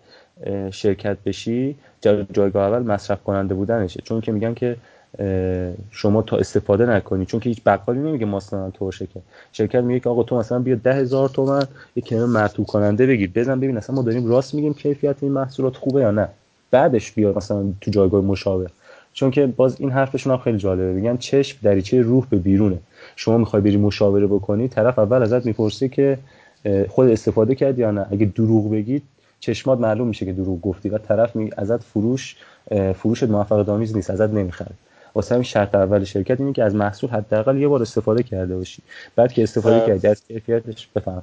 شرکت 0.70 1.16
بشی 1.26 1.76
جایگاه 2.32 2.68
اول 2.68 2.82
مصرف 2.82 3.22
کننده 3.22 3.54
بودنشه. 3.54 4.00
چون 4.00 4.20
که 4.20 4.32
میگن 4.32 4.54
که 4.54 4.76
شما 5.90 6.22
تا 6.22 6.36
استفاده 6.36 6.86
نکنی. 6.86 7.26
چون 7.26 7.40
که 7.40 7.48
هیچ 7.48 7.62
بقالی 7.66 7.98
نمیگه 7.98 8.26
ماستان 8.26 8.70
تو 8.70 8.90
که. 8.90 9.06
شرکت 9.52 9.80
میگه 9.80 10.00
که 10.00 10.09
آقا 10.09 10.22
تو 10.22 10.36
مثلا 10.38 10.59
بیا 10.59 10.74
ده 10.74 10.94
هزار 10.94 11.28
تومن 11.28 11.66
یک 11.96 12.04
کلمه 12.04 12.26
مرتوب 12.26 12.66
کننده 12.66 13.06
بگیر. 13.06 13.30
بزن 13.34 13.61
ببین 13.61 13.76
اصلا 13.76 13.96
ما 13.96 14.02
داریم 14.02 14.26
راست 14.26 14.54
میگیم 14.54 14.74
کیفیت 14.74 15.16
این 15.22 15.32
محصولات 15.32 15.76
خوبه 15.76 16.00
یا 16.00 16.11
نه. 16.11 16.28
بعدش 16.70 17.12
بیا 17.12 17.32
مثلا 17.32 17.64
تو 17.80 17.90
جایگاه 17.90 18.24
مشابه 18.24 18.66
چون 19.12 19.30
که 19.30 19.46
باز 19.46 19.76
این 19.78 19.90
حرفشون 19.90 20.32
هم 20.32 20.38
خیلی 20.38 20.59
جالبه. 20.59 20.92
میگن 20.92 21.16
چشم 21.16 21.59
دریچه 21.62 22.02
روح 22.02 22.26
به 22.30 22.36
بیرونه. 22.36 22.78
شما 23.16 23.38
می‌خوای 23.38 23.62
بری 23.62 23.76
مشاوره 23.76 24.26
بکنی 24.26 24.68
طرف 24.68 24.98
اول 24.98 25.22
ازت 25.22 25.46
می‌پرسه 25.46 25.88
که 25.88 26.18
خود 26.88 27.09
استفاده 27.09 27.54
کردی 27.54 27.80
یا 27.80 27.90
نه. 27.90 28.06
اگه 28.11 28.26
دروغ 28.26 28.70
بگید 28.70 29.02
چشمات 29.40 29.78
معلوم 29.78 30.09
میشه 30.09 30.26
که 30.26 30.32
دروغ 30.32 30.61
گفتی. 30.61 30.88
و 30.88 30.98
طرف 30.98 31.36
ازت 31.56 31.82
فروش 31.82 32.36
فروشت 32.94 33.24
موفقیت 33.24 33.68
آمیز 33.68 33.96
نیست. 33.96 34.11
ازت 34.11 34.30
نمی‌خره. 34.30 34.70
واسه 35.18 35.34
همین 35.34 35.44
شرط 35.44 35.74
اول 35.74 36.04
شرکت 36.04 36.40
اینه 36.40 36.52
که 36.52 36.64
از 36.64 36.74
محصول 36.74 37.10
حداقل 37.10 37.56
یه 37.56 37.68
بار 37.68 37.82
استفاده 37.82 38.22
کرده 38.22 38.56
باشی. 38.56 38.82
بعد 39.16 39.32
که 39.32 39.42
استفاده 39.42 39.86
کردی 39.86 40.08
از 40.08 40.22
کیفیتش 40.24 40.88
بفهم. 40.96 41.22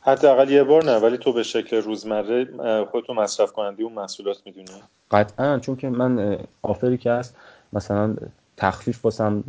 حداقل 0.00 0.50
یه 0.50 0.62
بار 0.62 0.84
نه 0.84 0.96
ولی 0.96 1.18
تو 1.18 1.32
به 1.32 1.42
شکل 1.42 1.76
روزمره 1.76 2.46
خودتو 2.90 3.14
مصرف 3.14 3.52
کنندی 3.52 3.82
اون 3.82 3.92
محصولات 3.92 4.36
می‌دونی. 4.46 4.66
قطعا 5.10 5.58
چون 5.58 5.76
که 5.76 5.88
من 5.88 6.38
آفری 6.62 6.98
که 6.98 7.10
هست 7.10 7.34
مثلا 7.72 8.16
تخفیف 8.56 9.04
واسم 9.04 9.44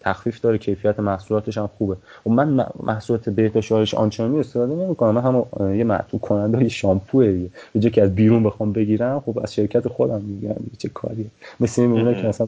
تخفیف 0.00 0.40
داره 0.40 0.58
کیفیت 0.58 1.00
محصولاتش 1.00 1.58
هم 1.58 1.70
خوبه. 1.78 1.96
و 2.26 2.30
من 2.30 2.66
محصولات 2.82 3.28
بهداشت 3.28 3.72
آرایش 3.72 3.94
آنچنانی 3.94 4.40
استفاده 4.40 4.74
نمی‌کنم 4.74 5.10
من 5.10 5.22
هم 5.22 5.74
یه 5.74 5.84
معطوف 5.84 6.20
کننده 6.20 6.68
شامپوه 6.68 7.32
دیگه. 7.32 7.50
به 7.72 7.90
که 7.90 8.02
از 8.02 8.14
بیرون 8.14 8.42
بخوام 8.42 8.72
بگیرم 8.72 9.20
خب 9.20 9.38
از 9.38 9.54
شرکت 9.54 9.88
خودم 9.88 10.20
میگم 10.20 10.54
چه 10.78 10.88
کاریه. 10.88 11.26
مثل 11.60 11.82
میمونه 11.82 12.22
که 12.22 12.28
مثلا 12.28 12.46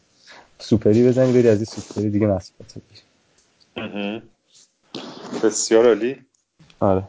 سوپری 0.58 1.08
بزنی 1.08 1.32
بری 1.32 1.48
از 1.48 1.58
این 1.58 1.64
سوپری 1.64 2.10
دیگه 2.10 2.26
محصولات 2.26 2.74
بگیری. 2.74 4.22
بسیار 5.44 5.86
عالی. 5.86 6.16
آره. 6.80 7.02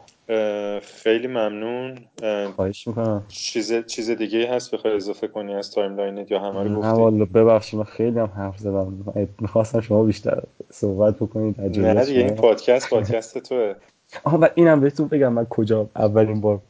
خیلی 0.80 1.26
ممنون. 1.26 1.98
خواهش 2.56 2.86
می‌کنم. 2.86 3.22
چیز 3.28 3.86
چیز 3.86 4.10
دیگه 4.10 4.54
هست 4.54 4.70
بخوای 4.74 4.96
اضافه 4.96 5.28
کنی 5.28 5.54
از 5.54 5.70
timeline 5.70 6.23
ت 6.23 6.30
یا 6.30 6.38
همه 6.38 6.62
رو 6.62 6.76
گفتی؟ 6.76 6.88
نه 6.88 6.92
والا 6.92 7.24
ببخشید 7.24 7.78
من 7.78 7.84
خیلی 7.84 8.18
هم 8.18 8.32
حرف 8.36 8.58
زدم. 8.58 9.14
می‌خواستم 9.40 9.80
شما 9.80 10.04
بیشتر 10.04 10.42
صحبت 10.70 11.16
بکنید 11.16 11.60
نه 11.60 12.04
دیگه 12.04 12.20
این 12.20 12.34
پادکست 12.34 12.90
پادکست 12.90 13.38
توه. 13.38 13.74
آها 14.24 14.38
و 14.42 14.48
اینم 14.54 14.80
بهتون 14.80 15.08
بگم 15.08 15.32
من 15.32 15.44
کجا 15.44 15.88
اولین 15.96 16.40
بار 16.40 16.60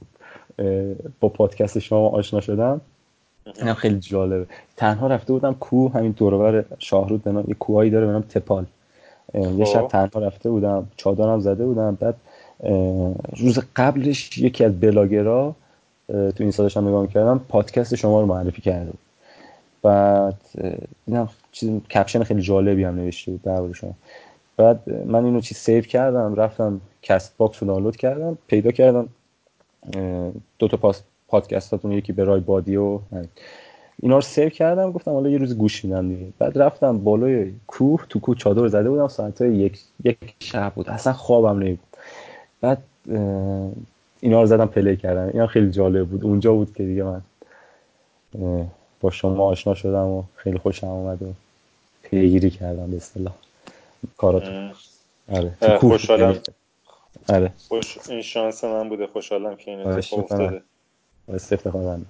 با 1.21 1.29
پادکست 1.29 1.79
شما 1.79 2.09
آشنا 2.09 2.41
شدم. 2.41 2.81
اینم 3.59 3.75
خیلی 3.75 4.01
جالبه. 4.01 4.47
تنها 4.77 5.07
رفته 5.07 5.33
بودم 5.33 5.55
کوه 5.55 5.93
همین 5.93 6.13
دورور 6.13 6.65
شاهرود 6.79 7.23
به 7.23 7.45
یه 7.49 7.55
کوهایی 7.55 7.91
داره 7.91 8.07
به 8.07 8.13
نام 8.13 8.23
تپال. 8.23 8.67
یه 9.35 9.65
شب 9.65 9.83
خب. 9.83 9.89
تنها 9.89 10.27
رفته 10.27 10.51
بودم 10.51 10.87
چادرم 10.97 11.41
زده 11.41 11.67
بودم 11.67 11.99
بعد 12.01 12.15
روز 13.37 13.59
قبلش 13.77 14.39
یکی 14.39 14.65
از 14.65 14.81
بلاگرها 14.81 15.55
تو 16.09 16.35
این 16.39 16.53
هم 16.77 16.89
نگاه 16.89 17.03
می‌کردم 17.03 17.41
پادکست 17.49 17.95
شما 17.95 18.21
رو 18.21 18.27
معرفی 18.27 18.63
کرده 18.63 18.91
بود. 18.91 18.99
بعد 19.83 20.41
اینم 21.07 21.29
چیز 21.53 21.81
caption 21.81 22.23
خیلی 22.23 22.43
جالبی 22.43 22.85
هم 22.85 22.95
نوشته 22.95 23.31
بود 23.31 23.43
در 23.43 23.73
شما. 23.73 23.95
بعد 24.57 25.05
من 25.07 25.25
اینو 25.25 25.41
چی 25.41 25.55
save 25.55 25.85
کردم 25.85 26.35
رفتم 26.35 26.81
Castbox 27.03 27.63
رو 27.63 27.69
دانلود 27.69 27.97
کردم 27.97 28.39
پیدا 28.47 28.71
کردم 28.71 29.09
دو 30.59 30.69
تا 30.69 30.77
پادکستاتون 31.29 31.93
یکی 31.93 32.13
به 32.13 32.25
رای 32.25 32.41
بادی 32.41 32.77
و 32.77 32.99
اینا 34.03 34.15
رو 34.15 34.21
save 34.21 34.49
کردم 34.49 34.93
گفتم 34.93 35.11
حالا 35.11 35.31
یه 35.31 35.39
روز 35.39 35.59
گوش 35.59 35.85
میدم 35.85 36.09
دیگه. 36.09 36.33
بعد 36.39 36.59
رفتم 36.59 36.99
بالای 36.99 37.53
کوه 37.67 38.07
تو 38.09 38.21
کوه 38.21 38.37
چادر 38.37 38.69
زده 38.69 38.91
بودم 38.91 39.09
ساعت 39.09 39.41
یک 39.41 39.79
یک 40.05 40.35
شب 40.41 40.73
بود. 40.75 40.89
اصلا 40.89 41.13
خوابم 41.13 41.59
نمیاد 41.59 41.79
بعد 42.61 42.83
اینا 44.21 44.41
رو 44.41 44.47
زدم 44.47 44.67
پلی 44.67 44.97
کردم. 44.97 45.31
اینا 45.33 45.47
خیلی 45.47 45.71
جالب 45.71 46.09
بود. 46.09 46.25
اونجا 46.25 46.53
بود 46.53 46.75
که 46.75 46.85
دیگه 46.85 47.03
من 47.05 47.23
با 49.01 49.11
شما 49.11 49.45
آشنا 49.45 49.75
شدم 49.75 50.07
و 50.07 50.23
خیلی 50.37 50.59
خوشم 50.59 50.87
آمد 50.87 51.23
و 51.23 51.33
پیگیری 52.03 52.51
کردم 52.51 52.91
به 52.91 52.97
اصطلاح. 52.97 53.35
کاراتون. 54.17 54.73
آره 55.33 55.79
خوشحالم. 55.79 56.37
آره. 57.29 57.53
خوش 57.69 57.99
این 58.09 58.23
شانس 58.23 58.65
من 58.65 58.89
بوده. 58.89 59.07
خوشحالم 59.07 59.57
که 59.57 59.71
این 59.71 59.81
اتفاق 59.81 60.19
افتاده. 60.19 60.63
استفاده 61.35 62.01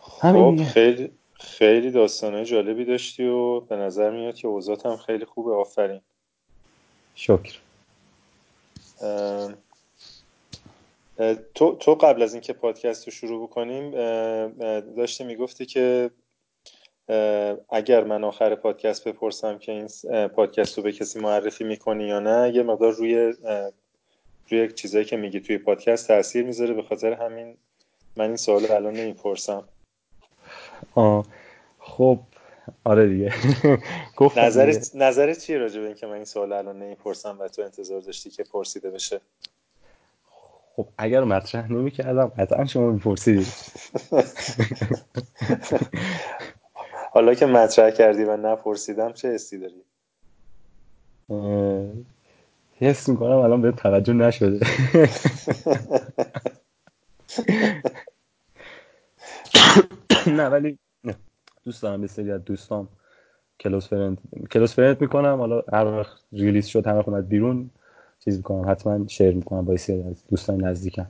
خب 0.00 0.64
خیلی 0.64 1.10
خیلی 1.34 1.90
داستانه 1.90 2.44
جالبی 2.44 2.84
داشتی 2.84 3.24
و 3.24 3.60
به 3.60 3.76
نظر 3.76 4.10
میاد 4.10 4.34
که 4.34 4.48
اوضاعت 4.48 4.86
هم 4.86 4.96
خیلی 4.96 5.24
خوبه. 5.24 5.52
آفرین. 5.52 6.00
شکر. 7.14 7.58
تو, 11.54 11.76
تو 11.80 11.94
قبل 11.94 12.22
از 12.22 12.34
اینکه 12.34 12.52
پادکست 12.52 13.04
رو 13.04 13.12
شروع 13.12 13.46
بکنیم 13.46 13.90
داشتی 14.80 15.24
می‌گفتی 15.24 15.66
که 15.66 16.10
اگر 17.70 18.04
من 18.04 18.24
آخر 18.24 18.54
پادکست 18.54 19.08
بپرسم 19.08 19.58
که 19.58 19.72
این 19.72 19.88
پادکست 20.28 20.76
رو 20.76 20.82
به 20.82 20.92
کسی 20.92 21.20
معرفی 21.20 21.64
می‌کنی 21.64 22.04
یا 22.04 22.20
نه 22.20 22.52
یه 22.54 22.62
مقدار 22.62 22.92
روی 22.92 23.34
روی 24.50 24.72
چیزایی 24.72 25.04
که 25.04 25.16
میگی 25.16 25.40
توی 25.40 25.58
پادکست 25.58 26.08
تاثیر 26.08 26.44
می‌ذاره 26.44 26.74
به 26.74 26.82
خاطر 26.82 27.12
همین 27.12 27.56
من 28.16 28.26
این 28.26 28.36
سوال 28.36 28.70
الان 28.70 28.94
نمی‌پرسم. 28.94 29.64
خب. 31.78 32.18
آره 32.84 33.08
دیگه. 33.08 33.32
گفت 34.16 34.38
نظرت 34.38 34.90
نظرت 34.94 35.38
چیه 35.38 35.58
راجع 35.58 35.80
به 35.80 35.86
اینکه 35.86 36.06
من 36.06 36.12
این 36.12 36.24
سوال 36.24 36.52
الان 36.52 36.78
نمی‌پرسم 36.78 37.36
و 37.40 37.48
تو 37.48 37.62
انتظار 37.62 38.00
داشتی 38.00 38.30
که 38.30 38.44
پرسیده 38.44 38.90
بشه؟ 38.90 39.20
خب 40.76 40.86
اگر 40.98 41.24
مطرح 41.24 41.72
نمی‌کردم 41.72 42.26
قطعا 42.26 42.64
شما 42.64 42.90
میپرسیدید 42.90 43.46
حالا 47.12 47.34
که 47.34 47.46
مطرح 47.46 47.90
کردی 47.90 48.24
و 48.24 48.36
نپرسیدم 48.36 49.12
چه 49.12 49.28
حسی 49.28 49.58
داری؟ 49.58 49.82
حس 52.80 53.08
می‌کنم 53.08 53.36
الان 53.36 53.62
به 53.62 53.72
توجه 53.72 54.12
نشده. 54.12 54.66
نه 60.26 60.48
ولی 60.48 60.78
دوست 61.64 61.82
دارم 61.82 62.00
به 62.00 62.30
از 62.30 62.44
دوستام 62.44 62.88
close 63.60 63.88
friend 63.88 64.18
close 64.50 64.74
friend 64.74 65.00
می‌کنم. 65.00 65.38
حالا 65.38 65.62
هر 65.72 65.84
وقت 65.86 66.20
release 66.32 66.66
شد 66.66 66.86
همه 66.86 67.08
اومد 67.08 67.28
بیرون 67.28 67.70
چیز 68.24 68.36
می‌کنم 68.36 68.70
حتما 68.70 69.06
share 69.06 69.34
می‌کنم 69.34 69.64
با 69.64 69.72
از 69.72 70.26
دوستان 70.28 70.64
نزدیکم. 70.64 71.06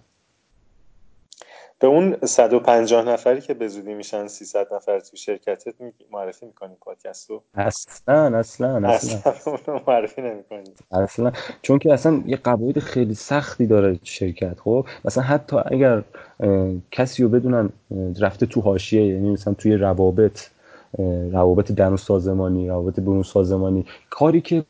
به 1.81 1.87
اون 1.87 2.17
150 2.25 3.09
نفری 3.09 3.41
که 3.41 3.55
به 3.55 3.69
زودی 3.69 3.95
میشن 3.95 4.27
300 4.27 4.75
نفر 4.75 5.01
تو 5.01 5.17
شرکتت 5.17 5.75
معرفی 6.13 6.47
می‌کنی 6.47 6.75
پادکست 6.81 7.31
رو؟ 7.31 7.43
اصلا 7.55 8.39
اصلا 8.39 8.89
اصلا, 8.89 9.33
اصلا 9.33 9.81
معرفی 9.89 10.23
نمی‌کنی. 10.23 10.65
اصلا. 10.93 11.33
چون 11.63 11.79
که 11.79 11.93
اصلا 11.93 12.23
یه 12.27 12.37
قواعد 12.37 12.79
خیلی 12.79 13.15
سختی 13.15 13.67
داره 13.67 13.99
شرکت 14.03 14.61
خب؟ 14.61 14.87
مثلا 15.05 15.25
حتی 15.25 15.57
اگر 15.67 16.03
کسی 16.91 17.23
رو 17.23 17.29
بدونن 17.29 17.71
رفته 18.21 18.47
تو 18.47 18.61
حاشیه 18.61 19.07
یعنی 19.07 19.31
مثلا 19.31 19.55
توی 19.55 19.77
روابط 19.77 20.47
روابط 21.33 21.73
درون 21.73 21.97
سازمانی 21.97 22.69
روابط 22.69 23.01
برون 23.01 23.23
سازمانی 23.23 23.87
کاری 24.11 24.41
که 24.41 24.65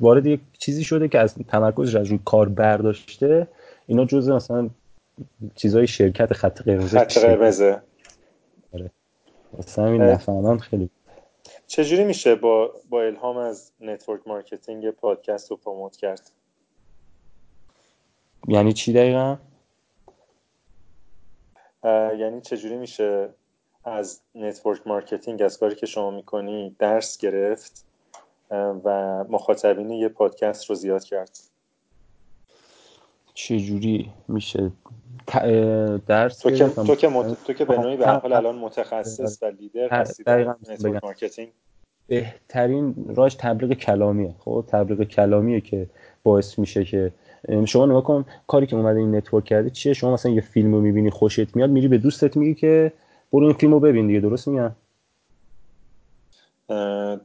وارد 0.00 0.26
یک 0.26 0.40
چیزی 0.58 0.84
شده 0.84 1.08
که 1.08 1.18
از 1.18 1.34
تمرکزش 1.48 1.94
از 1.94 2.06
روی 2.06 2.20
کار 2.24 2.48
برداشته 2.48 3.46
اینا 3.86 4.04
جزء 4.04 4.36
مثلا 4.36 4.68
چیزای 5.54 5.86
شرکت 5.86 6.32
خط 6.32 6.62
قرمز 6.62 6.96
خط 6.96 7.18
قرمزه. 7.18 7.82
آره. 8.74 8.90
این 9.78 10.02
نفهمم 10.02 10.58
خیلی. 10.58 10.90
چجوری 11.66 12.04
میشه 12.04 12.34
با 12.34 12.74
با 12.90 13.02
الهام 13.02 13.36
از 13.36 13.72
network 13.80 14.28
marketing 14.28 14.90
پادکست 14.90 15.50
رو 15.50 15.56
promote 15.56 15.96
کرد؟ 15.96 16.30
یعنی 18.48 18.72
چی 18.72 18.92
دقیقا؟ 18.92 19.36
یعنی 22.18 22.40
چجوری 22.40 22.76
میشه 22.76 23.28
از 23.84 24.20
network 24.34 24.86
marketing 24.86 25.42
از 25.42 25.58
کاری 25.58 25.74
که 25.74 25.86
شما 25.86 26.10
می‌کنی 26.10 26.76
درس 26.78 27.18
گرفت 27.18 27.86
و 28.50 29.24
مخاطبین 29.28 29.90
یه 29.90 30.08
پادکست 30.08 30.70
رو 30.70 30.74
زیاد 30.74 31.04
کرد؟ 31.04 31.38
چجوری 33.34 34.10
میشه؟ 34.28 34.70
درس 36.06 36.38
تو 36.38 36.50
که 36.50 36.68
تو 36.68 36.94
که, 36.94 37.08
مت... 37.08 37.44
تو 37.44 37.52
که 37.52 37.64
به 37.64 37.78
نوعی 37.78 37.96
به 37.96 38.06
حال 38.06 38.32
الان 38.32 38.56
متخصص 38.56 39.42
و 39.42 39.46
لیدر 39.46 39.88
هستی 39.88 40.22
در 40.22 40.54
marketing. 41.02 41.48
بهترین 42.06 42.94
راش 43.16 43.34
تبلیغ 43.34 43.72
کلامیه. 43.72 44.34
خب 44.38 44.64
تبلیغ 44.68 45.02
کلامیه 45.02 45.60
که 45.60 45.86
باعث 46.22 46.58
میشه 46.58 46.84
که 46.84 47.12
شما 47.64 47.86
نگاه 47.86 48.04
کن 48.04 48.24
کاری 48.46 48.66
که 48.66 48.76
اومده 48.76 48.98
این 48.98 49.16
نتورک 49.16 49.44
کرده 49.44 49.70
چیه؟ 49.70 49.92
شما 49.92 50.12
مثلا 50.12 50.32
یه 50.32 50.40
فیلم 50.40 50.74
رو 50.74 50.80
می‌بینی 50.80 51.10
خوشت 51.10 51.56
میاد 51.56 51.70
میری 51.70 51.88
به 51.88 51.98
دوستت 51.98 52.36
میگی 52.36 52.54
که 52.54 52.92
برو 53.32 53.46
این 53.46 53.52
فیلم 53.52 53.72
رو 53.72 53.80
ببین 53.80 54.06
دیگه. 54.06 54.20
درست 54.20 54.48
میگم؟ 54.48 54.72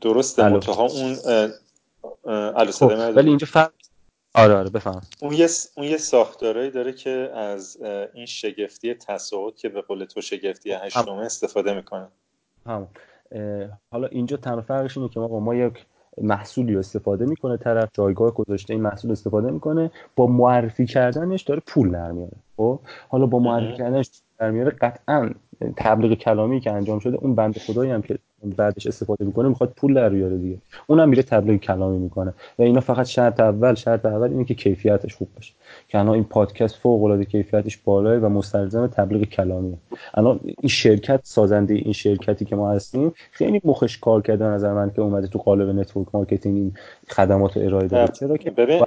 درسته. 0.01 0.49
منتها 0.49 0.87
اون 0.87 1.15
خب. 2.71 2.91
ولی 3.15 3.29
اینجا 3.29 3.47
فرق 3.47 3.71
آره 4.33 4.53
آره 4.53 4.69
بفهم 4.69 5.01
اون 5.21 5.33
یه 5.33 5.47
اون 5.77 5.87
یه 5.87 5.97
ساختارایی 5.97 6.71
داره 6.71 6.93
که 6.93 7.09
از 7.35 7.77
این 8.13 8.25
شگفتی 8.25 8.93
تصاعد 8.93 9.55
که 9.55 9.69
به 9.69 9.81
قول 9.81 10.05
تو 10.05 10.21
شگفتی 10.21 10.71
هشتمه 10.71 11.11
استفاده 11.11 11.73
می‌کنه. 11.73 12.07
همون. 12.65 12.87
حالا 13.91 14.07
اینجا 14.07 14.37
تنها 14.37 14.61
فرقش 14.61 14.97
اینه 14.97 15.09
که 15.09 15.19
ما 15.19 15.39
ما 15.39 15.55
یک 15.55 15.85
محصولی 16.21 16.73
رو 16.73 16.79
استفاده 16.79 17.25
می‌کنه 17.25 17.57
طرف 17.57 17.89
جایگاه 17.93 18.31
گذاشته 18.31 18.73
این 18.73 18.83
محصول 18.83 19.11
استفاده 19.11 19.51
می‌کنه 19.51 19.91
با 20.15 20.27
معرفی 20.27 20.85
کردنش 20.85 21.41
داره 21.41 21.61
پول 21.67 21.91
در 21.91 22.11
میاره. 22.11 22.37
خب؟ 22.57 22.79
حالا 23.09 23.25
با 23.25 23.39
معرفی 23.39 23.77
کردنش 23.77 24.09
در 24.39 24.51
میاره 24.51 24.69
قطعا 24.69 25.29
تبلیغ 25.77 26.13
کلامی 26.13 26.59
که 26.59 26.71
انجام 26.71 26.99
شده 26.99 27.17
اون 27.17 27.35
بند 27.35 27.57
خدایی 27.57 27.91
هم 27.91 28.01
که 28.01 28.17
بعدش 28.43 28.87
استفاده 28.87 29.25
می‌کنه 29.25 29.49
می‌خواد 29.49 29.73
پول 29.75 29.93
در 29.93 30.09
بیاره 30.09 30.37
دیگه. 30.37 30.57
اونم 30.87 31.09
میره 31.09 31.23
تبلیغ 31.23 31.59
کلامی 31.59 31.97
می‌کنه. 31.97 32.33
و 32.59 32.61
اینا 32.61 32.79
فقط 32.79 33.05
شرط 33.05 33.39
اول 33.39 33.73
شرط 33.73 34.05
اول 34.05 34.29
اینه 34.29 34.45
که 34.45 34.53
کیفیتش 34.53 35.15
خوب 35.15 35.27
باشه. 35.35 35.53
که 35.87 35.99
الان 35.99 36.13
این 36.13 36.23
پادکست 36.23 36.75
فوق 36.75 37.03
العاده 37.03 37.25
کیفیتش 37.25 37.77
بالاه 37.77 38.17
و 38.17 38.29
مستلزم 38.29 38.87
تبلیغ 38.87 39.23
کلامی. 39.23 39.77
الان 40.13 40.39
این 40.43 40.69
شرکت 40.69 41.19
سازنده 41.23 41.73
این 41.73 41.93
شرکتی 41.93 42.45
که 42.45 42.55
ما 42.55 42.71
هستیم 42.71 43.13
خیلی 43.31 43.61
مخش 43.63 43.97
کار 43.97 44.21
کرده 44.21 44.45
نظر 44.45 44.73
من 44.73 44.91
که 44.91 45.01
اومده 45.01 45.27
تو 45.27 45.39
قالب 45.39 45.69
network 45.69 46.07
marketing 46.13 46.57
این 46.57 46.73
خدمات 47.09 47.57
رو 47.57 47.63
ارائه 47.63 47.87
داده. 47.87 48.11
چرا 48.11 48.37
که 48.37 48.51
ببین 48.51 48.83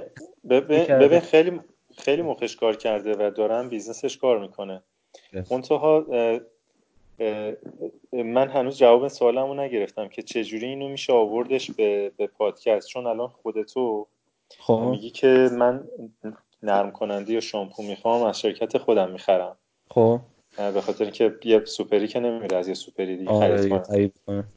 ببین 0.49 1.19
خیلی 1.19 1.59
خیلی 1.97 2.21
مخش 2.21 2.55
کار 2.55 2.75
کرده 2.75 3.13
و 3.13 3.31
دارن 3.31 3.69
business 3.69 4.07
ش 4.07 4.17
کار 4.17 4.39
می‌کنه. 4.39 4.81
منتها 5.51 6.05
من 8.13 8.49
هنوز 8.49 8.77
جواب 8.77 9.07
سوالمو 9.07 9.53
نگرفتم 9.53 10.07
که 10.07 10.21
چجوری 10.21 10.65
اینو 10.65 10.89
میشه 10.89 11.13
آوردش 11.13 11.71
به, 11.71 12.11
به 12.17 12.27
پادکست؟ 12.27 12.87
چون 12.87 13.07
الان 13.07 13.27
خودتو 13.27 14.07
خب. 14.59 14.87
میگی 14.91 15.09
که 15.09 15.49
من 15.51 15.83
نرم 16.63 16.91
کننده 16.91 17.33
یا 17.33 17.39
شامپو 17.39 17.83
می‌خوام 17.83 18.23
از 18.23 18.39
شرکت 18.39 18.77
خودم 18.77 19.11
می‌خرم. 19.11 19.55
خب. 19.89 20.19
به 20.57 20.81
خاطر 20.81 21.09
که 21.09 21.35
یه 21.43 21.65
سوپری 21.65 22.07
که 22.07 22.19
نمیره 22.19 22.57
از 22.57 22.67
یه 22.67 22.73
سوپری 22.73 23.17
دیگه 23.17 23.31
آره 23.31 23.79
خرید 23.79 24.13
کنم 24.27 24.47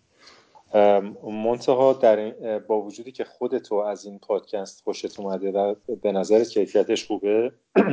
منتها 1.22 1.92
در 1.92 2.32
با 2.58 2.80
وجودی 2.80 3.12
که 3.12 3.24
خودتو 3.24 3.74
از 3.74 4.04
این 4.04 4.18
پادکست 4.18 4.82
خوشت 4.84 5.20
اومده 5.20 5.52
و 5.52 5.74
به 6.02 6.12
نظر 6.12 6.44
کیفیتش 6.44 7.06
خوبه 7.06 7.52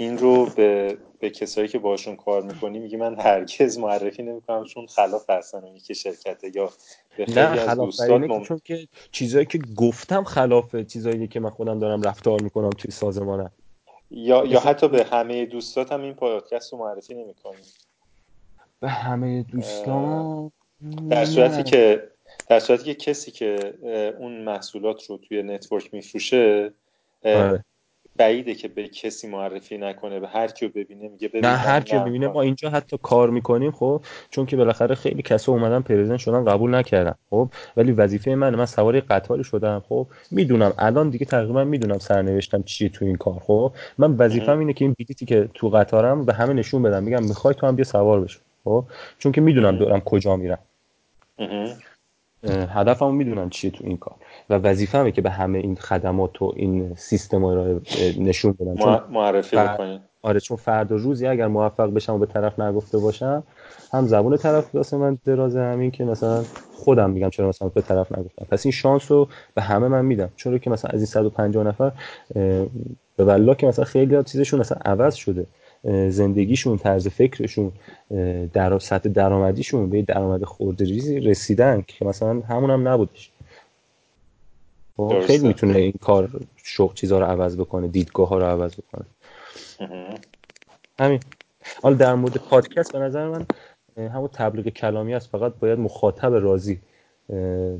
این 0.00 0.18
رو 0.18 0.46
به, 0.46 0.98
به 1.18 1.30
کسایی 1.30 1.68
که 1.68 1.78
باشون 1.78 2.16
کار 2.16 2.42
می‌کنی 2.42 2.78
میگی 2.78 2.96
من 2.96 3.20
هرگز 3.20 3.78
معرفی 3.78 4.22
نمی‌کنم 4.22 4.64
چون 4.64 4.86
خلاف 4.86 5.30
هستن 5.30 5.64
اونی 5.64 5.80
که 5.80 5.94
شرکته 5.94 6.52
یا 6.54 6.70
به 7.16 7.24
خیلی 7.24 7.40
نه 7.40 7.70
از 7.70 7.78
دوستات 7.78 8.20
مم... 8.20 8.42
چون 8.42 8.60
که 8.64 8.88
چیزایی 9.12 9.46
که 9.46 9.58
گفتم 9.76 10.24
خلاف 10.24 10.76
چیزایی 10.76 11.28
که 11.28 11.40
من 11.40 11.50
خودم 11.50 11.78
دارم 11.78 12.02
رفتار 12.02 12.42
می‌کنم 12.42 12.70
توی 12.70 12.90
سازمانم. 12.90 13.50
یا 14.10 14.46
یا 14.46 14.60
حتی 14.60 14.88
به 14.88 15.04
همه 15.04 15.46
دوستات 15.46 15.92
هم 15.92 16.02
این 16.02 16.14
پادکست 16.14 16.72
رو 16.72 16.78
معرفی 16.78 17.14
نمی‌کنی. 17.14 17.62
به 18.80 18.88
همه 18.88 19.42
دوستان؟ 19.42 20.52
در 21.10 21.24
صورتی 21.24 21.62
که 21.62 22.08
در 22.48 22.60
صورتی 22.60 22.84
که 22.84 22.94
کسی 22.94 23.30
که 23.30 23.74
اون 24.18 24.42
محصولات 24.42 25.06
رو 25.06 25.18
توی 25.18 25.42
network 25.42 25.94
میفروشه. 25.94 26.72
بعیده 28.20 28.54
که 28.54 28.68
به 28.68 28.88
کسی 28.88 29.28
معرفی 29.28 29.78
نکنه 29.78 30.20
به 30.20 30.28
هر 30.28 30.48
کیو 30.48 30.68
ببینه 30.68 31.08
میگه 31.08 31.28
ببین 31.28 31.44
نه 31.44 31.56
هر 31.56 31.80
کیو 31.80 32.00
ببینه 32.00 32.28
ما 32.28 32.42
اینجا 32.42 32.70
حتی 32.70 32.98
کار 33.02 33.30
می‌کنیم 33.30 33.70
خب؟ 33.70 34.02
چون 34.30 34.46
که 34.46 34.56
بالاخره 34.56 34.94
خیلی 34.94 35.22
کسا 35.22 35.52
اومدن 35.52 35.80
present 35.80 36.18
شدن 36.18 36.44
قبول 36.44 36.74
نکردن 36.74 37.14
خب؟ 37.30 37.48
ولی 37.76 37.92
وظیفه 37.92 38.34
من 38.34 38.54
من 38.54 38.66
سوار 38.66 39.00
قطاری 39.00 39.44
شدم 39.44 39.82
خب؟ 39.88 40.06
می‌دونم. 40.30 40.72
الان 40.78 41.10
دیگه 41.10 41.26
تقریبا 41.26 41.64
می‌دونم 41.64 41.98
سرنوشتم 41.98 42.62
چیه 42.62 42.88
تو 42.88 43.04
این 43.04 43.16
کار 43.16 43.38
خب؟ 43.38 43.72
من 43.98 44.12
وظیفم 44.16 44.58
اینه 44.58 44.72
که 44.72 44.84
این 44.84 44.94
بلیتی 44.98 45.26
که 45.26 45.48
تو 45.54 45.68
قطارم 45.68 46.24
به 46.24 46.34
همه 46.34 46.52
نشون 46.52 46.82
بدم. 46.82 47.02
میگم 47.02 47.22
می‌خوای 47.22 47.54
تو 47.54 47.66
هم 47.66 47.76
بیا 47.76 47.84
سوار 47.84 48.20
بشو 48.20 48.40
خب؟ 48.64 48.84
چون 49.18 49.32
که 49.32 49.40
می‌دونم 49.40 49.78
دارم 49.78 50.00
کجا 50.00 50.36
میرم. 50.36 50.58
هدفمو 52.48 53.12
می‌دونم 53.12 53.50
چیه 53.50 53.70
تو 53.70 53.84
این 53.86 53.96
کار. 53.96 54.16
و 54.50 54.54
وظیفه‌مه 54.54 55.12
که 55.12 55.22
به 55.22 55.30
همه 55.30 55.58
این 55.58 55.76
خدمات 55.76 56.42
و 56.42 56.52
این 56.56 56.94
سیستم 56.94 57.44
رو 57.44 57.80
نشون 58.18 58.52
بدم 58.52 58.74
چون 58.74 59.00
معرفی 59.10 59.56
بکنید 59.56 60.00
آره 60.22 60.40
چون 60.40 60.56
فردا 60.56 60.96
روزی 60.96 61.26
اگر 61.26 61.46
موفق 61.46 61.94
بشم 61.94 62.14
و 62.14 62.18
به 62.18 62.26
طرف 62.26 62.60
نگفته 62.60 62.98
باشم 62.98 63.42
هم 63.92 64.06
زبون 64.06 64.36
طرف 64.36 64.74
واسه 64.74 64.96
من 64.96 65.18
درازه 65.24 65.60
همین 65.60 65.90
که 65.90 66.04
مثلا 66.04 66.42
خودم 66.72 67.10
میگم 67.10 67.30
چرا 67.30 67.48
مثلا 67.48 67.68
به 67.68 67.80
طرف 67.80 68.18
نگفتم. 68.18 68.46
پس 68.50 68.66
این 68.66 68.72
شانس 68.72 69.10
رو 69.10 69.28
به 69.54 69.62
همه 69.62 69.88
من 69.88 70.04
میدم. 70.04 70.28
چون 70.36 70.58
که 70.58 70.70
مثلا 70.70 70.90
از 70.90 71.00
این 71.00 71.06
150 71.06 71.66
نفر 71.66 71.92
به 73.16 73.24
والله 73.24 73.54
که 73.54 73.66
مثلا 73.66 73.84
خیلی 73.84 74.22
چیزشون 74.22 74.60
مثلا 74.60 74.78
عوض 74.84 75.14
شده. 75.14 75.46
زندگیشون 76.08 76.78
طرز 76.78 77.08
فکرشون 77.08 77.72
در 78.52 78.78
سطح 78.78 79.08
درآمدیشون 79.08 79.90
به 79.90 80.02
درآمد 80.02 80.44
خورده 80.44 80.84
ریزی 80.84 81.20
رسیدن 81.20 81.84
که 81.86 82.04
مثلا 82.04 82.40
همون 82.40 82.70
هم 82.70 82.88
نبودش. 82.88 83.30
خب، 85.08 85.20
خیلی 85.20 85.48
می‌تونه 85.48 85.78
این 85.78 85.94
کار 86.00 86.30
شوق 86.56 86.94
چیزها 86.94 87.18
رو 87.18 87.24
عوض 87.24 87.56
بکنه 87.56 87.88
دیدگاه 87.88 88.28
ها 88.28 88.38
رو 88.38 88.44
عوض 88.44 88.74
بکنه. 88.74 89.04
همین. 91.00 91.20
حالا 91.82 91.96
در 91.96 92.14
مورد 92.14 92.36
پادکست 92.36 92.92
به 92.92 92.98
نظر 92.98 93.28
من 93.28 93.46
همون 93.96 94.28
تبلیغ 94.28 94.68
کلامی 94.68 95.14
است. 95.14 95.30
فقط 95.30 95.52
باید 95.54 95.78
مخاطب 95.78 96.34
راضی 96.34 96.80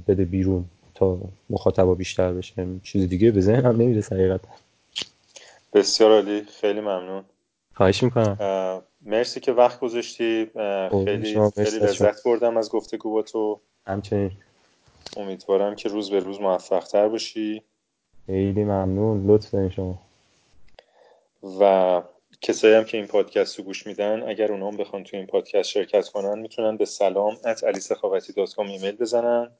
بده 0.08 0.24
بیرون 0.24 0.64
تا 0.94 1.18
مخاطبا 1.50 1.94
بیشتر 1.94 2.32
بشه. 2.32 2.66
چیز 2.82 3.08
دیگه 3.08 3.30
به 3.30 3.40
ذهنم 3.40 3.76
نمی‌رسه 3.76 4.14
حقیقت 4.14 4.40
بسیار 5.72 6.10
عالی. 6.10 6.42
خیلی 6.60 6.80
ممنون. 6.80 7.24
خواهش 7.74 8.02
می‌کنم. 8.02 8.82
مرسی 9.02 9.40
که 9.40 9.52
وقت 9.52 9.80
گذاشتی. 9.80 10.50
خیلی 10.90 11.50
خیلی 11.54 11.78
لذت 11.78 12.24
بردم 12.24 12.56
از 12.56 12.70
گفتگو 12.70 13.12
با 13.12 13.22
تو. 13.22 13.60
همچنین. 13.86 14.32
امیدوارم 15.16 15.74
که 15.74 15.88
روز 15.88 16.10
به 16.10 16.20
روز 16.20 16.40
موفق 16.40 16.84
تر 16.84 17.08
باشی 17.08 17.62
خیلی 18.26 18.64
ممنون. 18.64 19.26
لطف 19.26 19.50
دارین 19.50 19.70
شما. 19.70 19.98
و 21.60 22.02
کسایی 22.42 22.74
هم 22.74 22.84
که 22.84 22.96
این 22.96 23.06
پادکست 23.06 23.58
رو 23.58 23.64
گوش 23.64 23.86
میدن 23.86 24.28
اگر 24.28 24.52
اونها 24.52 24.68
هم 24.68 24.76
بخوان 24.76 25.04
تو 25.04 25.16
این 25.16 25.26
پادکست 25.26 25.68
شرکت 25.70 26.08
کنن 26.08 26.38
می‌تونن 26.38 26.76
به 26.76 26.84
سلام 26.84 27.34
at 27.34 27.58
ایمیل 28.58 28.96
بزنن. 28.96 29.50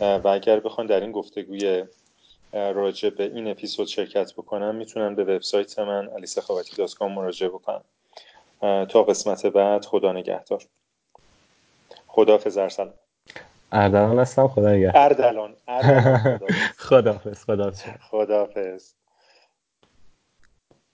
و 0.00 0.28
اگر 0.28 0.60
بخوان 0.60 0.86
در 0.86 1.00
این 1.00 1.12
گفتگوی 1.12 1.84
راجع 2.52 3.10
به 3.10 3.24
این 3.24 3.48
اپیزود 3.48 3.86
شرکت 3.86 4.32
بکنن 4.32 4.76
می‌تونن 4.76 5.14
به 5.14 5.24
وبسایت 5.24 5.78
من 5.78 6.08
علیسخاوتی 6.08 6.86
مراجعه 7.00 7.48
بکنن. 7.48 7.82
تا 8.86 9.02
قسمت 9.02 9.46
بعد 9.46 9.84
خدا 9.84 10.12
نگهدار. 10.12 10.62
خداحافظ 12.06 12.58
ارسلان. 12.58 12.94
اردلان 13.72 14.18
هستم 14.18 14.48
خدا 14.48 14.72
نگهدار 14.72 15.02
اردلان 15.02 15.56
خداحافظ 16.78 17.44
خداحافظ. 17.44 17.82
خداحافظ. 18.00 18.94